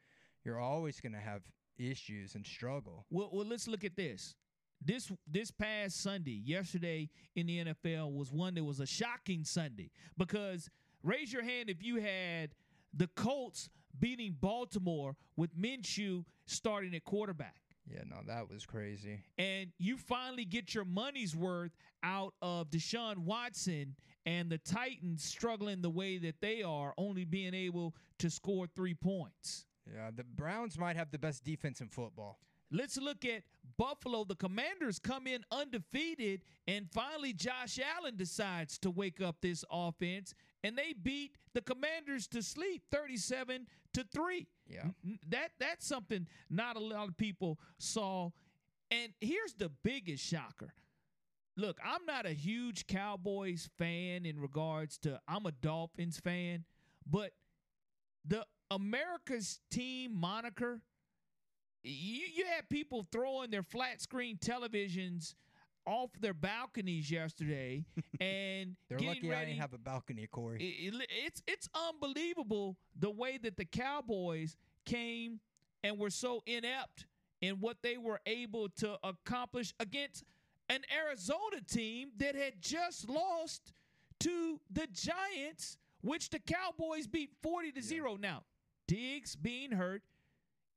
[0.44, 1.44] you're always going to have
[1.78, 3.06] issues and struggle.
[3.10, 4.36] Well, well, let's look at this.
[4.84, 9.92] This this past Sunday, yesterday in the NFL was one that was a shocking Sunday
[10.18, 10.72] because
[11.04, 12.56] raise your hand if you had
[12.92, 13.70] the Colts
[14.00, 17.61] beating Baltimore with Minshew starting at quarterback.
[17.90, 19.22] Yeah, no, that was crazy.
[19.38, 21.72] and you finally get your money's worth
[22.04, 23.96] out of Deshaun Watson
[24.26, 28.94] and the Titans struggling the way that they are, only being able to score three
[28.94, 29.66] points.
[29.92, 32.38] Yeah, the Browns might have the best defense in football.
[32.74, 33.44] Let's look at
[33.78, 34.24] Buffalo.
[34.24, 40.34] The Commanders come in undefeated, and finally Josh Allen decides to wake up this offense,
[40.64, 44.48] and they beat the Commanders to sleep, thirty-seven to three.
[44.68, 44.90] Yeah,
[45.30, 48.30] that that's something not a lot of people saw.
[48.90, 50.74] And here's the biggest shocker.
[51.58, 56.66] Look, I'm not a huge Cowboys fan in regards to I'm a Dolphins fan,
[57.10, 57.32] but
[58.26, 60.82] the America's team moniker,
[61.84, 65.36] you, you had people throwing their flat screen televisions
[65.86, 67.84] off their balconies yesterday
[68.20, 70.60] and They're lucky I didn't have a balcony, Corey.
[70.64, 74.56] it- it- it's it's unbelievable the way that the Cowboys
[74.86, 75.40] came
[75.84, 77.06] and were so inept
[77.42, 80.24] in what they were able to accomplish against
[80.70, 83.74] an Arizona team that had just lost
[84.20, 88.18] to the Giants, which the Cowboys beat 40 to 0.
[88.18, 88.44] Now,
[88.88, 90.04] Diggs being hurt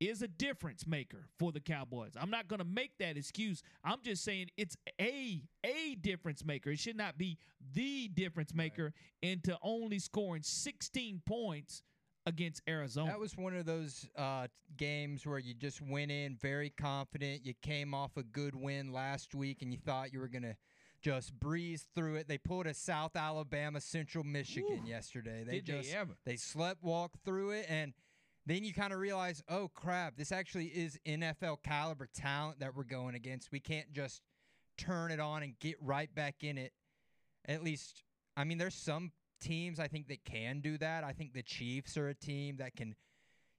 [0.09, 2.13] is a difference maker for the Cowboys.
[2.21, 3.63] I'm not going to make that excuse.
[3.85, 6.71] I'm just saying it's a a difference maker.
[6.71, 7.39] It should not be
[7.73, 11.83] the difference maker into only scoring 16 points
[12.27, 13.11] against Arizona.
[13.11, 17.45] That was one of those uh, games where you just went in very confident.
[17.45, 20.57] You came off a good win last week, and you thought you were gonna
[21.03, 22.29] just breeze through it.
[22.29, 25.45] They pulled a South Alabama, Central Michigan yesterday.
[25.45, 26.13] They Did they just ever.
[26.25, 27.93] they slept walk through it, and
[28.47, 32.85] then you kind of realize, oh crap, this actually is NFL caliber talent that we're
[32.85, 33.51] going against.
[33.51, 34.21] We can't just
[34.77, 36.73] turn it on and get right back in it.
[37.47, 38.03] At least,
[38.37, 41.05] I mean, there's some teams I think that can do that.
[41.05, 42.95] I think the Chiefs are a team that can.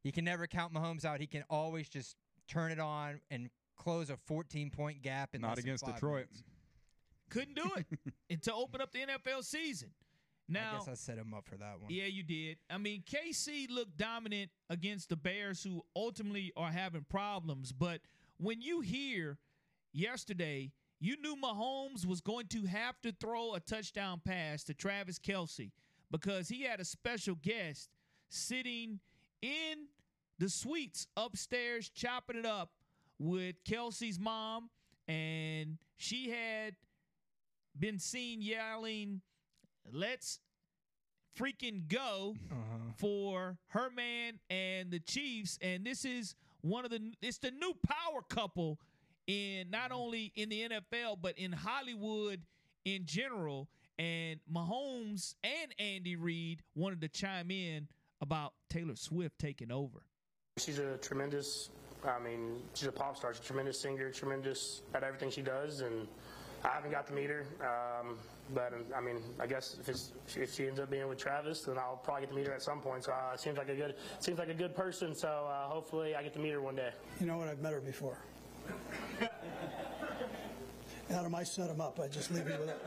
[0.03, 1.20] You can never count Mahomes out.
[1.20, 2.16] He can always just
[2.48, 5.34] turn it on and close a 14 point gap.
[5.34, 6.28] In Not less against Detroit.
[6.28, 6.44] minutes.
[7.32, 9.90] Couldn't do it and to open up the NFL season.
[10.48, 11.90] Now, I guess I set him up for that one.
[11.90, 12.58] Yeah, you did.
[12.70, 17.72] I mean, KC looked dominant against the Bears, who ultimately are having problems.
[17.72, 18.02] But
[18.38, 19.38] when you hear
[19.92, 25.18] yesterday, you knew Mahomes was going to have to throw a touchdown pass to Travis
[25.20, 25.72] Kelce
[26.12, 27.90] because he had a special guest
[28.30, 29.00] sitting
[29.42, 29.88] in
[30.38, 32.70] the suites upstairs, chopping it up
[33.18, 34.70] with Kelce's mom,
[35.08, 36.76] and she had
[37.78, 39.22] been seen yelling,
[39.91, 40.40] "Let's
[41.38, 42.78] freaking go uh-huh.
[42.98, 45.60] for her man and the Chiefs.
[45.62, 48.80] And this is one of the it's the new power couple
[49.28, 49.99] in not mm-hmm.
[49.99, 52.41] only in the NFL but in Hollywood
[52.86, 53.68] in general.
[53.98, 57.88] And Mahomes and Andy Reid wanted to chime in
[58.22, 59.99] about Taylor Swift taking over.
[60.57, 61.70] She's a tremendous,
[62.03, 63.34] I mean, she's a pop star.
[63.34, 65.80] She's a tremendous singer, tremendous at everything she does.
[65.80, 66.10] And
[66.66, 67.46] I haven't got to meet her.
[67.62, 68.18] Um,
[68.54, 71.78] but, I mean, I guess if, it's, if she ends up being with Travis, then
[71.78, 73.04] I'll probably get to meet her at some point.
[73.04, 75.14] So uh, it seems like a good, seems like a good person.
[75.14, 76.90] So uh, hopefully I get to meet her one day.
[77.20, 77.48] You know what?
[77.48, 78.18] I've met her before.
[81.12, 82.00] Adam, I set him up.
[82.00, 82.82] I just leave you with it.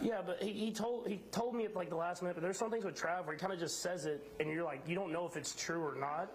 [0.00, 2.34] Yeah, but he, he told he told me at like the last minute.
[2.34, 4.64] But there's some things with Trav where he kind of just says it, and you're
[4.64, 6.30] like, you don't know if it's true or not.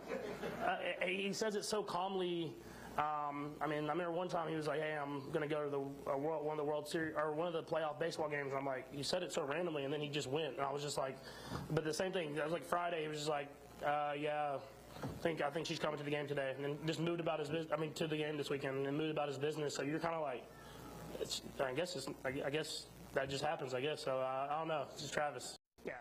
[0.64, 0.76] Uh,
[1.06, 2.54] he says it so calmly.
[2.98, 5.64] Um, I mean, I remember one time he was like, "Hey, I'm going to go
[5.64, 8.30] to the uh, world, one of the World Series or one of the playoff baseball
[8.30, 10.62] games." And I'm like, "You said it so randomly," and then he just went, and
[10.62, 11.18] I was just like,
[11.72, 13.02] "But the same thing." That was like Friday.
[13.02, 13.50] He was just like,
[13.86, 14.58] uh, "Yeah."
[15.04, 17.40] I think I think she's coming to the game today, and then just moved about
[17.40, 17.72] his business.
[17.74, 19.76] I mean, to the game this weekend, and moved about his business.
[19.76, 20.44] So you're kind of like,
[21.20, 23.74] it's, I guess it's, I I guess that just happens.
[23.74, 24.20] I guess so.
[24.20, 24.86] Uh, I don't know.
[24.94, 25.58] It's just Travis.
[25.86, 25.94] Yeah.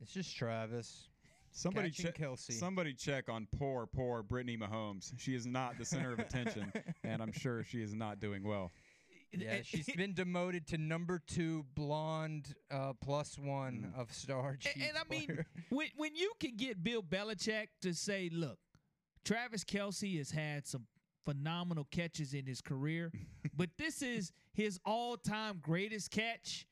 [0.00, 1.08] It's just Travis.
[1.56, 2.18] Somebody Catching check.
[2.18, 2.52] Kelce.
[2.52, 5.12] Somebody check on poor, poor Brittany Mahomes.
[5.16, 6.72] She is not the center of attention,
[7.04, 8.72] and I'm sure she is not doing well.
[9.32, 14.74] Yeah, she's been demoted to number two blonde uh, plus one of Star Chiefs.
[14.74, 18.58] And, and I mean, when when you can get Bill Belichick to say, "Look,
[19.24, 20.86] Travis Kelce has had some
[21.24, 23.12] phenomenal catches in his career,
[23.56, 26.66] but this is his all-time greatest catch."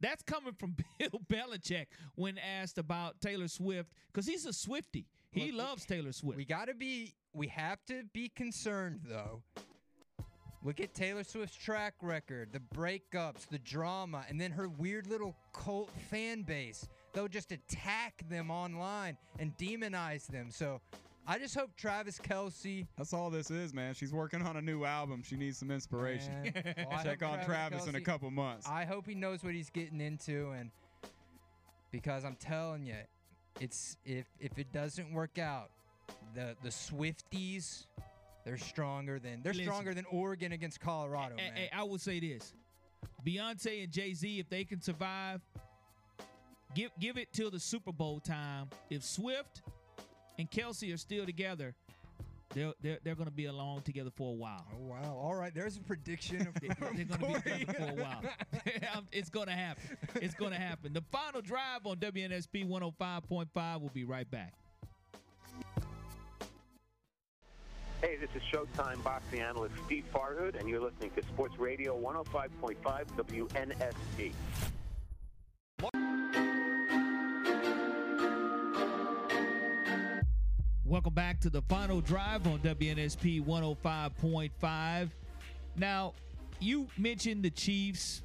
[0.00, 5.06] That's coming from Bill Belichick when asked about Taylor Swift because he's a Swifty.
[5.30, 6.36] He Look, we- loves Taylor Swift.
[6.38, 9.42] we got to be, we have to be concerned though.
[10.64, 15.36] Look at Taylor Swift's track record, the breakups, the drama, and then her weird little
[15.52, 16.88] cult fan base.
[17.12, 20.50] They'll just attack them online and demonize them.
[20.50, 20.80] So
[21.30, 22.86] I just hope Travis Kelce.
[22.96, 23.92] That's all this is, man.
[23.92, 25.22] She's working on a new album.
[25.22, 26.32] She needs some inspiration.
[26.54, 28.66] Man, well, Check on Travis in a couple months.
[28.66, 30.70] I hope he knows what he's getting into, and
[31.90, 32.94] because I'm telling you,
[33.60, 35.68] it's if if it doesn't work out,
[36.34, 37.84] the the Swifties,
[38.46, 39.66] they're stronger than they're Listen.
[39.66, 41.56] stronger than Oregon against Colorado, Hey, man.
[41.56, 42.54] hey, I will say this:
[43.26, 45.42] Beyonce and Jay Z, if they can survive,
[46.74, 48.70] give give it till the Super Bowl time.
[48.88, 49.60] If Swift
[50.38, 51.74] and Kelce are still together,
[52.54, 54.64] they're they're, they're going to be along together for a while.
[54.72, 55.18] Oh wow!
[55.20, 56.46] All right, there's a prediction.
[56.46, 58.22] Of They're going to be together for a while.
[59.12, 59.96] it's going to happen.
[60.16, 60.92] It's going to happen.
[60.92, 63.80] The final drive on WNSP 105.5.
[63.80, 64.54] We'll be right back.
[68.00, 72.76] Hey, this is Showtime boxing analyst Steve Farhood, and you're listening to Sports Radio 105.5
[73.16, 74.32] WNSP.
[80.88, 85.10] Welcome back to the final drive on WNSP 105.5.
[85.76, 86.14] Now,
[86.60, 88.22] you mentioned the Chiefs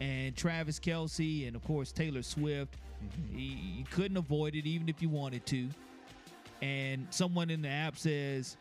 [0.00, 2.78] and Travis Kelce, and of course, Taylor Swift.
[3.04, 3.38] Mm-hmm.
[3.38, 5.68] You, you couldn't avoid it, even if you wanted to.
[6.62, 8.56] And someone in the app says,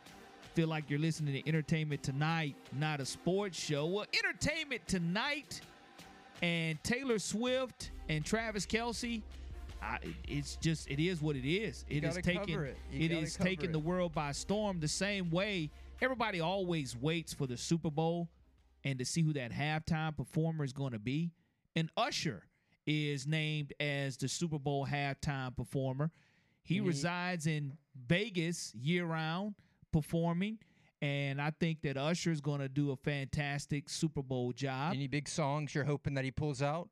[0.54, 3.86] feel like you're listening to Entertainment Tonight, not a sports show.
[3.86, 5.62] Well, Entertainment Tonight
[6.42, 9.22] and Taylor Swift and Travis Kelce.
[9.82, 9.98] I,
[10.28, 11.86] it's just it is what it is.
[11.90, 12.78] It is taking it.
[12.92, 13.74] It is taking it.
[13.74, 14.80] the world by storm.
[14.80, 15.72] The same way
[16.02, 18.30] everybody always waits for the Super Bowl
[18.84, 21.32] and to see who that halftime performer is going to be.
[21.76, 22.44] And Usher
[22.86, 26.12] is named as the Super Bowl halftime performer.
[26.64, 27.78] He he- resides in
[28.08, 29.56] Vegas year round
[29.92, 30.60] performing.
[31.04, 34.94] And I think that Usher is going to do a fantastic Super Bowl job.
[34.94, 36.90] Any big songs you're hoping that he pulls out?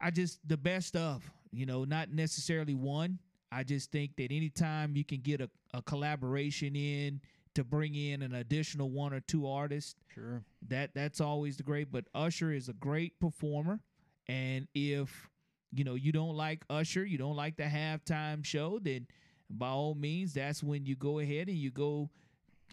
[0.00, 3.18] I just the best of, you know, not necessarily one.
[3.50, 7.20] I just think that anytime you can get a, a collaboration in
[7.54, 11.90] to bring in an additional one or two artists, sure, that that's always the great.
[11.90, 13.80] But Usher is a great performer,
[14.28, 15.28] and if
[15.72, 19.06] you know you don't like Usher, you don't like the halftime show, then
[19.50, 22.10] by all means, that's when you go ahead and you go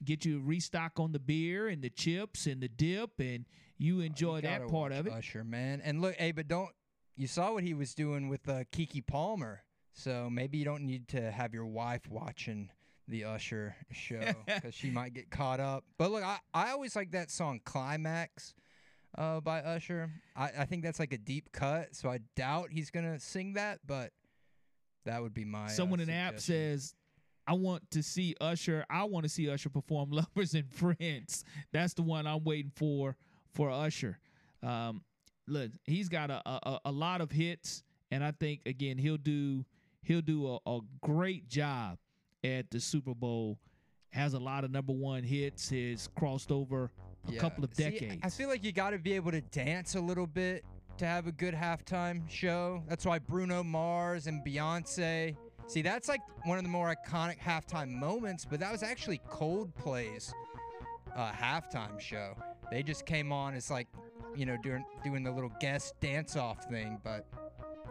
[0.03, 3.45] get you restock on the beer and the chips and the dip, and
[3.77, 5.13] you oh, enjoy that Gotta part of it.
[5.13, 5.81] Usher, man.
[5.83, 6.69] And look, hey, but don't
[7.15, 9.63] you saw what he was doing with uh, Keke Palmer?
[9.93, 12.69] So maybe you don't need to have your wife watching
[13.07, 15.85] the Usher show because she might get caught up.
[15.97, 18.53] But look, I, I always like that song "Climax"
[19.17, 20.09] uh, by Usher.
[20.35, 23.79] I, I think that's like a deep cut, so I doubt he's gonna sing that.
[23.85, 24.11] But
[25.05, 25.65] that would be my.
[25.65, 26.93] uh, Someone in app says,
[27.47, 28.85] I want to see Usher.
[28.89, 31.43] I want to see Usher perform Lovers and Friends.
[31.71, 33.15] That's the one I'm waiting for
[33.53, 34.19] for Usher.
[34.61, 35.03] Um,
[35.47, 39.65] look, he's got a, a a lot of hits, and I think again he'll do
[40.03, 41.97] he'll do a, a great job
[42.43, 43.57] at the Super Bowl.
[44.11, 45.69] Has a lot of number one hits.
[45.69, 46.91] Has crossed over
[47.27, 47.39] a Yeah.
[47.39, 48.21] couple of See, decades.
[48.23, 50.63] I feel like you got to be able to dance a little bit
[50.97, 52.81] to have a good halftime show.
[52.87, 55.35] That's why Bruno Mars and Beyonce.
[55.67, 60.33] See, that's like one of the more iconic halftime moments, but that was actually Coldplay's
[61.15, 62.35] uh, halftime show.
[62.71, 63.87] They just came on as like,
[64.37, 67.25] you know, doing doing the little guest dance off thing, but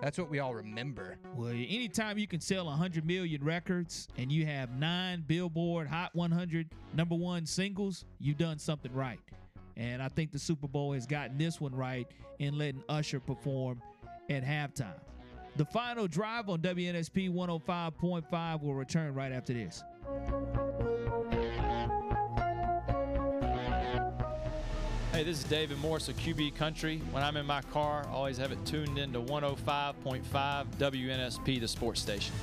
[0.00, 1.16] that's what we all remember.
[1.34, 6.68] Well, anytime you can sell 100 million records and you have nine Billboard Hot 100
[6.94, 9.20] number one singles, you've done something right.
[9.76, 12.06] And I think the Super Bowl has gotten this one right
[12.38, 13.80] in letting Usher perform
[14.30, 15.00] at halftime.
[15.56, 19.82] The final drive on WNSP 105.5 will return right after this.
[25.14, 27.00] Hey, this is David Morris of QB Country.
[27.12, 32.00] When I'm in my car, I always have it tuned into 105.5 WNSP, the sports
[32.00, 32.34] station.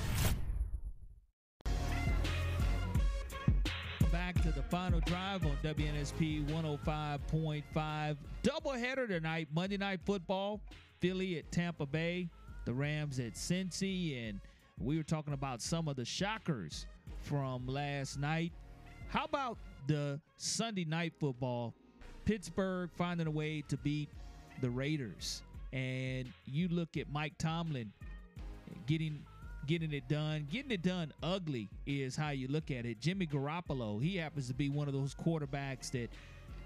[4.10, 8.18] Back to the final drive on WNSP 105.5.
[8.42, 10.62] Doubleheader tonight, Monday Night Football.
[11.02, 12.30] Philly at Tampa Bay,
[12.64, 14.40] the Rams at Cincy, and
[14.80, 16.86] we were talking about some of the shockers
[17.22, 18.54] from last night.
[19.10, 19.58] How about
[19.88, 21.74] the Sunday Night Football?
[22.26, 24.10] Pittsburgh finding a way to beat
[24.62, 25.42] the Raiders,
[25.74, 27.92] and you look at Mike Tomlin
[28.86, 29.24] getting
[29.68, 30.48] getting it done.
[30.52, 33.00] Getting it done ugly is how you look at it.
[33.00, 36.10] Jimmy Garoppolo, he happens to be one of those quarterbacks that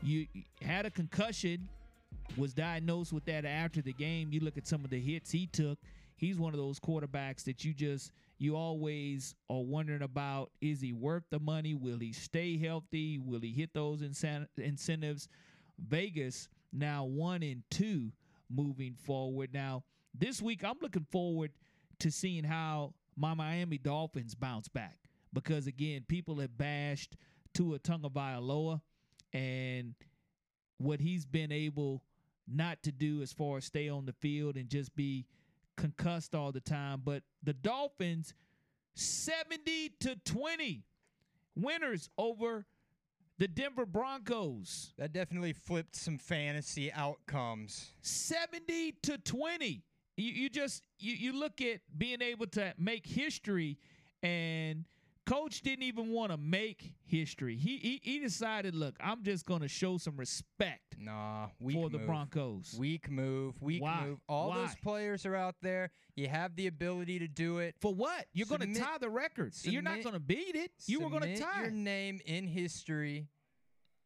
[0.01, 0.27] you
[0.61, 1.67] had a concussion,
[2.37, 4.29] was diagnosed with that after the game.
[4.31, 5.77] You look at some of the hits he took.
[6.17, 10.93] He's one of those quarterbacks that you just you always are wondering about is he
[10.93, 11.73] worth the money?
[11.73, 13.17] Will he stay healthy?
[13.17, 15.27] Will he hit those incent- incentives?
[15.79, 18.11] Vegas now 1 and 2
[18.49, 19.53] moving forward.
[19.53, 19.83] Now,
[20.13, 21.51] this week I'm looking forward
[21.99, 24.97] to seeing how my Miami Dolphins bounce back
[25.33, 27.15] because again, people have bashed
[27.53, 28.81] Tua Tagovailoa
[29.33, 29.95] and
[30.77, 32.03] what he's been able
[32.47, 35.25] not to do as far as stay on the field and just be
[35.77, 37.01] concussed all the time.
[37.03, 38.33] But the Dolphins,
[38.95, 40.83] 70 to 20
[41.55, 42.65] winners over
[43.37, 44.93] the Denver Broncos.
[44.97, 47.91] That definitely flipped some fantasy outcomes.
[48.01, 49.83] 70 to 20.
[50.17, 53.77] You, you just you, you look at being able to make history
[54.23, 54.85] and
[55.25, 57.55] coach didn't even want to make history.
[57.57, 60.95] He, he he decided, look, I'm just going to show some respect.
[60.99, 62.07] Nah, weak for the move.
[62.07, 62.75] Broncos.
[62.77, 63.61] Weak move.
[63.61, 64.05] Weak Why?
[64.05, 64.19] move.
[64.29, 64.57] All Why?
[64.61, 65.91] those players are out there.
[66.15, 67.75] You have the ability to do it.
[67.81, 68.25] For what?
[68.33, 69.53] You're going to tie the record.
[69.63, 70.71] You're not going to beat it.
[70.87, 71.61] You were going to tie.
[71.63, 73.27] your name in history.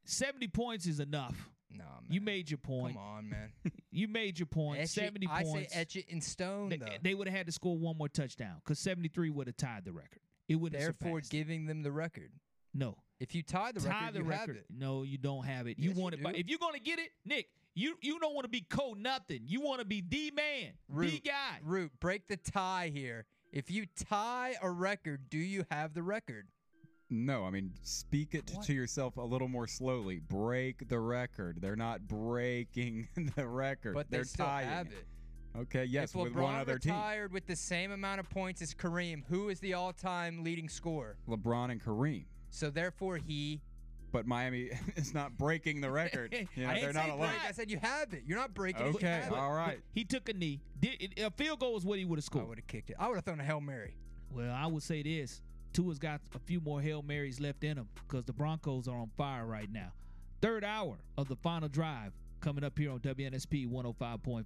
[0.05, 1.35] 70 points is enough.
[1.71, 2.03] Nah, man.
[2.09, 2.95] You made your point.
[2.95, 3.51] Come on, man.
[3.91, 4.79] You made your point.
[4.81, 5.73] Etch it- 70 I points.
[5.73, 6.85] say etch it in stone, They- though.
[7.01, 9.91] they would have had to score one more touchdown because 73 would have tied the
[9.91, 10.19] record.
[10.49, 11.31] It would have Therefore, surpassed.
[11.31, 12.31] giving them the record.
[12.73, 12.97] No.
[13.19, 14.47] If you tie the tie record, the you record.
[14.47, 14.65] have it.
[14.69, 15.77] No, you don't have it.
[15.79, 16.23] You Yes, you want it.
[16.23, 18.93] By, if you're going to get it, Nick, you you don't want to be co
[18.93, 19.41] nothing.
[19.45, 21.59] You want to be the man, the Root, guy.
[21.63, 23.25] Root, break the tie here.
[23.51, 26.47] If you tie a record, do you have the record?
[27.11, 30.19] No, I mean, speak it to yourself a little more slowly.
[30.19, 31.57] Break the record.
[31.59, 33.95] They're not breaking the record.
[33.95, 34.93] But they They're still tying have it.
[34.93, 35.05] it.
[35.57, 36.93] Okay, yes, if with LeBron one other team.
[36.93, 41.17] retired with the same amount of points as Kareem, who is the all-time leading scorer?
[41.27, 42.25] LeBron and Kareem.
[42.49, 43.61] So therefore, he.
[44.11, 46.33] But Miami is not breaking the record.
[46.55, 47.31] You know, I they're didn't not say alone.
[47.47, 48.23] I said you have it.
[48.25, 48.95] You're not breaking it.
[48.95, 49.31] Okay, it.
[49.33, 49.79] all right.
[49.91, 50.61] He took a knee.
[50.79, 52.45] Did, a field goal is what he would have scored.
[52.45, 52.95] I would have kicked it.
[52.99, 53.95] I would have thrown a hail mary.
[54.31, 55.41] Well, I would say this:
[55.73, 59.09] Tua's got a few more hail marys left in him because the Broncos are on
[59.17, 59.91] fire right now.
[60.41, 64.45] Third hour of the final drive coming up here on WNSP 105.5.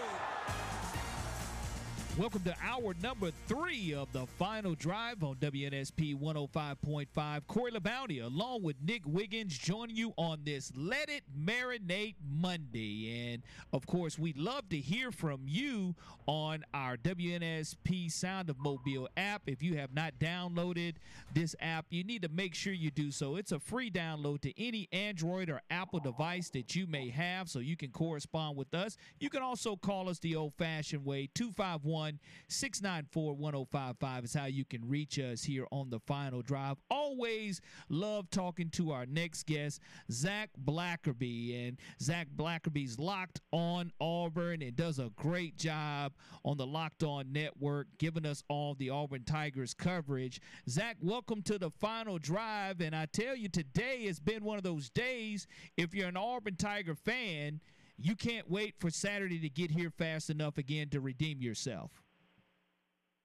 [2.19, 7.47] Welcome to hour number three of the final drive on WNSP 105.5.
[7.47, 13.31] Corey LaBounty, along with Nick Wiggins, joining you on this Let It Marinate Monday.
[13.31, 15.95] And of course, we'd love to hear from you
[16.27, 19.43] on our WNSP Sound of Mobile app.
[19.47, 20.95] If you have not downloaded
[21.33, 23.37] this app, you need to make sure you do so.
[23.37, 27.59] It's a free download to any Android or Apple device that you may have so
[27.59, 28.97] you can correspond with us.
[29.21, 32.00] You can also call us the old fashioned way 251
[32.47, 36.77] 694 1055 is how you can reach us here on the final drive.
[36.89, 39.79] Always love talking to our next guest,
[40.11, 41.67] Zach Blackerby.
[41.67, 46.13] And Zach Blackerby's locked on Auburn and does a great job
[46.43, 50.41] on the Locked On Network, giving us all the Auburn Tigers coverage.
[50.69, 52.81] Zach, welcome to the final drive.
[52.81, 55.47] And I tell you, today has been one of those days.
[55.77, 57.61] If you're an Auburn Tiger fan,
[58.03, 61.91] you can't wait for Saturday to get here fast enough again to redeem yourself.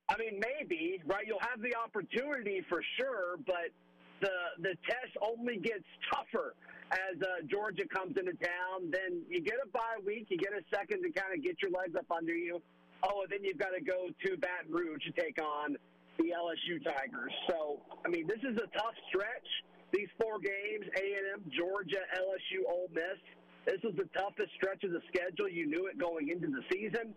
[0.09, 1.27] I mean, maybe right.
[1.27, 3.75] You'll have the opportunity for sure, but
[4.21, 6.55] the the test only gets tougher
[6.93, 8.91] as uh, Georgia comes into town.
[8.91, 11.73] Then you get a bye week, you get a second to kind of get your
[11.73, 12.63] legs up under you.
[13.03, 15.77] Oh, and then you've got to go to Baton Rouge to take on
[16.19, 17.33] the LSU Tigers.
[17.51, 19.49] So, I mean, this is a tough stretch.
[19.93, 23.19] These four games: A and M, Georgia, LSU, Ole Miss.
[23.67, 25.51] This was the toughest stretch of the schedule.
[25.51, 27.11] You knew it going into the season.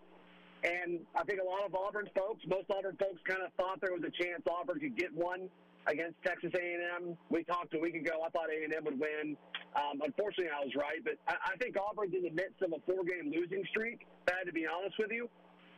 [0.65, 3.93] And I think a lot of Auburn folks, most Auburn folks, kind of thought there
[3.93, 5.47] was a chance Auburn could get one
[5.87, 7.15] against Texas A&M.
[7.29, 8.25] We talked a week ago.
[8.25, 9.37] I thought A&M would win.
[9.77, 10.99] Um, unfortunately, I was right.
[11.05, 14.03] But I, I think Auburn's in the midst of a four-game losing streak.
[14.25, 15.29] Bad to be honest with you.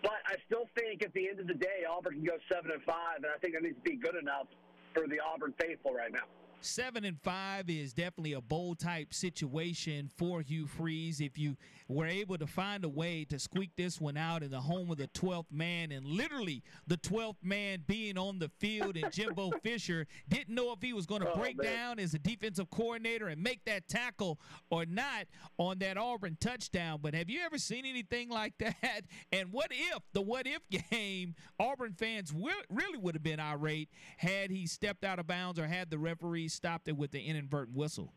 [0.02, 2.82] But I still think at the end of the day, Auburn can go seven and
[2.88, 4.48] five, and I think that needs to be good enough
[4.96, 6.26] for the Auburn faithful right now
[6.62, 11.20] seven and five is definitely a bowl type situation for Hugh Freeze.
[11.20, 11.58] If you
[11.88, 14.98] were able to find a way to squeak this one out in the home of
[14.98, 20.08] the 12th man, and literally the 12th man being on the field, and Jimbo Fisher
[20.30, 21.74] didn't know if he was going to oh, break man.
[21.74, 24.40] down as a defensive coordinator and make that tackle
[24.70, 25.26] or not
[25.58, 27.00] on that Auburn touchdown.
[27.02, 28.74] But have you ever seen anything like that?
[29.34, 30.62] And what if the what if
[30.92, 32.34] game, Auburn fans
[32.70, 36.50] really would have been irate had he stepped out of bounds or had the referee
[36.52, 38.14] stopped it with the inadvertent whistle.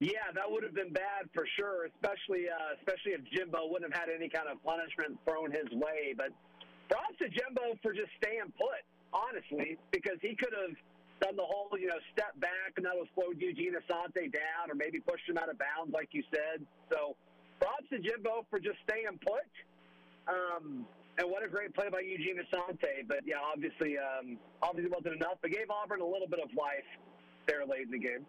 [0.00, 3.96] Yeah, that would have been bad for sure, especially uh, especially if Jimbo wouldn't have
[3.96, 6.12] had any kind of punishment thrown his way.
[6.16, 6.34] But
[6.90, 8.82] props to Jimbo for just staying put,
[9.14, 10.74] honestly, because he could have
[11.22, 14.74] done the whole, you know, step back and that would slowed Eugene Asante down or
[14.74, 16.66] maybe pushed him out of bounds, like you said.
[16.90, 17.16] So
[17.62, 19.48] props to Jimbo for just staying put.
[20.26, 20.86] Um,
[21.18, 23.06] and what a great play by Eugene Asante.
[23.06, 25.38] But yeah, obviously, um, obviously wasn't enough.
[25.42, 26.88] But gave Auburn a little bit of life
[27.46, 28.26] there late in the game.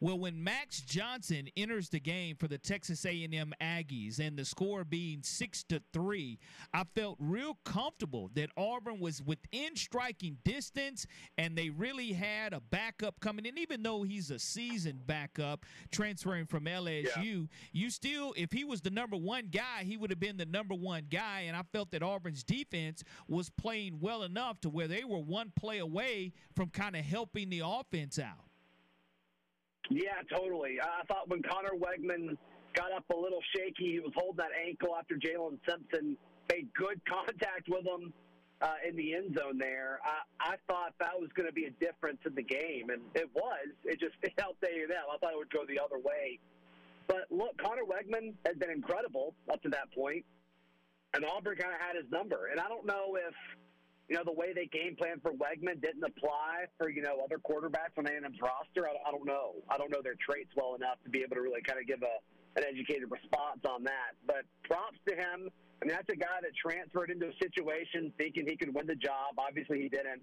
[0.00, 4.84] Well, when Max Johnson enters the game for the Texas A&M Aggies and the score
[4.84, 6.38] being 6 to 3,
[6.72, 11.04] I felt real comfortable that Auburn was within striking distance
[11.36, 16.46] and they really had a backup coming in even though he's a seasoned backup transferring
[16.46, 17.04] from LSU.
[17.16, 17.46] Yeah.
[17.72, 20.74] You still if he was the number 1 guy, he would have been the number
[20.74, 25.02] 1 guy and I felt that Auburn's defense was playing well enough to where they
[25.02, 28.47] were one play away from kind of helping the offense out.
[29.88, 30.78] Yeah, totally.
[30.80, 32.36] I thought when Conner Weigman
[32.74, 36.16] got up a little shaky, he was holding that ankle after Jaylin Simpson
[36.52, 38.12] made good contact with him
[38.60, 40.00] uh, in the end zone there.
[40.04, 43.30] I, I thought that was going to be a difference in the game, and it
[43.34, 43.68] was.
[43.84, 44.90] It just helped A&M.
[44.90, 46.38] I thought it would go the other way.
[47.06, 50.24] But look, Conner Weigman has been incredible up to that point,
[51.14, 52.48] and Auburn kind of had his number.
[52.50, 53.34] And I don't know if–
[54.08, 57.36] you know, the way they game plan for Weigman didn't apply for, you know, other
[57.36, 58.88] quarterbacks on A&M's roster.
[58.88, 59.60] I, I don't know.
[59.68, 62.02] I don't know their traits well enough to be able to really kind of give
[62.02, 62.16] a
[62.56, 64.16] an educated response on that.
[64.26, 65.52] But props to him.
[65.80, 68.96] I mean, that's a guy that transferred into a situation thinking he could win the
[68.96, 69.36] job.
[69.38, 70.22] Obviously, he didn't.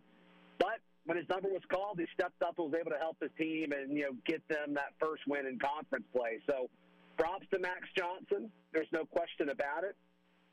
[0.57, 3.31] But when his number was called, he stepped up and was able to help his
[3.37, 6.41] team and, you know, get them that first win in conference play.
[6.49, 6.67] So
[7.17, 8.51] props to Max Johnson.
[8.73, 9.95] There's no question about it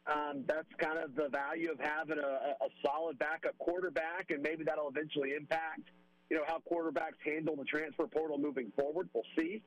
[0.07, 4.65] um, that's kind of the value of having a, a solid backup quarterback, and maybe
[4.65, 5.91] that'll eventually impact,
[6.31, 9.09] you know, how quarterbacks handle the transfer portal moving forward.
[9.15, 9.63] We'll see.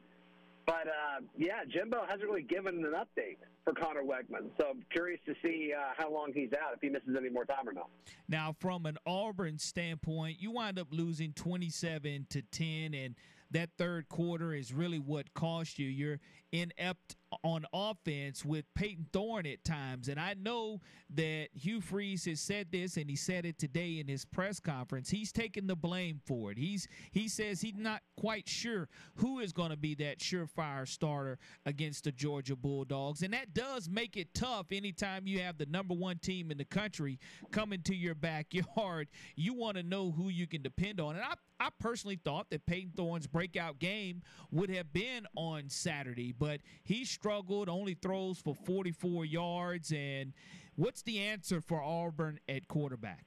[0.65, 5.19] But uh, yeah, Jimbo hasn't really given an update for Conner Weigman, so I'm curious
[5.27, 7.89] to see uh, how long he's out, if he misses any more time or not.
[8.27, 13.15] Now, from an Auburn standpoint, you wind up losing 27 to 10, and
[13.51, 15.87] that third quarter is really what cost you.
[15.87, 16.19] You're
[16.51, 20.07] inept on offense with Payton Thorne at times.
[20.07, 20.81] And I know
[21.13, 25.09] that Hugh Freeze has said this and he said it today in his press conference.
[25.09, 26.57] He's taking the blame for it.
[26.57, 31.37] He's he says he's not quite sure who is going to be that surefire starter
[31.65, 33.21] against the Georgia Bulldogs.
[33.21, 36.65] And that does make it tough anytime you have the number one team in the
[36.65, 37.19] country
[37.51, 39.09] coming to your backyard.
[39.35, 41.15] You want to know who you can depend on.
[41.15, 44.21] And I I personally thought that Payton Thorne's breakout game
[44.51, 49.91] would have been on Saturday, but he struggled, only throws for 44 yards.
[49.95, 50.33] And
[50.75, 53.25] what's the answer for Auburn at quarterback?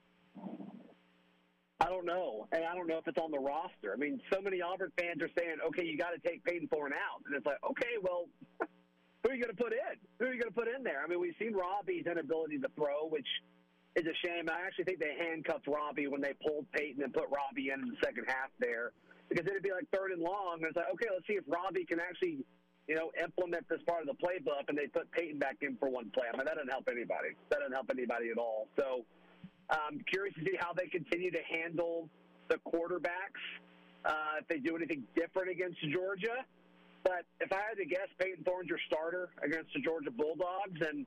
[1.80, 3.92] I don't know, and I don't know if it's on the roster.
[3.94, 6.92] I mean, so many Auburn fans are saying, "Okay, you got to take Payton Thorne
[6.92, 8.26] out," and it's like, "Okay, well,
[9.22, 9.94] who are you going to put in?
[10.18, 12.68] Who are you going to put in there?" I mean, we've seen Robbie's inability to
[12.74, 13.28] throw, which
[13.94, 14.50] is a shame.
[14.50, 17.88] I actually think they handcuffed Robbie when they pulled Payton and put Robbie in in
[17.94, 18.90] the second half there
[19.28, 20.58] because it'd be like third and long.
[20.60, 22.44] And it's like, okay, let's see if Robbie can actually,
[22.88, 24.68] you know, implement this part of the playbook.
[24.68, 26.26] And they put Payton back in for one play.
[26.32, 27.36] I mean, that doesn't help anybody.
[27.50, 28.66] That doesn't help anybody at all.
[28.76, 29.04] So
[29.70, 32.08] I'm curious to see how they continue to handle
[32.48, 33.44] the quarterbacks.
[34.04, 36.46] Uh, if they do anything different against Georgia.
[37.04, 41.04] But if I had to guess, Payton Thorne's your starter against the Georgia Bulldogs, and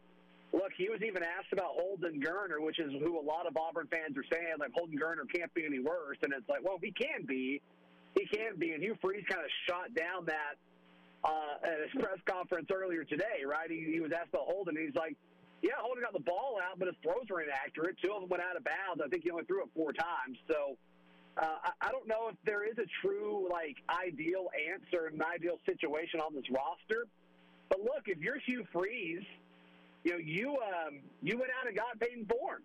[0.53, 3.87] Look, he was even asked about Holden Geriner, which is who a lot of Auburn
[3.87, 6.17] fans are saying, like, Holden Geriner can't be any worse.
[6.23, 7.61] And it's like, well, he can be.
[8.19, 8.71] He can be.
[8.71, 10.59] And Hugh Freeze kind of shot down that
[11.23, 13.69] uh, at his press conference earlier today, right?
[13.69, 15.15] He, he was asked about Holden, and he's like,
[15.61, 17.95] yeah, Holden got the ball out, but his throws were inaccurate.
[18.01, 19.01] Two of them went out of bounds.
[19.03, 20.37] I think he only threw it four times.
[20.49, 20.77] So
[21.37, 25.61] uh, I, I don't know if there is a true, like, ideal answer, an ideal
[25.69, 27.05] situation on this roster.
[27.69, 29.25] But look, if you're Hugh Freeze–
[30.03, 32.63] you know, you um, you went out and got Payton Thorne,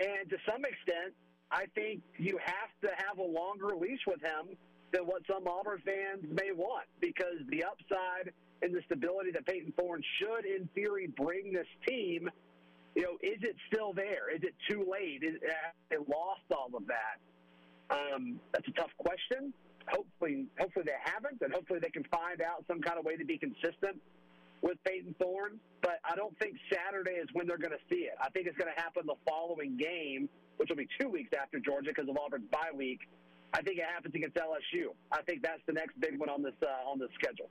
[0.00, 1.12] and to some extent,
[1.50, 4.56] I think you have to have a longer leash with him
[4.92, 8.32] than what some Auburn fans may want, because the upside
[8.62, 12.28] and the stability that Payton Thorne should, in theory, bring this team
[12.94, 14.28] You know, is it still there?
[14.34, 15.22] Is it too late?
[15.24, 15.40] Is
[15.88, 17.16] they lost all of that?
[17.88, 19.52] Um, that's a tough question.
[19.88, 23.24] Hopefully, hopefully they haven't, and hopefully they can find out some kind of way to
[23.24, 23.96] be consistent
[24.60, 25.58] with Payton Thorne.
[25.80, 28.14] But I don't think Saturday is when they're going to see it.
[28.20, 30.28] I think it's going to happen the following game,
[30.58, 33.00] which will be two weeks after Georgia because of Auburn's bye week.
[33.54, 34.94] I think it happens against LSU.
[35.10, 37.50] I think that's the next big one on this uh, on this schedule.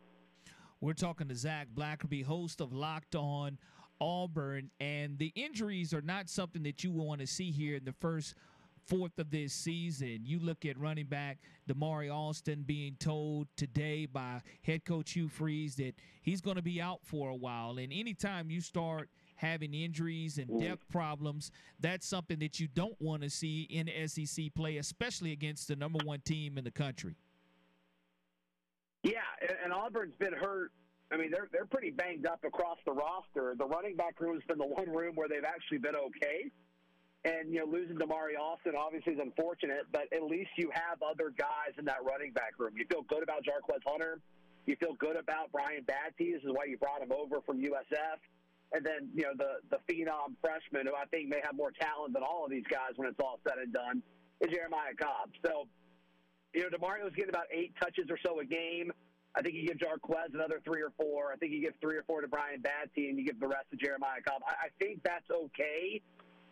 [0.80, 3.60] We're talking to Zach Blackerby, host of Locked On
[4.00, 7.94] Auburn, and the injuries are not something that you want to see here in the
[7.94, 8.34] first
[8.88, 10.22] fourth of this season.
[10.24, 15.76] You look at running back Damari Alston being told today by head coach Hugh Freeze
[15.76, 17.78] that he's going to be out for a while.
[17.78, 19.10] And anytime you start
[19.42, 20.62] having injuries and mm.
[20.62, 25.68] depth problems, that's something that you don't want to see in SEC play, especially against
[25.68, 27.16] the number one team in the country.
[29.04, 29.16] Yeah,
[29.64, 30.72] and Auburn's been hurt.
[31.12, 33.56] I mean, they're they're pretty banged up across the roster.
[33.58, 36.52] The running back room's been the one room where they've actually been okay.
[37.26, 41.34] And you know, losing Damari Alston obviously is unfortunate, but at least you have other
[41.38, 42.74] guys in that running back room.
[42.78, 44.20] You feel good about Jarquez Hunter.
[44.66, 46.34] You feel good about Brian Battie.
[46.34, 48.22] This is why you brought him over from USF.
[48.74, 52.14] And then you know the the phenom freshman, who I think may have more talent
[52.14, 54.02] than all of these guys when it's all said and done,
[54.40, 55.30] is Jeremiah Cobb.
[55.46, 55.68] So,
[56.54, 58.92] you know, Damario's getting about eight touches or so a game.
[59.36, 61.32] I think you give Jarquez another three or four.
[61.32, 63.72] I think you give three or four to Brian Battie, and you give the rest
[63.72, 64.42] to Jeremiah Cobb.
[64.46, 66.02] I, I think that's okay.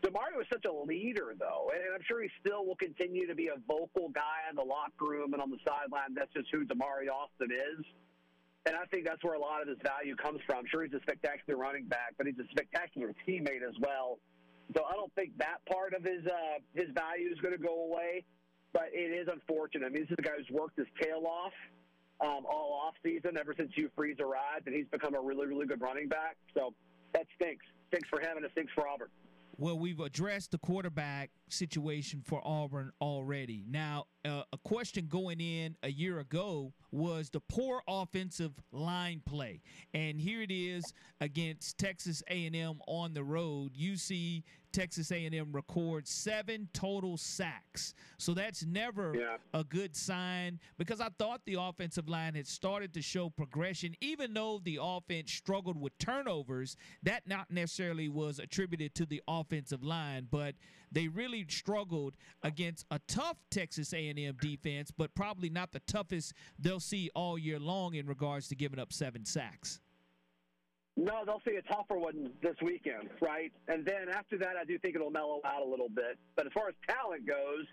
[0.02, 3.48] Demario is such a leader, though, and I'm sure he still will continue to be
[3.48, 6.16] a vocal guy in the locker room and on the sideline.
[6.16, 7.86] That's just who Damari Alston is.
[8.70, 10.62] And I think that's where a lot of his value comes from.
[10.70, 14.20] Sure, he's a spectacular running back, but he's a spectacular teammate as well.
[14.78, 17.90] So I don't think that part of his uh, his value is going to go
[17.90, 18.24] away.
[18.72, 19.88] But it is unfortunate.
[19.88, 21.58] I mean, this is a guy who's worked his tail off
[22.22, 25.66] um, all off season ever since Hugh Freeze arrived, and he's become a really, really
[25.66, 26.38] good running back.
[26.54, 26.76] So
[27.14, 27.66] that stinks.
[27.88, 29.10] Stinks for him, and it stinks for Auburn.
[29.62, 33.66] Well, we've addressed the quarterback situation for Auburn already.
[33.70, 39.60] Now, uh, a question going in a year ago was the poor offensive line play,
[39.94, 43.72] and here it is against Texas A&M on the road.
[43.76, 47.94] You see Texas A&M record seven total sacks.
[48.18, 49.38] So that's never yeah.
[49.54, 54.34] a good sign because I thought the offensive line had started to show progression, even
[54.34, 56.76] though the offense struggled with turnovers.
[57.04, 60.56] That not necessarily was attributed to the offensive line, but
[60.92, 66.80] they really struggled against a tough Texas A&M defense, but probably not the toughest they'll
[66.80, 69.80] see all year long in regards to giving up seven sacks.
[71.00, 73.54] No, they'll see a tougher one this weekend, right?
[73.70, 76.20] And then after that, I do think it'll mellow out a little bit.
[76.36, 77.64] But as far as talent goes,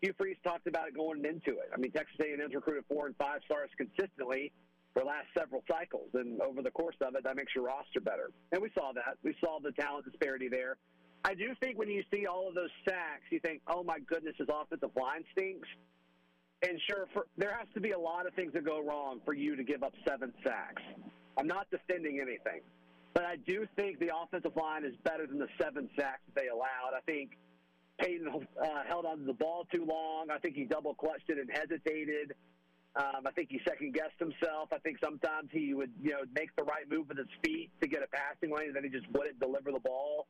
[0.00, 1.68] Hugh Freeze talked about it going into it.
[1.74, 4.52] I mean, Texas A&M's recruited four and five stars consistently
[4.94, 8.00] for the last several cycles, and over the course of it, that makes your roster
[8.00, 8.30] better.
[8.52, 9.16] And we saw that.
[9.22, 10.76] We saw the talent disparity there.
[11.26, 14.34] I do think when you see all of those sacks, you think, "Oh my goodness,
[14.38, 15.68] his offensive line stinks."
[16.62, 19.34] And sure, for, there has to be a lot of things that go wrong for
[19.34, 20.82] you to give up seven sacks.
[21.38, 22.60] I'm not defending anything,
[23.14, 26.48] but I do think the offensive line is better than the seven sacks that they
[26.48, 26.96] allowed.
[26.96, 27.38] I think
[27.98, 30.30] Payton uh, held on to the ball too long.
[30.30, 32.34] I think he double clutched it and hesitated.
[32.94, 34.68] Um, I think he second guessed himself.
[34.72, 37.88] I think sometimes he would, you know, make the right move with his feet to
[37.88, 40.26] get a passing lane, and then he just wouldn't deliver the ball.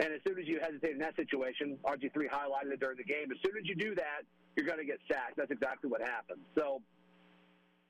[0.00, 3.28] And as soon as you hesitate in that situation, RG3 highlighted it during the game.
[3.32, 4.24] As soon as you do that,
[4.56, 5.36] you're going to get sacked.
[5.36, 6.40] That's exactly what happened.
[6.56, 6.80] So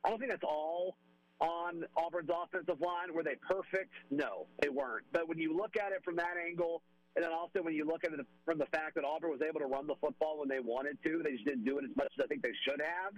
[0.05, 0.97] I don't think that's all
[1.41, 3.13] on Auburn's offensive line.
[3.15, 3.93] Were they perfect?
[4.11, 5.05] No, they weren't.
[5.13, 6.83] But when you look at it from that angle,
[7.15, 9.61] and then also when you look at it from the fact that Auburn was able
[9.61, 12.09] to run the football when they wanted to, they just didn't do it as much
[12.19, 13.15] as I think they should have.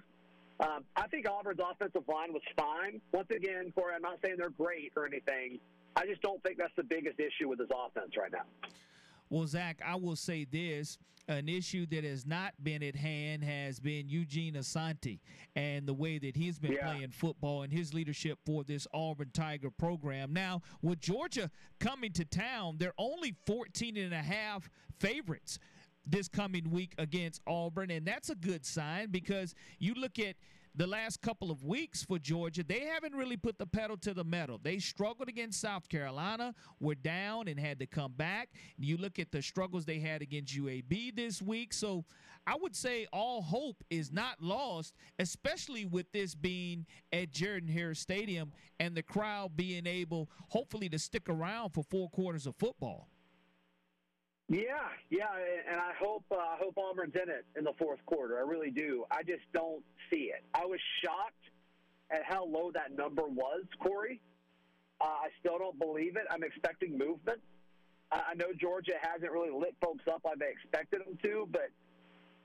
[0.61, 3.01] Um, I think Auburn's offensive line was fine.
[3.13, 5.59] Once again, Corey, I'm not saying they're great or anything.
[5.97, 8.47] I just don't think that's the biggest issue with this offense right now.
[9.31, 10.99] Well, Zach, I will say this.
[11.29, 15.21] An issue that has not been at hand has been Eugene Asante
[15.55, 16.91] and the way that he's been yeah.
[16.91, 20.33] playing football and his leadership for this Auburn Tiger program.
[20.33, 21.51] Now, with Georgia
[21.81, 25.59] coming to town, they're only 14 and a half favorites
[26.07, 30.37] this coming week against Auburn, and that's a good sign because you look at–
[30.79, 34.23] the last couple of weeks for Georgia, they haven't really put the pedal to the
[34.23, 34.61] metal.
[34.63, 38.51] They struggled against South Carolina, were down and had to come back.
[38.79, 41.73] You look at the struggles they had against UAB this week.
[41.73, 42.05] So
[42.47, 47.95] I would say all hope is not lost, especially with this being at Jordan Hare
[47.95, 53.09] Stadium and the crowd being able, hopefully, to stick around for four quarters of football.
[54.49, 55.27] Yeah, yeah,
[55.71, 58.39] and I hope uh, I hope Auburn's in it in the fourth quarter.
[58.39, 59.05] I really do.
[59.11, 60.43] I just don't see it.
[60.55, 61.35] I was shocked
[62.11, 64.21] at how low that number was, Corey.
[65.03, 66.23] Uh, I still don't believe it.
[66.31, 67.41] I'm expecting movement.
[68.11, 71.69] I know Georgia hasn't really lit folks up like they expected them to, but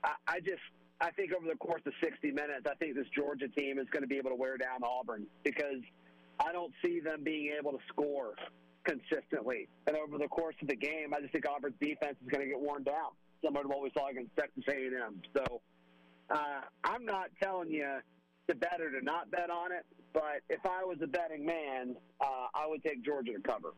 [0.04, 0.60] I, I just
[1.00, 4.02] I think over the course of 60 minutes, I think this Georgia team is going
[4.02, 5.80] to be able to wear down Auburn because
[6.38, 8.34] I don't see them being able to score
[8.84, 9.68] consistently.
[9.86, 12.50] And over the course of the game, I just think Auburn's defense is going to
[12.50, 13.12] get worn down,
[13.42, 15.22] similar to what we saw against Texas A&M.
[15.36, 15.60] So
[16.30, 17.98] uh, I'm not telling you
[18.48, 21.96] to bet or to not bet on it, but if I was a betting man,
[22.20, 23.72] uh, I would take Georgia to cover.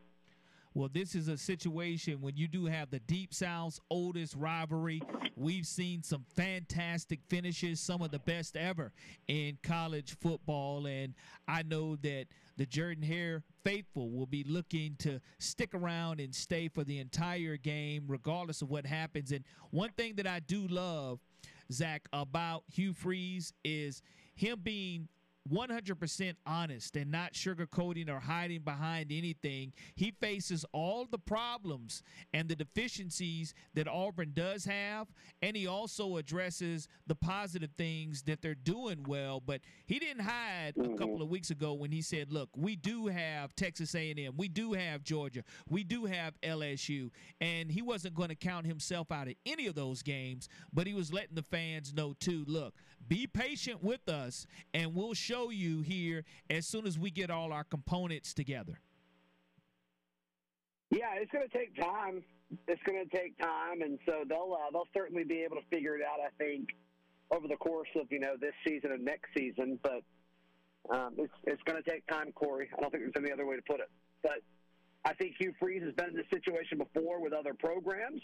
[0.77, 5.01] Well, this is a situation when you do have the Deep South's oldest rivalry.
[5.35, 8.91] We've seen some fantastic finishes, some of the best ever
[9.27, 10.85] in college football.
[10.85, 11.15] And
[11.47, 12.25] I know that
[12.57, 17.57] the Jordan Hare faithful will be looking to stick around and stay for the entire
[17.57, 19.31] game, regardless of what happens.
[19.31, 21.17] And one thing that I do love,
[21.71, 24.03] Zach, about Hugh Freeze is
[24.35, 25.07] him being
[25.47, 29.73] 100% honest and not sugarcoating or hiding behind anything.
[29.95, 32.03] He faces all the problems
[32.33, 35.07] and the deficiencies that Auburn does have,
[35.41, 39.41] and he also addresses the positive things that they're doing well.
[39.45, 40.95] But he didn't hide a mm-hmm.
[40.95, 44.73] couple of weeks ago when he said, "Look, we do have Texas A&M, we do
[44.73, 47.09] have Georgia, we do have LSU,"
[47.39, 50.93] and he wasn't going to count himself out of any of those games, but he
[50.93, 52.43] was letting the fans know too.
[52.47, 52.73] Look,
[53.07, 57.53] be patient with us, and we'll show you here as soon as we get all
[57.53, 58.79] our components together.
[60.89, 62.23] Yeah, it's going to take time.
[62.67, 65.95] It's going to take time, and so they'll uh, they'll certainly be able to figure
[65.95, 66.19] it out.
[66.23, 66.69] I think
[67.29, 70.01] over the course of you know this season and next season, but
[70.89, 72.69] um, it's it's going to take time, Corey.
[72.77, 73.89] I don't think there's any other way to put it.
[74.23, 74.39] But
[75.03, 78.21] I think Hugh Freeze has been in this situation before with other programs,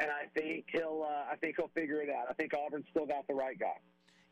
[0.00, 2.26] and I think he'll uh, I think he'll figure it out.
[2.28, 3.78] I think Auburn's still got the right guy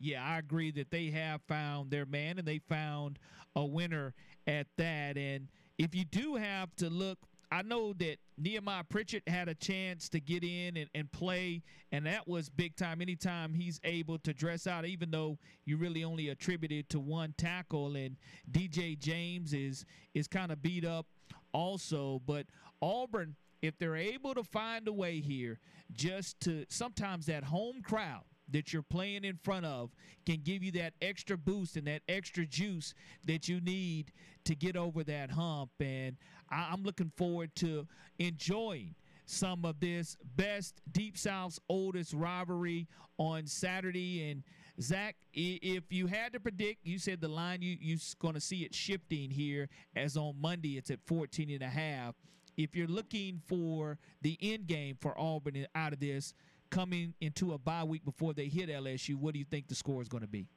[0.04, 3.18] yeah, I agree that they have found their man and they found
[3.56, 4.12] a winner
[4.46, 5.16] at that.
[5.16, 5.48] And
[5.78, 7.18] if you do have to look,
[7.50, 12.04] I know that Nehemiah Pritchett had a chance to get in and, and play, and
[12.04, 13.00] that was big time.
[13.00, 17.96] Anytime he's able to dress out, even though you really only attributed to one tackle,
[17.96, 18.16] and
[18.50, 21.06] DJ James is is kind of beat up
[21.52, 22.20] also.
[22.26, 22.46] But
[22.82, 25.60] Auburn, if they're able to find a way here,
[25.92, 29.90] just to sometimes that home crowd that you're playing in front of
[30.26, 32.94] can give you that extra boost and that extra juice
[33.24, 34.12] that you need
[34.44, 35.70] to get over that hump.
[35.80, 36.16] And
[36.50, 37.86] I, am looking forward to
[38.18, 38.94] enjoying
[39.26, 42.86] some of this best Deep South's oldest rivalry
[43.18, 44.30] on Saturday.
[44.30, 44.42] And
[44.80, 48.64] Zach, if you had to predict, you said the line you you're going to see
[48.64, 52.14] it shifting here as on Monday it's at 14 and a half.
[52.56, 56.34] If you're looking for the end game for Auburn out of this,
[56.74, 60.02] coming into a bye week before they hit LSU, what do you think the score
[60.02, 60.48] is going to be?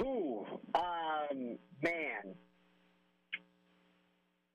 [0.00, 2.34] Ooh, um, man,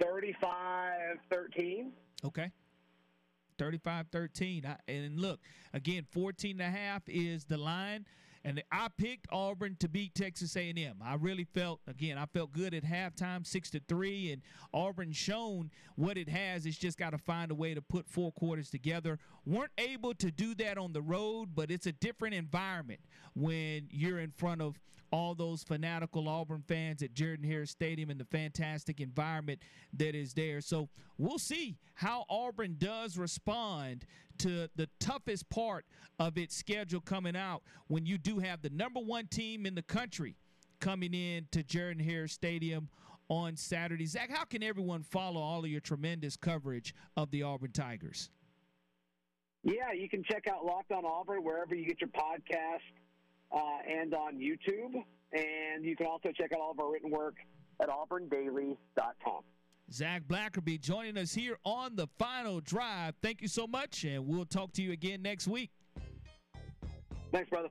[0.02, 1.92] 35-13.
[2.26, 2.52] Okay.
[3.60, 4.76] 35-13.
[4.88, 5.40] And look,
[5.74, 8.06] again, 14 and a half is the line
[8.46, 11.02] and I picked Auburn to beat Texas A&M.
[11.04, 15.72] I really felt again, I felt good at halftime, six to three, and Auburn shown
[15.96, 16.68] what it has.
[16.68, 19.18] It's just got to find a way to put four quarters together.
[19.48, 23.00] weren't able to do that on the road, but it's a different environment
[23.34, 24.80] when you're in front of
[25.12, 29.60] all those fanatical Auburn fans at Jordan Hare Stadium and the fantastic environment
[29.94, 30.62] that is there.
[30.62, 34.06] So we'll see how Auburn does respond
[34.40, 35.86] to the toughest part
[36.20, 39.82] of its schedule coming out when you do have the number one team in the
[39.82, 40.36] country
[40.80, 42.90] coming in to Jordan Hare Stadium
[43.30, 44.06] on Saturday.
[44.06, 48.30] Zach, how can everyone follow all of your tremendous coverage of the Auburn Tigers?
[49.64, 52.86] Yeah, you can check out Locked on Auburn wherever you get your podcast
[53.52, 55.04] uh, and on YouTube.
[55.34, 57.36] And you can also check out all of our written work
[57.82, 59.42] at auburndaily.com.
[59.92, 63.16] Zach Blackerby joining us here on the final drive.
[63.22, 65.70] Thank you so much, and we'll talk to you again next week.
[67.32, 67.70] Thanks, brother.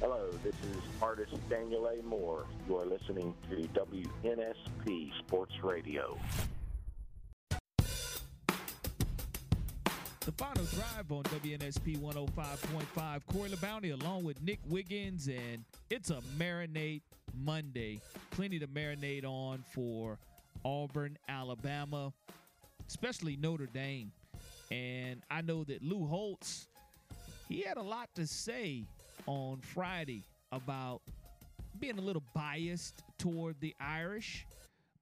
[0.00, 2.02] Hello, this is artist Daniel A.
[2.02, 2.46] Moore.
[2.68, 6.18] You are listening to WNSP Sports Radio.
[10.24, 13.20] The final drive on WNSP 105.5.
[13.30, 17.02] Corey LaBounty along with Nick Wiggins, and it's a marinate
[17.36, 18.00] Monday.
[18.30, 20.18] Plenty to marinate on for
[20.64, 22.10] Auburn, Alabama,
[22.88, 24.12] especially Notre Dame.
[24.70, 26.68] And I know that Lou Holtz,
[27.46, 28.86] he had a lot to say
[29.26, 30.22] on Friday
[30.52, 31.02] about
[31.78, 34.46] being a little biased toward the Irish,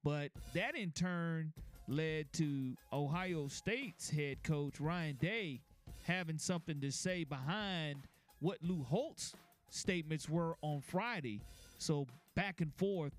[0.02, 1.52] but that in turn
[1.88, 5.60] led to Ohio State's head coach Ryan Day
[6.02, 8.08] having something to say behind
[8.40, 9.34] what Lou Holtz
[9.70, 11.40] statements were on Friday.
[11.78, 13.12] So back and forth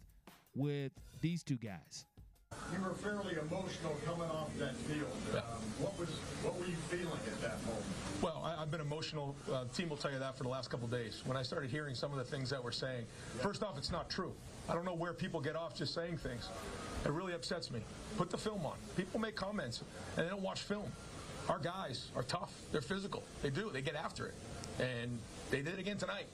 [0.55, 0.91] with
[1.21, 2.05] these two guys.
[2.71, 5.09] You were fairly emotional coming off that field.
[5.33, 5.41] Um,
[5.79, 6.09] what was
[6.43, 7.85] what were you feeling at that moment?
[8.21, 9.35] Well, I, I've been emotional.
[9.51, 11.23] Uh, team will tell you that for the last couple of days.
[11.25, 13.05] When I started hearing some of the things that we're saying,
[13.41, 14.33] first off, it's not true.
[14.69, 16.49] I don't know where people get off just saying things.
[17.05, 17.81] It really upsets me.
[18.17, 18.75] Put the film on.
[18.95, 19.83] People make comments
[20.17, 20.89] and they don't watch film.
[21.49, 22.53] Our guys are tough.
[22.71, 23.23] They're physical.
[23.41, 23.69] They do.
[23.71, 24.33] They get after it,
[24.79, 25.19] and
[25.51, 26.25] they did it again tonight.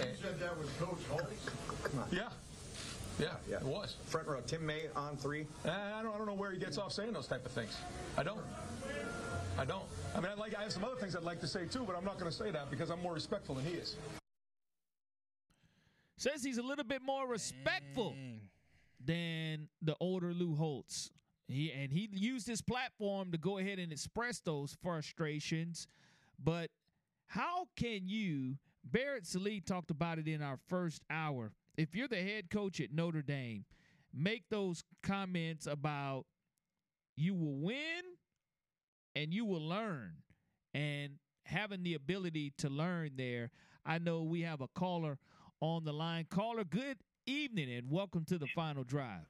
[0.00, 2.10] And you said that was Coach Holtz.
[2.10, 2.28] Yeah.
[3.18, 3.96] Yeah, yeah, it was.
[4.06, 5.46] Front row, Tim May on three.
[5.64, 7.74] I don't, I don't know where he gets off saying those type of things.
[8.18, 8.40] I don't.
[9.58, 9.84] I don't.
[10.14, 10.54] I mean, I like.
[10.54, 12.36] I have some other things I'd like to say too, but I'm not going to
[12.36, 13.96] say that because I'm more respectful than he is.
[16.16, 18.14] Says he's a little bit more respectful
[19.04, 21.10] than the older Lou Holtz.
[21.48, 25.86] He and he used his platform to go ahead and express those frustrations.
[26.42, 26.70] But
[27.26, 28.56] how can you?
[28.84, 31.52] Barrett Sallee talked about it in our first hour.
[31.76, 33.64] If you're the head coach at Notre Dame,
[34.14, 36.24] make those comments about
[37.16, 38.02] you will win
[39.14, 40.12] and you will learn
[40.72, 41.14] and
[41.44, 43.50] having the ability to learn there.
[43.84, 45.18] I know we have a caller
[45.60, 46.26] on the line.
[46.30, 49.26] Caller, good evening and welcome to the final drive.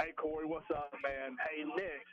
[0.00, 1.36] Hey Corey, what's up, man?
[1.50, 2.06] Hey Nick.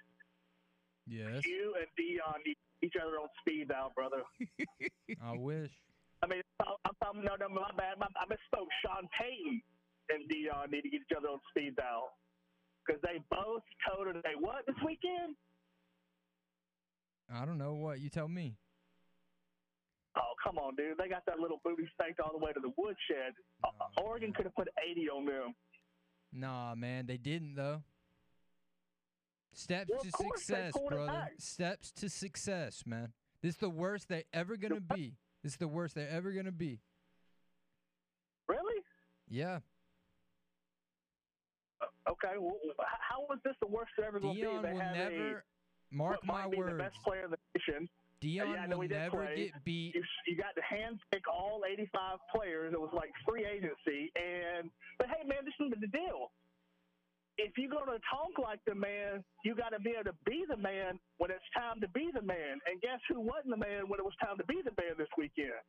[1.08, 1.46] Yes.
[1.46, 4.24] You and Deion need each other on speed dial, brother.
[5.24, 5.72] I wish.
[6.24, 8.00] I mean, I'm, I'm no, no, my bad.
[8.00, 8.68] My, I misspoke.
[8.84, 9.62] Sean Payton
[10.10, 12.10] and Deion need to get each other on speed dial
[12.86, 15.36] because they both told her they what this weekend?
[17.32, 18.56] I don't know what you tell me.
[20.18, 20.98] Oh, come on, dude.
[20.98, 23.34] They got that little booty spanked all the way to the woodshed.
[23.64, 25.56] Uh, Oregon could have put 80 on them.
[26.32, 27.82] Nah, man, they didn't though.
[29.54, 31.30] Steps Well, to of course they success, brother.
[31.38, 33.14] Steps to success, man.
[33.42, 35.16] This is the worst they're ever gonna be.
[35.44, 36.80] This is the worst they're ever gonna be.
[38.48, 38.82] Really?
[39.30, 39.60] Yeah.
[42.10, 42.38] Okay.
[42.38, 44.48] Well, how was this the worst they're ever going to be?
[44.48, 46.72] Deion will never a, mark my words.
[46.72, 47.90] the best player in the nation.
[48.24, 49.52] Deion yeah, will never play.
[49.52, 49.96] get beat.
[49.96, 52.74] You, you got to hand pick all 85 players.
[52.74, 54.12] It was like free agency.
[54.16, 56.32] And but hey, man, this is the deal.
[57.38, 60.56] If you're gonna talk like the man, you got to be able to be the
[60.56, 62.64] man when it's time to be the man.
[62.64, 65.12] And guess who wasn't the man when it was time to be the man this
[65.18, 65.60] weekend?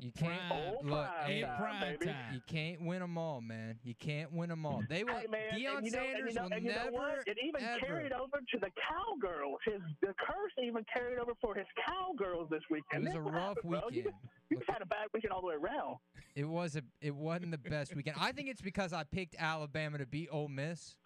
[0.00, 1.06] You can't Oh, look.
[1.06, 2.12] prime You, time, baby.
[2.32, 3.78] you can't win them all, man.
[3.82, 4.82] You can't win them all.
[4.88, 5.14] They will.
[5.14, 6.90] Hey man, Deion and you know, and Sanders you know, will and you know never
[6.92, 7.18] what?
[7.26, 7.80] It even ever.
[7.86, 9.58] carried over to the cowgirls.
[9.64, 13.04] His the curse even carried over for his cowgirls this weekend.
[13.04, 13.80] It was a rough happened, bro.
[13.90, 14.14] You weekend.
[14.50, 15.96] you just had a bad weekend all the way around.
[16.34, 16.82] It was a.
[17.00, 18.16] It wasn't the best weekend.
[18.20, 20.96] I think it's because I picked Alabama to beat Ole Miss,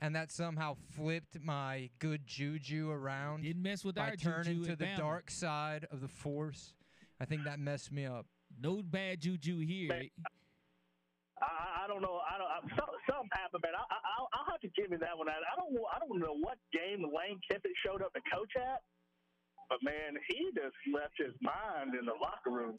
[0.00, 3.42] and that somehow flipped my good juju around.
[3.42, 4.96] Didn't mess with by our turning to the Bama.
[4.98, 6.74] dark side of the force.
[7.20, 8.26] I think that messed me up.
[8.60, 9.90] No bad juju here.
[11.42, 12.20] I, I don't know.
[12.24, 12.48] I don't.
[12.48, 13.72] I, some, something happened, man.
[13.76, 15.28] I, I, I'll, I'll have to give you that one.
[15.28, 15.74] I, I don't.
[15.74, 18.80] know- I don't know what game Lane Kiffin showed up to coach at,
[19.68, 22.78] but man, he just left his mind in the locker room.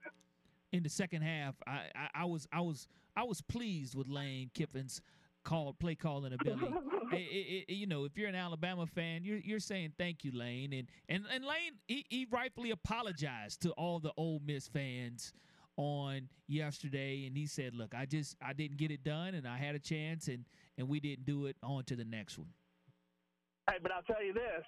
[0.72, 4.50] in the second half, I, I, I was I was I was pleased with Lane
[4.54, 5.02] Kiffin's
[5.48, 6.68] call play calling ability.
[7.12, 10.32] I- I- I- you know, if you're an Alabama fan, you're you're saying thank you,
[10.32, 15.34] Lane, and and and Lane he, he rightfully apologized to all the Ole Miss fans
[15.78, 19.58] on yesterday, and he said, "Look, I just I didn't get it done, and I
[19.58, 20.44] had a chance, and
[20.78, 21.56] and we didn't do it.
[21.64, 22.50] On to the next one."
[23.70, 24.64] Hey, but I'll tell you this: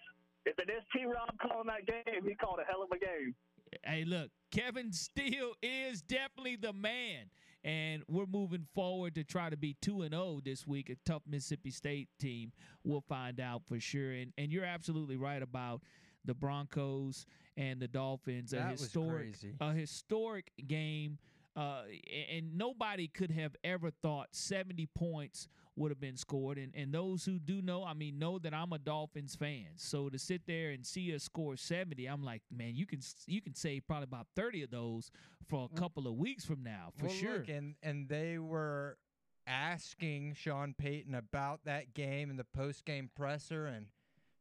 [0.45, 1.05] if it is T.
[1.05, 3.35] Rob calling that game, he called a hell of a game.
[3.83, 7.29] Hey, look, Kevin Steele is definitely the man.
[7.63, 10.89] And we're moving forward to try to be 2 and 0 this week.
[10.89, 12.51] A tough Mississippi State team.
[12.83, 14.11] We'll find out for sure.
[14.11, 15.81] And and you're absolutely right about
[16.25, 17.25] the Broncos
[17.57, 18.51] and the Dolphins.
[18.51, 19.55] That a was historic crazy.
[19.59, 21.17] a historic game.
[21.55, 21.81] Uh,
[22.31, 25.49] and nobody could have ever thought 70 points
[25.79, 26.57] would have been scored.
[26.57, 29.67] And and those who do know, I mean, know that I'm a Dolphins fan.
[29.77, 33.41] So to sit there and see us score 70, I'm like, man, you can you
[33.41, 35.09] can save probably about 30 of those
[35.47, 35.79] for a mm.
[35.79, 37.37] couple of weeks from now, for well, sure.
[37.39, 38.97] Look, and and they were
[39.47, 43.87] asking Sean Payton about that game in the post game presser, and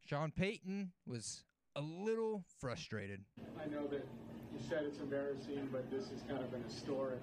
[0.04, 1.44] Sean Payton was
[1.76, 3.20] a little frustrated.
[3.62, 4.06] I know that
[4.58, 7.20] you said it's embarrassing, but this is kind of an historic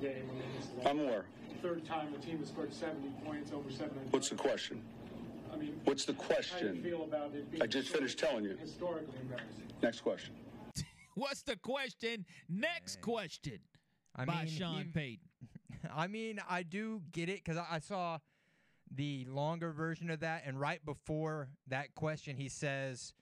[0.00, 0.28] game.
[0.30, 1.24] I mean, it's the I'm aware.
[1.62, 4.12] third time a team has scored 70 points over 700.
[4.12, 4.82] What's the question?
[5.52, 6.76] I mean, What's the How do question?
[6.76, 8.56] you feel about it being I just finished telling you.
[8.60, 9.64] historically embarrassing?
[9.82, 10.34] Next question.
[11.14, 12.24] What's the question?
[12.48, 13.58] Next question
[14.16, 15.28] I by mean, Sean he- Payton.
[15.94, 18.18] I mean, I do get it because I I saw
[18.94, 23.14] the longer version of that, and right before that question, he says,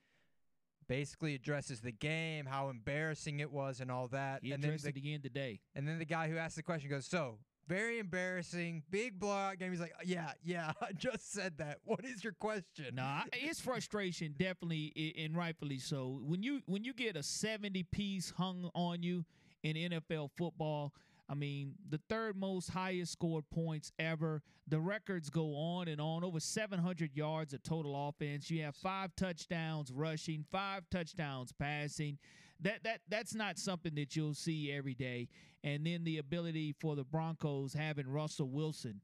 [0.90, 4.40] basically addresses the game, how embarrassing it was, and all that.
[4.42, 5.60] He and then addressed the, it again today.
[5.76, 7.38] and then the guy who asked the question goes, "So
[7.68, 11.78] very embarrassing, big blowout game." He's like, "Yeah, yeah, I just said that.
[11.84, 16.20] What is your question?" Nah, his frustration definitely and rightfully so.
[16.24, 19.24] When you when you get a 70 piece hung on you
[19.62, 20.92] in NFL football,
[21.30, 24.42] I mean, the third most highest scored points ever.
[24.66, 26.24] The records go on and on.
[26.24, 28.50] Over 700 yards of total offense.
[28.50, 32.18] You have five touchdowns rushing, five touchdowns passing.
[32.62, 35.28] That that that's not something that you'll see every day.
[35.62, 39.00] And then the ability for the Broncos having Russell Wilson.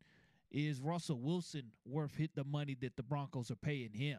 [0.50, 4.18] Is Russell Wilson worth hit the money that the Broncos are paying him?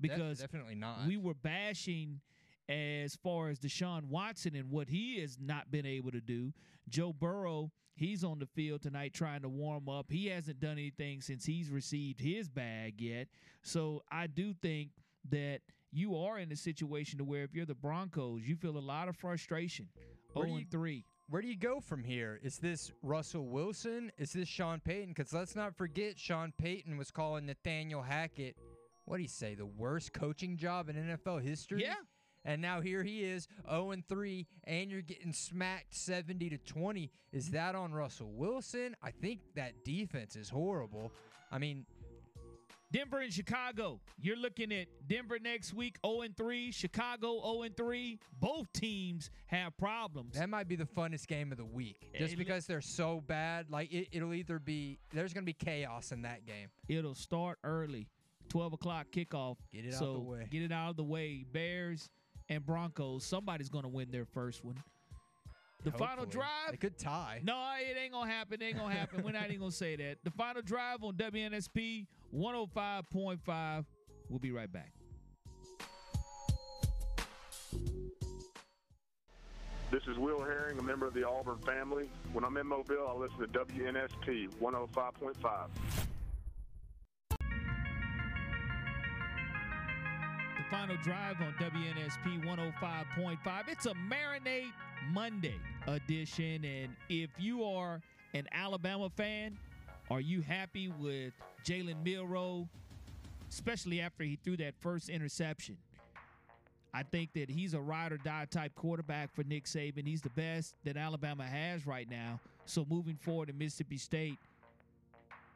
[0.00, 1.06] Because definitely not.
[1.06, 2.20] we were bashing
[2.68, 6.52] as far as Deshaun Watson and what he has not been able to do.
[6.88, 10.06] Joe Burrow, he's on the field tonight trying to warm up.
[10.10, 13.28] He hasn't done anything since he's received his bag yet.
[13.62, 14.90] So I do think
[15.30, 15.60] that
[15.92, 19.08] you are in a situation to where if you're the Broncos, you feel a lot
[19.08, 19.88] of frustration.
[20.32, 21.04] Where do 0 you- oh, and 3.
[21.30, 22.38] Where do you go from here?
[22.42, 24.12] Is this Russell Wilson?
[24.18, 25.14] Is this Sean Payton?
[25.14, 28.58] Because let's not forget, Sean Payton was calling Nathaniel Hackett,
[29.06, 31.80] what do you say, the worst coaching job in NFL history?
[31.82, 31.94] Yeah.
[32.44, 37.10] And now here he is, 0 and 3, and you're getting smacked 70 to 20.
[37.32, 38.94] Is that on Russell Wilson?
[39.02, 41.10] I think that defense is horrible.
[41.50, 41.86] I mean,
[42.94, 43.98] Denver and Chicago.
[44.20, 48.20] You're looking at Denver next week 0 and 3, Chicago 0 and 3.
[48.38, 50.36] Both teams have problems.
[50.36, 51.96] that might be the funnest game of the week.
[52.16, 53.68] Just because they're so bad.
[53.68, 56.68] Like, it, it'll either be, there's going to be chaos in that game.
[56.86, 58.06] It'll start early,
[58.50, 59.56] 12 o'clock kickoff.
[59.72, 60.46] Get it out so the way.
[60.48, 61.44] Get it out of the way.
[61.52, 62.10] Bears
[62.48, 63.24] and Broncos.
[63.24, 64.82] Somebody's going to win their first one.
[65.84, 66.70] The final drive.
[66.70, 67.40] They could tie.
[67.44, 68.62] No, it ain't gonna happen.
[68.62, 69.22] It ain't gonna happen.
[69.22, 70.16] We're not even gonna say that.
[70.24, 73.84] The final drive on WNSP 105.5.
[74.30, 74.92] We'll be right back.
[79.90, 82.08] This is Will Herring, a member of the Auburn family.
[82.32, 85.68] When I'm in Mobile, I listen to WNSP 105.5.
[90.74, 93.38] final drive on WNSP 105.5.
[93.68, 94.72] It's a Marinate
[95.12, 95.54] Monday
[95.86, 96.64] edition.
[96.64, 98.00] And if you are
[98.34, 99.56] an Alabama fan,
[100.10, 101.32] are you happy with
[101.64, 102.68] Jalen Milroe,
[103.48, 105.76] especially after he threw that first interception?
[106.92, 110.08] I think that he's a ride or die type quarterback for Nick Saban.
[110.08, 112.40] He's the best that Alabama has right now.
[112.66, 114.38] So moving forward in Mississippi State,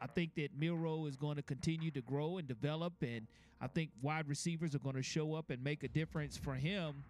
[0.01, 3.27] I think that Milroe is going to continue to grow and develop, and
[3.61, 7.05] I think wide receivers are going to show up and make a difference for him.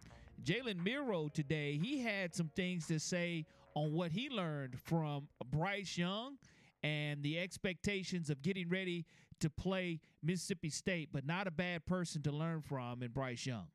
[0.44, 3.44] Jalen Milroe today, he had some things to say
[3.74, 6.38] on what he learned from Bryce Young
[6.82, 9.04] and the expectations of getting ready
[9.40, 13.66] to play Mississippi State, but not a bad person to learn from in Bryce Young.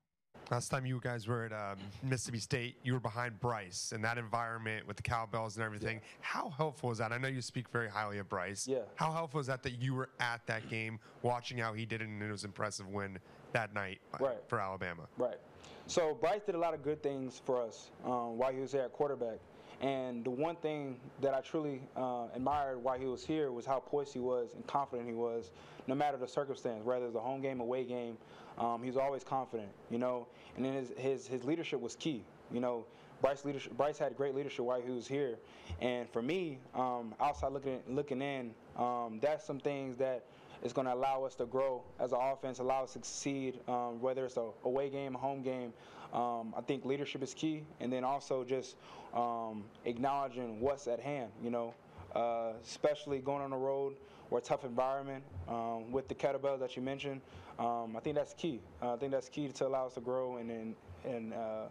[0.53, 4.19] Last time you guys were at um, Mississippi State, you were behind Bryce in that
[4.19, 5.99] environment with the cowbells and everything.
[6.21, 7.11] How helpful was that?
[7.11, 8.67] I know you speak very highly of Bryce.
[8.67, 8.81] Yeah.
[8.93, 12.07] How helpful was that that you were at that game, watching how he did it,
[12.07, 13.17] and it was impressive win
[13.53, 14.38] that night uh, Right.
[14.45, 15.07] for Alabama?
[15.17, 15.39] Right.
[15.88, 18.85] So Bryce did a lot of good things for us um, while he was there
[18.85, 19.39] at quarterback.
[19.81, 23.80] And the one thing that I truly uh, admired while he was here was how
[23.80, 25.49] poised he was and confident he was,
[25.88, 28.17] no matter the circumstance, whether it's a home game, away game.
[28.57, 30.27] Um, he was always confident, you know.
[30.55, 32.85] And then his, his his leadership was key, you know.
[33.21, 33.77] Bryce leadership.
[33.77, 35.38] Bryce had great leadership while he was here,
[35.80, 40.25] and for me, um, outside looking looking in, um, that's some things that
[40.61, 44.01] is going to allow us to grow as an offense, allow us to succeed, um,
[44.01, 45.71] whether it's a away game, a home game.
[46.13, 48.75] Um, I think leadership is key, and then also just
[49.13, 51.31] um, acknowledging what's at hand.
[51.41, 51.73] You know,
[52.15, 53.95] uh, especially going on the road
[54.31, 57.21] or a tough environment um, with the kettlebells that you mentioned.
[57.59, 58.61] Um, I think that's key.
[58.81, 60.75] Uh, I think that's key to allow us to grow and and,
[61.05, 61.65] and uh,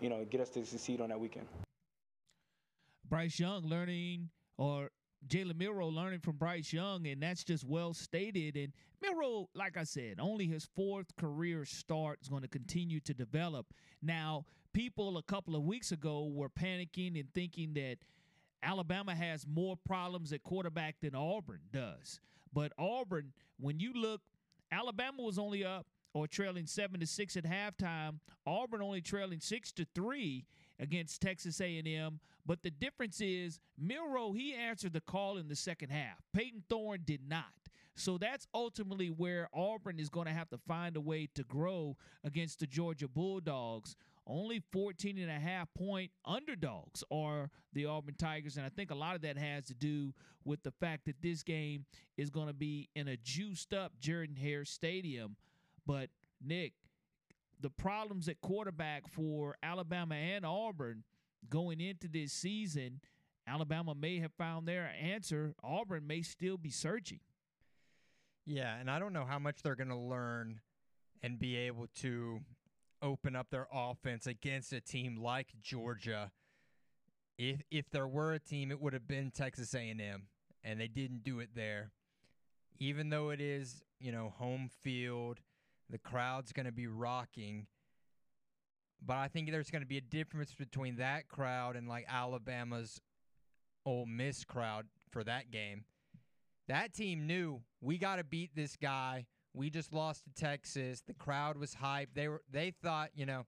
[0.00, 1.46] you know get us to succeed on that weekend.
[3.08, 4.90] Bryce Young learning or
[5.26, 8.56] Jalen Milroe learning from Bryce Young, and that's just well stated.
[8.56, 8.72] And
[9.02, 13.66] Milroe, like I said, only his fourth career start is going to continue to develop.
[14.02, 17.96] Now, people a couple of weeks ago were panicking and thinking that
[18.62, 22.20] Alabama has more problems at quarterback than Auburn does.
[22.52, 24.20] But Auburn, when you look,
[24.76, 28.18] Alabama was only up or trailing seven to six at halftime.
[28.46, 30.44] Auburn only trailing six to three
[30.78, 32.20] against Texas A&M.
[32.44, 36.18] But the difference is Milroe he answered the call in the second half.
[36.32, 37.44] Payton Thorne did not.
[37.94, 41.96] So that's ultimately where Auburn is going to have to find a way to grow
[42.22, 43.96] against the Georgia Bulldogs.
[44.26, 48.56] Only 14 and a half point underdogs are the Auburn Tigers.
[48.56, 50.12] And I think a lot of that has to do
[50.44, 51.84] with the fact that this game
[52.16, 55.36] is going to be in a juiced up Jordan Hare Stadium.
[55.86, 56.10] But,
[56.44, 56.72] Nick,
[57.60, 61.04] the problems at quarterback for Alabama and Auburn
[61.48, 63.00] going into this season,
[63.46, 65.54] Alabama may have found their answer.
[65.62, 67.20] Auburn may still be searching.
[68.44, 70.60] Yeah, and I don't know how much they're going to learn
[71.22, 72.40] and be able to
[73.02, 76.30] open up their offense against a team like Georgia.
[77.38, 80.28] If if there were a team, it would have been Texas A&M,
[80.64, 81.92] and they didn't do it there.
[82.78, 85.40] Even though it is, you know, home field,
[85.90, 87.66] the crowd's going to be rocking.
[89.04, 93.00] But I think there's going to be a difference between that crowd and like Alabama's
[93.84, 95.84] Ole Miss crowd for that game.
[96.68, 99.26] That team knew we got to beat this guy.
[99.56, 101.02] We just lost to Texas.
[101.06, 102.08] The crowd was hyped.
[102.14, 103.46] They were they thought, you know,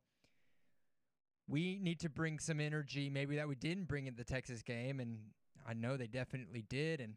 [1.46, 5.00] we need to bring some energy, maybe that we didn't bring in the Texas game
[5.00, 5.18] and
[5.66, 7.16] I know they definitely did and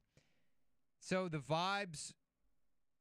[0.99, 2.11] so the vibes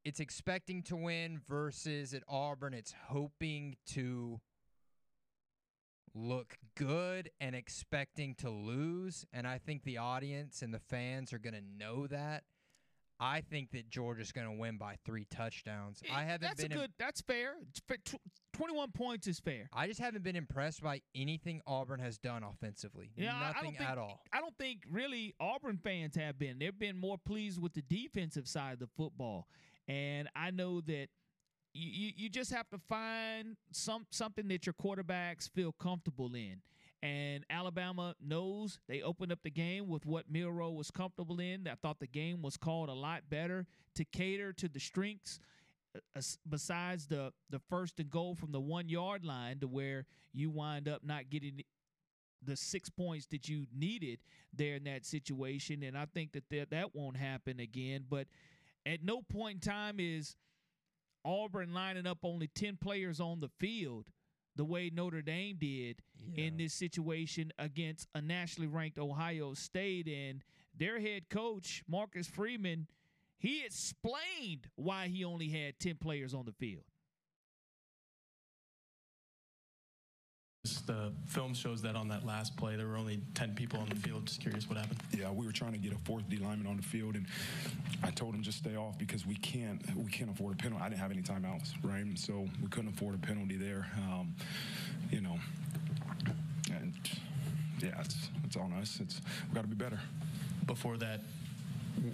[0.03, 4.39] it's expecting to win versus at Auburn it's hoping to
[6.13, 11.39] look good and expecting to lose and I think the audience and the fans are
[11.39, 12.43] going to know that.
[13.21, 16.01] I think that Georgia's going to win by 3 touchdowns.
[16.03, 16.91] Eh, I haven't that's been a good.
[16.97, 17.53] That's fair.
[17.69, 18.19] It's fa- tw-
[18.53, 19.69] Twenty-one points is fair.
[19.73, 23.11] I just haven't been impressed by anything Auburn has done offensively.
[23.15, 24.21] Yeah, Nothing don't think, at all.
[24.33, 26.59] I don't think really Auburn fans have been.
[26.59, 29.47] They've been more pleased with the defensive side of the football,
[29.87, 31.07] and I know that
[31.73, 36.61] you, you, you just have to find some something that your quarterbacks feel comfortable in.
[37.03, 41.67] And Alabama knows they opened up the game with what Milroe was comfortable in.
[41.67, 43.65] I thought the game was called a lot better
[43.95, 45.39] to cater to the strengths
[46.15, 50.49] uh, besides the the first and goal from the one yard line to where you
[50.49, 51.63] wind up not getting
[52.43, 54.19] the six points that you needed
[54.53, 55.83] there in that situation.
[55.83, 58.05] And I think that that, that won't happen again.
[58.09, 58.27] But
[58.85, 60.35] at no point in time is
[61.23, 64.07] Auburn lining up only 10 players on the field
[64.55, 66.01] the way Notre Dame did
[66.35, 70.07] in this situation against a nationally ranked Ohio State.
[70.07, 70.43] And
[70.77, 72.87] their head coach, Marcus Freeman,
[73.37, 76.83] he explained why he only had 10 players on the field.
[80.63, 83.95] The film shows that on that last play, there were only 10 people on the
[83.95, 84.27] field.
[84.27, 84.99] Just curious what happened.
[85.11, 87.25] Yeah, we were trying to get a fourth D lineman on the field, and
[88.03, 90.83] I told him just stay off because we can't we can't afford a penalty.
[90.83, 92.05] I didn't have any timeouts, right?
[92.15, 93.87] So we couldn't afford a penalty there.
[94.07, 94.35] Um,
[95.09, 95.39] you know,
[96.69, 96.93] and
[97.81, 98.99] yeah, it's it's on us.
[99.01, 99.19] It's
[99.49, 99.99] we got to be better.
[100.67, 101.21] Before that,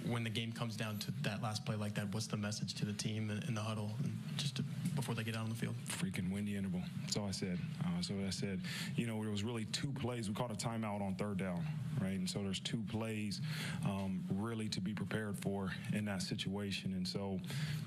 [0.06, 2.84] when the game comes down to that last play like that, what's the message to
[2.84, 3.92] the team in, the huddle,
[4.36, 4.64] just to,
[4.94, 5.74] before they get out on the field?
[5.88, 6.82] freaking windy interval.
[7.02, 7.58] That's all I said.
[7.84, 8.60] Uh, so I said,
[8.96, 10.28] you know, there was really two plays.
[10.28, 11.64] We called a timeout on third down,
[12.00, 12.12] right?
[12.12, 13.40] And so there's two plays
[13.84, 16.92] um, really to be prepared for in that situation.
[16.94, 17.40] And so,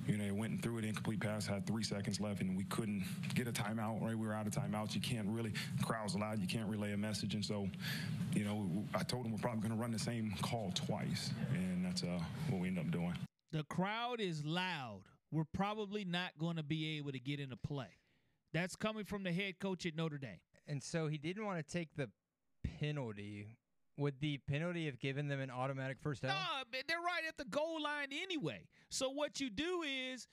[0.08, 2.64] you know, it went and threw it incomplete pass, had three seconds left, and we
[2.66, 3.04] couldn't
[3.36, 4.18] get a timeout, right?
[4.18, 4.96] We were out of timeouts.
[4.96, 5.54] You can't really,
[5.84, 7.36] crowds loud, you can't relay a message.
[7.36, 7.68] And so,
[8.34, 11.32] you know, I told him we're probably going to run the same call twice.
[11.54, 13.14] And that's uh, what we end up doing.
[13.52, 15.02] The crowd is loud.
[15.30, 17.98] We're probably not going to be able to get into play.
[18.54, 20.40] That's coming from the head coach at Notre Dame.
[20.68, 22.10] And so he didn't want to take the
[22.80, 23.58] penalty.
[23.98, 26.32] Would the penalty have given them an automatic first down?
[26.32, 28.68] No, they're right at the goal line anyway.
[28.90, 30.28] So what you do is,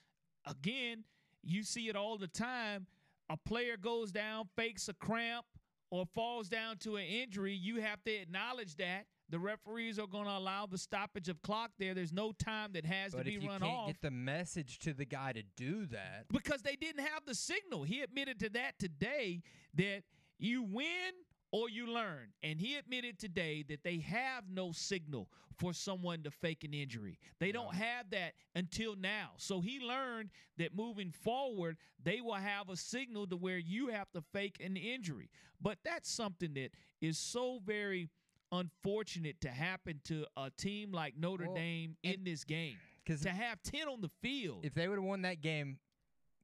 [0.45, 1.03] again,
[1.43, 2.87] you see it all the time.
[3.29, 5.45] A player goes down, fakes a cramp,
[5.91, 7.53] or falls down to an injury.
[7.53, 9.05] You have to acknowledge that.
[9.29, 11.93] The referees are going to allow the stoppage of clock there.
[11.93, 13.55] There's no time that has But to be run off.
[13.55, 17.05] if you can't get the message to the guy to do that, because they didn't
[17.05, 17.83] have the signal.
[17.83, 19.43] He admitted to that today
[19.75, 20.01] that
[20.39, 21.11] you win
[21.51, 22.29] or you learn.
[22.43, 27.19] And he admitted today that they have no signal for someone to fake an injury.
[27.39, 29.31] They don't have that until now.
[29.37, 34.09] So he learned that moving forward, they will have a signal to where you have
[34.11, 35.29] to fake an injury.
[35.61, 36.69] But that's something that
[37.01, 38.09] is so very
[38.51, 42.77] unfortunate to happen to a team like Notre Well, Dame in this game.
[43.05, 44.59] Because to have 10 on the field.
[44.63, 45.79] if they would have won that game,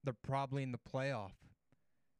[0.04, 1.32] they're probably in the playoff.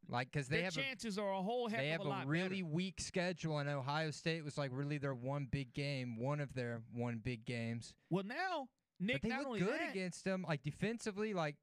[0.08, 2.24] Like, because they their have chances are a whole a, heck they have a a
[2.28, 6.54] really weak schedule, and Ohio State was like really their one big game, one of
[6.54, 7.96] their one big games.
[8.12, 8.68] Well, now
[9.00, 10.46] Nick, but they look good that, against them.
[10.48, 11.56] Like defensively, like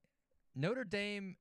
[0.55, 1.37] Notre Dame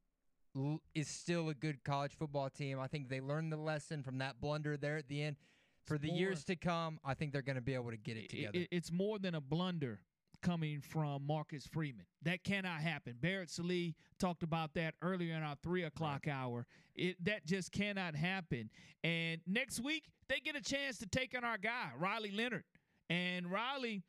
[0.95, 2.79] is still a good college football team.
[2.79, 5.37] I think they learned the lesson from that blunder there at the end.
[5.85, 8.29] For the years to come, I think they're going to be able to get it
[8.31, 8.59] together.
[8.59, 10.01] it- it's more than a blunder
[10.41, 12.05] coming from Marcus Freeman.
[12.23, 13.17] That cannot happen.
[13.21, 16.67] Barrett Sallee talked about that earlier in our three o'clock hour.
[16.97, 18.71] It that just cannot happen.
[19.05, 22.65] And next week they get a chance to take on our guy Riley Leonard,
[23.09, 24.03] and Riley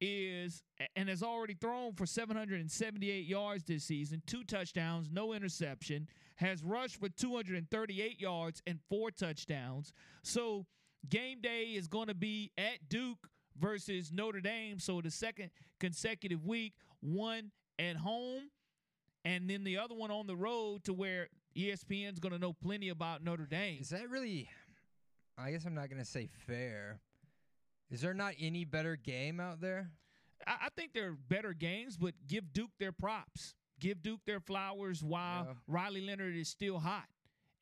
[0.00, 0.62] is
[0.96, 6.96] and has already thrown for 778 yards this season, two touchdowns, no interception, has rushed
[6.96, 9.92] for 238 yards and four touchdowns.
[10.22, 10.66] So
[11.08, 14.78] game day is going to be at Duke versus Notre Dame.
[14.78, 15.50] So the second
[15.80, 18.50] consecutive week, one at home,
[19.24, 22.88] and then the other one on the road to where ESPN's going to know plenty
[22.88, 23.78] about Notre Dame.
[23.80, 24.48] Is that really?
[25.38, 27.00] I guess I'm not going to say fair.
[27.90, 29.90] Is there not any better game out there?
[30.46, 33.54] I, I think there are better games, but give Duke their props.
[33.80, 35.52] Give Duke their flowers while Yeah.
[35.66, 37.04] Riley Leonard is still hot.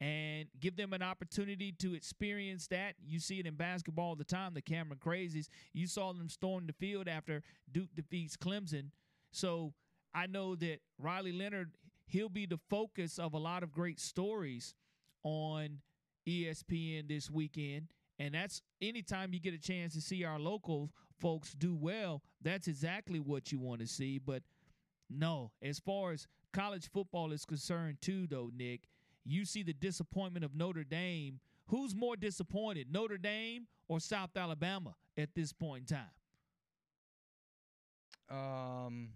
[0.01, 2.95] And give them an opportunity to experience that.
[3.07, 5.49] You see it in basketball all the time, the Cameron Crazies.
[5.75, 8.93] You saw them storm the field after Duke defeats Clemson.
[9.31, 9.75] So
[10.15, 11.73] I know that Riley Leonard,
[12.07, 14.75] he'll be the focus of a lot of great stories
[15.23, 15.81] on
[16.27, 17.89] ESPN this weekend.
[18.19, 22.69] And that's anytime you get a chance to see our local folks do well, that's
[22.69, 24.19] exactly what you want to see.
[24.19, 24.43] But
[25.09, 28.89] no, as far as college football is concerned, too, though, Nick,
[29.25, 31.41] you see the disappointment of Notre Dame.
[31.67, 36.11] Who's more disappointed, Notre Dame or South Alabama at this point in time?
[38.31, 39.11] Um,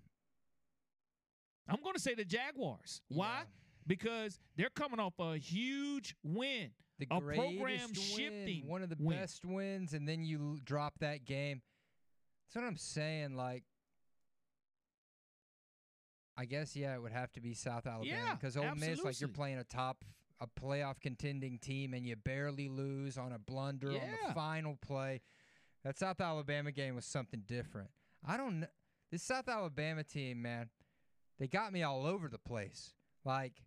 [1.69, 3.01] I'm going to say the Jaguars.
[3.09, 3.43] Why?
[3.87, 8.97] Because they're coming off a huge win, the a program win, shifting one of the
[8.99, 9.19] win.
[9.19, 11.61] best wins, and then you drop that game.
[12.47, 13.37] That's what I'm saying.
[13.37, 13.65] Like,
[16.37, 19.21] I guess yeah, it would have to be South Alabama Yeah, because Ole Miss, like
[19.21, 20.05] you're playing a top,
[20.41, 23.95] a playoff contending team, and you barely lose on a blunder on
[24.27, 25.21] the final play.
[25.85, 27.91] That South Alabama game was something different.
[28.27, 28.67] I don't know.
[29.11, 30.71] This South Alabama team, man,
[31.39, 32.95] they got me all over the place.
[33.25, 33.63] Like,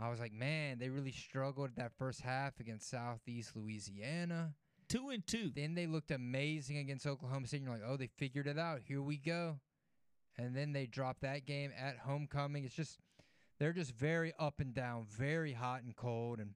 [0.00, 4.54] I was like, man, they really struggled that first half against Southeast Louisiana.
[4.88, 5.50] Two and two.
[5.54, 7.62] Then they looked amazing against Oklahoma State.
[7.62, 8.80] You're like, oh, they figured it out.
[8.86, 9.58] Here we go.
[10.38, 12.64] And then they drop that game at homecoming.
[12.64, 12.98] It's just
[13.58, 16.50] they're just very up and down, very hot and cold, and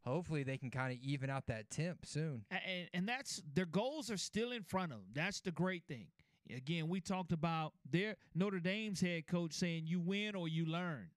[0.00, 2.44] hopefully they can kind of even out that temp soon.
[2.50, 5.08] And, and that's their goals are still in front of them.
[5.12, 6.06] That's the great thing.
[6.54, 11.08] Again, we talked about their Notre Dame's head coach saying you win or you learn.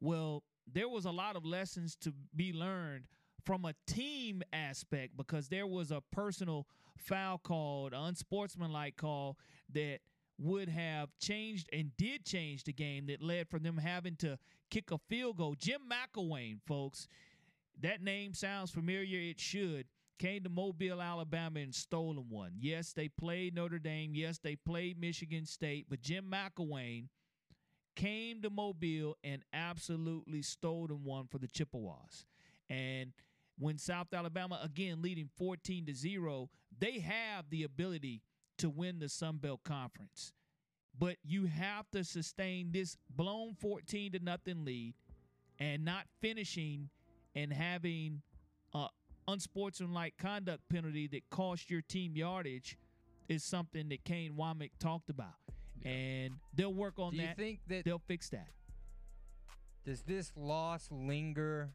[0.00, 3.04] Well, there was a lot of lessons to be learned
[3.44, 9.38] from a team aspect because there was a personal foul called, unsportsmanlike call
[9.72, 10.00] that
[10.38, 14.38] would have changed and did change the game that led for them having to
[14.70, 15.54] kick a field goal.
[15.56, 17.06] Jim McElwain, folks,
[17.80, 19.18] that name sounds familiar.
[19.20, 19.86] It should.
[20.18, 22.52] Came to Mobile, Alabama, and stolen one.
[22.58, 24.12] Yes, they played Notre Dame.
[24.14, 25.86] Yes, they played Michigan State.
[25.90, 27.08] But Jim McElwain
[27.96, 32.26] came to Mobile and absolutely stolen one for the Chippewas.
[32.70, 33.12] And
[33.58, 36.48] when South Alabama, again, leading 14 to 0,
[36.78, 38.22] they have the ability
[38.58, 40.32] to win the Sun Belt Conference.
[40.98, 44.94] But you have to sustain this blown 14 to nothing lead
[45.58, 46.90] and not finishing
[47.34, 48.22] and having
[48.74, 48.86] a
[49.26, 52.78] unsportsmanlike conduct penalty that cost your team yardage
[53.28, 55.34] is something that Kane Wommack talked about.
[55.84, 58.48] And they'll work on Do you think that they'll fix that?
[59.84, 61.70] Does this loss linger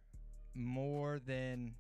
[0.56, 1.74] more than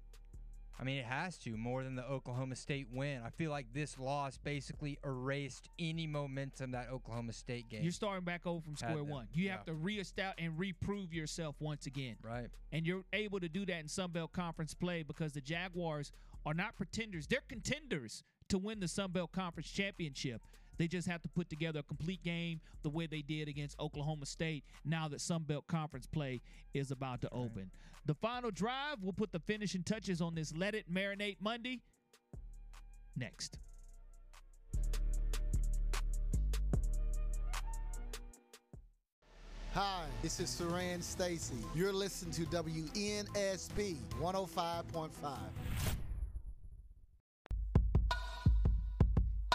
[0.80, 3.22] I mean it has to more than the Oklahoma State win.
[3.26, 7.84] I feel like this loss basically erased any momentum that Oklahoma State game.
[7.84, 9.27] You're starting back over from square one.
[9.34, 9.51] You yeah.
[9.51, 12.15] have to reestablish and reprove yourself once again.
[12.23, 12.47] Right.
[12.72, 16.11] And you're able to do that in Sun Belt Conference play because the Jaguars
[16.45, 17.27] are not pretenders.
[17.27, 20.41] They're contenders to win the Sun Belt Conference championship.
[20.80, 24.26] They just have to put together a complete game the way they did against Oklahoma
[24.26, 26.41] State now that Sun Belt Conference play
[26.73, 27.69] is about to open.
[28.06, 31.81] The final drive, we'll put the finishing touches on this Let It Marinate Monday
[33.18, 33.60] next.
[39.73, 41.56] Hi, this is Saran Stacy.
[41.76, 45.10] You're listening to WNSP 105.5.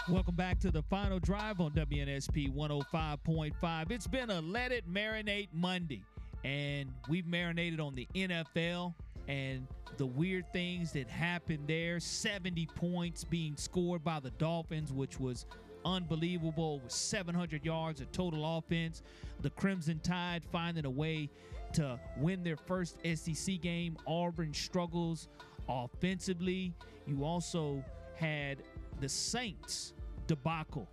[0.07, 3.91] Welcome back to the final drive on WNSP 105.5.
[3.91, 6.03] It's been a Let It Marinate Monday,
[6.43, 8.93] and we've marinated on the NFL
[9.27, 9.65] and
[9.97, 11.99] the weird things that happened there.
[11.99, 15.47] 70 points being scored by the Dolphins, which was
[15.85, 19.01] unbelievable, with 700 yards of total offense.
[19.41, 21.31] The Crimson Tide finding a way
[21.73, 23.97] to win their first SEC game.
[24.05, 25.29] Auburn struggles
[25.67, 26.75] offensively.
[27.07, 27.83] You also
[28.15, 28.61] had
[28.99, 29.93] the Saints
[30.27, 30.89] debacle,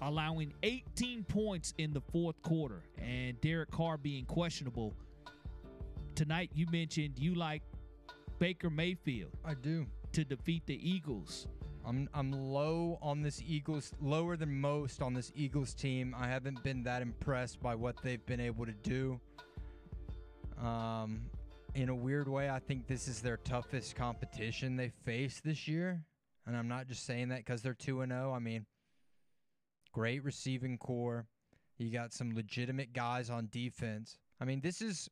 [0.00, 4.94] allowing 18 points in the fourth quarter, and Derek Carr being questionable.
[6.14, 7.62] Tonight, you mentioned you like
[8.38, 9.30] Baker Mayfield.
[9.44, 9.86] I do.
[10.12, 11.46] To defeat the Eagles.
[11.84, 16.14] I'm I'm low on this Eagles, lower than most on this Eagles team.
[16.18, 19.20] I haven't been that impressed by what they've been able to do.
[20.60, 21.22] Um,
[21.74, 26.04] in a weird way, I think this is their toughest competition they face this year,
[26.46, 28.32] and I'm not just saying that because they're two and zero.
[28.32, 28.66] I mean,
[29.92, 31.26] great receiving corps.
[31.78, 34.18] You got some legitimate guys on defense.
[34.40, 35.08] I mean, this is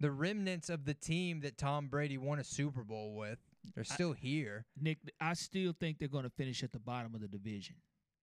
[0.00, 3.38] the remnants of the team that Tom Brady won a Super Bowl with.
[3.74, 4.66] They're still here.
[4.80, 7.76] Nick, I still think they're going to finish at the bottom of the division.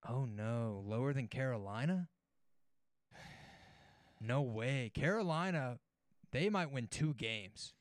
[0.08, 2.08] Oh no, lower than Carolina?
[4.26, 4.90] No way.
[4.96, 5.80] Carolina,
[6.32, 7.74] they might win two games.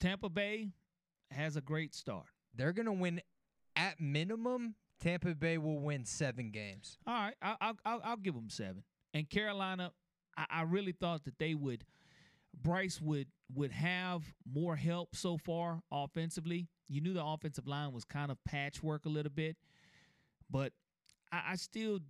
[0.00, 0.70] Tampa Bay
[1.30, 2.26] has a great start.
[2.58, 3.22] They're going to win
[3.76, 4.74] at minimum.
[5.00, 6.98] Tampa Bay will win seven games.
[7.06, 8.82] All right, I'll, I'll I'll give them seven.
[9.14, 9.92] And Carolina,
[10.36, 11.84] I, I really thought that they would.
[12.60, 16.66] Bryce would would have more help so far offensively.
[16.88, 19.56] You knew the offensive line was kind of patchwork a little bit,
[20.50, 20.72] but
[21.30, 22.00] I, I still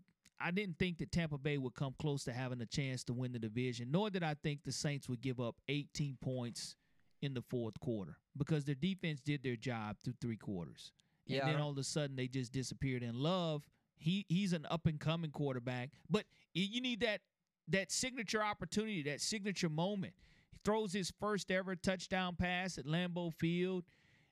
[0.41, 3.33] I didn't think that Tampa Bay would come close to having a chance to win
[3.33, 3.91] the division.
[3.91, 6.75] Nor did I think the Saints would give up 18 points
[7.21, 10.93] in the fourth quarter because their defense did their job through three quarters.
[11.29, 13.03] And I then all of a sudden they just disappeared.
[13.03, 16.25] And Love, he he's an up and coming quarterback, but
[16.55, 17.21] you need that
[17.69, 20.15] that signature opportunity, that signature moment.
[20.51, 23.85] He throws his first ever touchdown pass at Lambeau Field,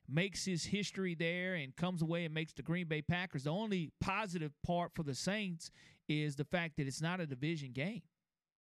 [0.09, 3.43] makes his history there, and comes away and makes the Green Bay Packers.
[3.43, 5.69] The only positive part for the Saints
[6.07, 8.01] is the fact that it's not a division game.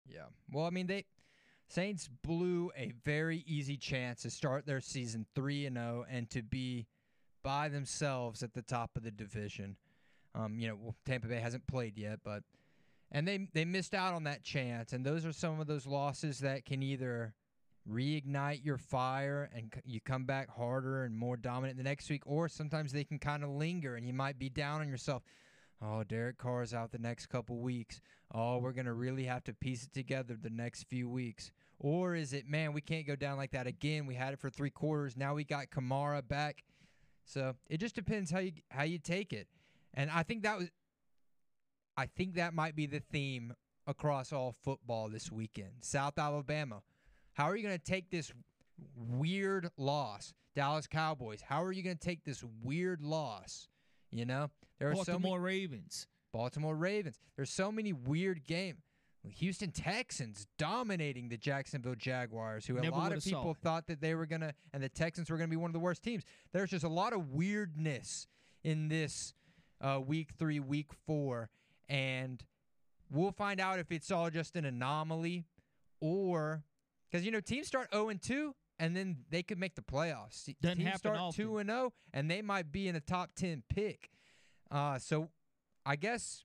[0.05, 0.25] Yeah.
[0.51, 1.05] Well, I mean, they
[1.69, 6.41] Saints blew a very easy chance to start their season 3 and 0 and to
[6.41, 6.87] be
[7.43, 9.75] by themselves at the top of the division.
[10.33, 12.41] Um, you know, well, Tampa Bay hasn't played yet, but
[13.11, 16.39] and they they missed out on that chance and those are some of those losses
[16.39, 17.33] that can either
[17.87, 22.47] reignite your fire and you come back harder and more dominant the next week or
[22.49, 25.23] sometimes they can kind of linger and you might be down on yourself.
[25.81, 28.01] Oh, Derek Carr's out the next couple weeks.
[28.33, 31.51] Oh, we're to really have to piece it together the next few weeks.
[31.79, 34.05] Or is it, man, we can't go down like that again.
[34.05, 35.15] We had it for three quarters.
[35.15, 36.63] Now we got Kamara back.
[37.25, 39.47] So it just depends how you how you take it.
[39.93, 40.69] And I think that was
[41.95, 43.53] I think that might be the theme
[43.87, 45.71] across all football this weekend.
[45.81, 46.81] South Alabama.
[47.33, 48.33] How are you going to take this
[48.95, 50.33] weird loss?
[50.55, 51.41] Dallas Cowboys.
[51.41, 53.67] How are you going to take this weird loss?
[54.11, 54.49] You know,
[54.79, 56.07] there are so many Baltimore Ravens.
[56.33, 57.19] Baltimore Ravens.
[57.35, 58.79] There's so many weird games.
[59.27, 64.25] Houston Texans dominating the Jacksonville Jaguars, who a lot of people thought that they were
[64.25, 66.23] gonna, and the Texans were gonna be one of the worst teams.
[66.53, 68.27] There's just a lot of weirdness
[68.63, 69.33] in this
[69.81, 71.49] uh, week three, week four,
[71.87, 72.43] and
[73.11, 75.45] we'll find out if it's all just an anomaly
[75.99, 76.63] or
[77.09, 80.49] because you know teams start 0 and 2 and then they could make the playoffs.
[80.61, 81.45] Doesn't teams happen start often.
[81.45, 84.09] 2 and 0 and they might be in a top 10 pick.
[84.71, 85.29] Uh, so
[85.85, 86.43] I guess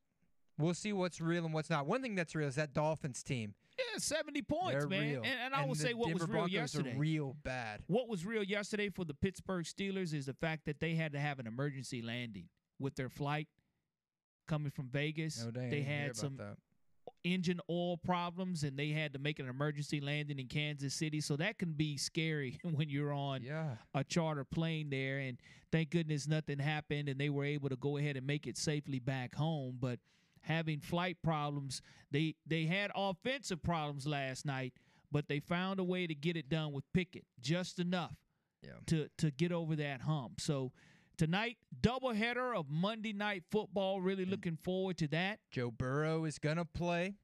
[0.58, 1.86] we'll see what's real and what's not.
[1.86, 3.54] One thing that's real is that Dolphins team.
[3.78, 5.00] Yeah, 70 points, They're man.
[5.02, 5.22] real.
[5.24, 6.94] And, and I And will say what was real Broncos are yesterday.
[6.96, 7.80] real bad.
[7.88, 11.18] What was real yesterday for the Pittsburgh Steelers is the fact that they had to
[11.20, 12.48] have an emergency landing
[12.78, 13.48] with their flight
[14.46, 15.44] coming from Vegas.
[15.44, 16.56] No, they they had some that.
[17.24, 21.20] engine oil problems and they had to make an emergency landing in Kansas City.
[21.20, 23.76] So that can be scary when you're on Yeah.
[23.94, 25.18] a charter plane there.
[25.18, 25.38] And
[25.72, 28.98] thank goodness nothing happened and they were able to go ahead and make it safely
[28.98, 29.78] back home.
[29.80, 29.98] But
[30.44, 34.72] having flight problems, they they had offensive problems last night,
[35.10, 38.16] but they found a way to get it done with Pickett just enough
[38.62, 38.72] Yeah.
[38.86, 40.40] to to get over that hump.
[40.40, 40.72] So
[41.16, 44.00] tonight, doubleheader of Monday night football.
[44.00, 44.30] Really mm.
[44.30, 45.40] looking forward to that.
[45.50, 47.16] Joe Burrow is gonna play.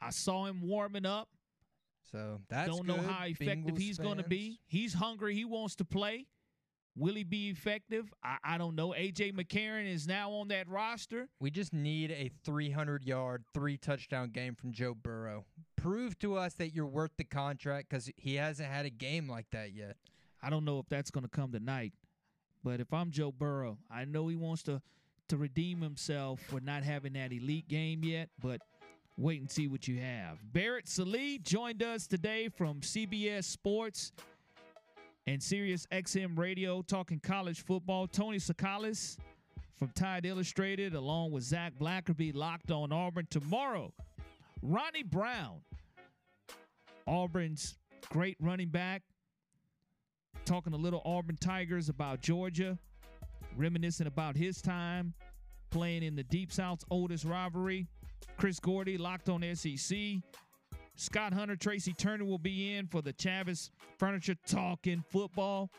[0.00, 1.28] I saw him warming up.
[2.10, 4.58] So that's Don't know how effective Bengals he's going to be.
[4.66, 5.34] He's hungry.
[5.34, 6.26] He wants to play.
[7.00, 8.12] Will he be effective?
[8.22, 8.90] I, I don't know.
[8.90, 11.28] AJ McCarron is now on that roster.
[11.40, 15.46] We just need a 300 yard, three touchdown game from Joe Burrow.
[15.76, 19.46] Prove to us that you're worth the contract because he hasn't had a game like
[19.52, 19.96] that yet.
[20.42, 21.94] I don't know if that's going to come tonight.
[22.62, 24.82] But if I'm Joe Burrow, I know he wants to
[25.28, 28.60] to redeem himself for not having that elite game yet, but
[29.16, 30.38] wait and see what you have.
[30.52, 34.12] Barrett Sallee joined us today from CBS Sports
[35.26, 38.06] and Sirius XM Radio talking college football.
[38.06, 39.18] Tony Tsoukalas
[39.76, 43.92] from Tide Illustrated, along with Zach Blackerby, locked on Auburn tomorrow.
[44.62, 45.60] Ronnie Brown,
[47.06, 47.78] Auburn's
[48.10, 49.02] great running back,
[50.44, 52.78] talking a little Auburn Tigers about Georgia,
[53.56, 55.14] reminiscing about his time
[55.70, 57.86] playing in the Deep South's oldest rivalry.
[58.36, 59.96] Chris Gordy locked on SEC.
[61.00, 65.70] Scott Hunter, Tracy Turner will be in for the Chavis Furniture Talking Football.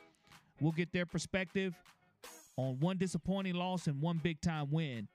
[0.59, 1.75] We'll get their perspective
[2.57, 5.07] on one disappointing loss and one big time win.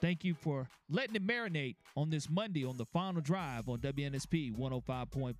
[0.00, 4.56] Thank you for letting it marinate on this Monday on the final drive on WNSP
[4.56, 5.34] 105.5.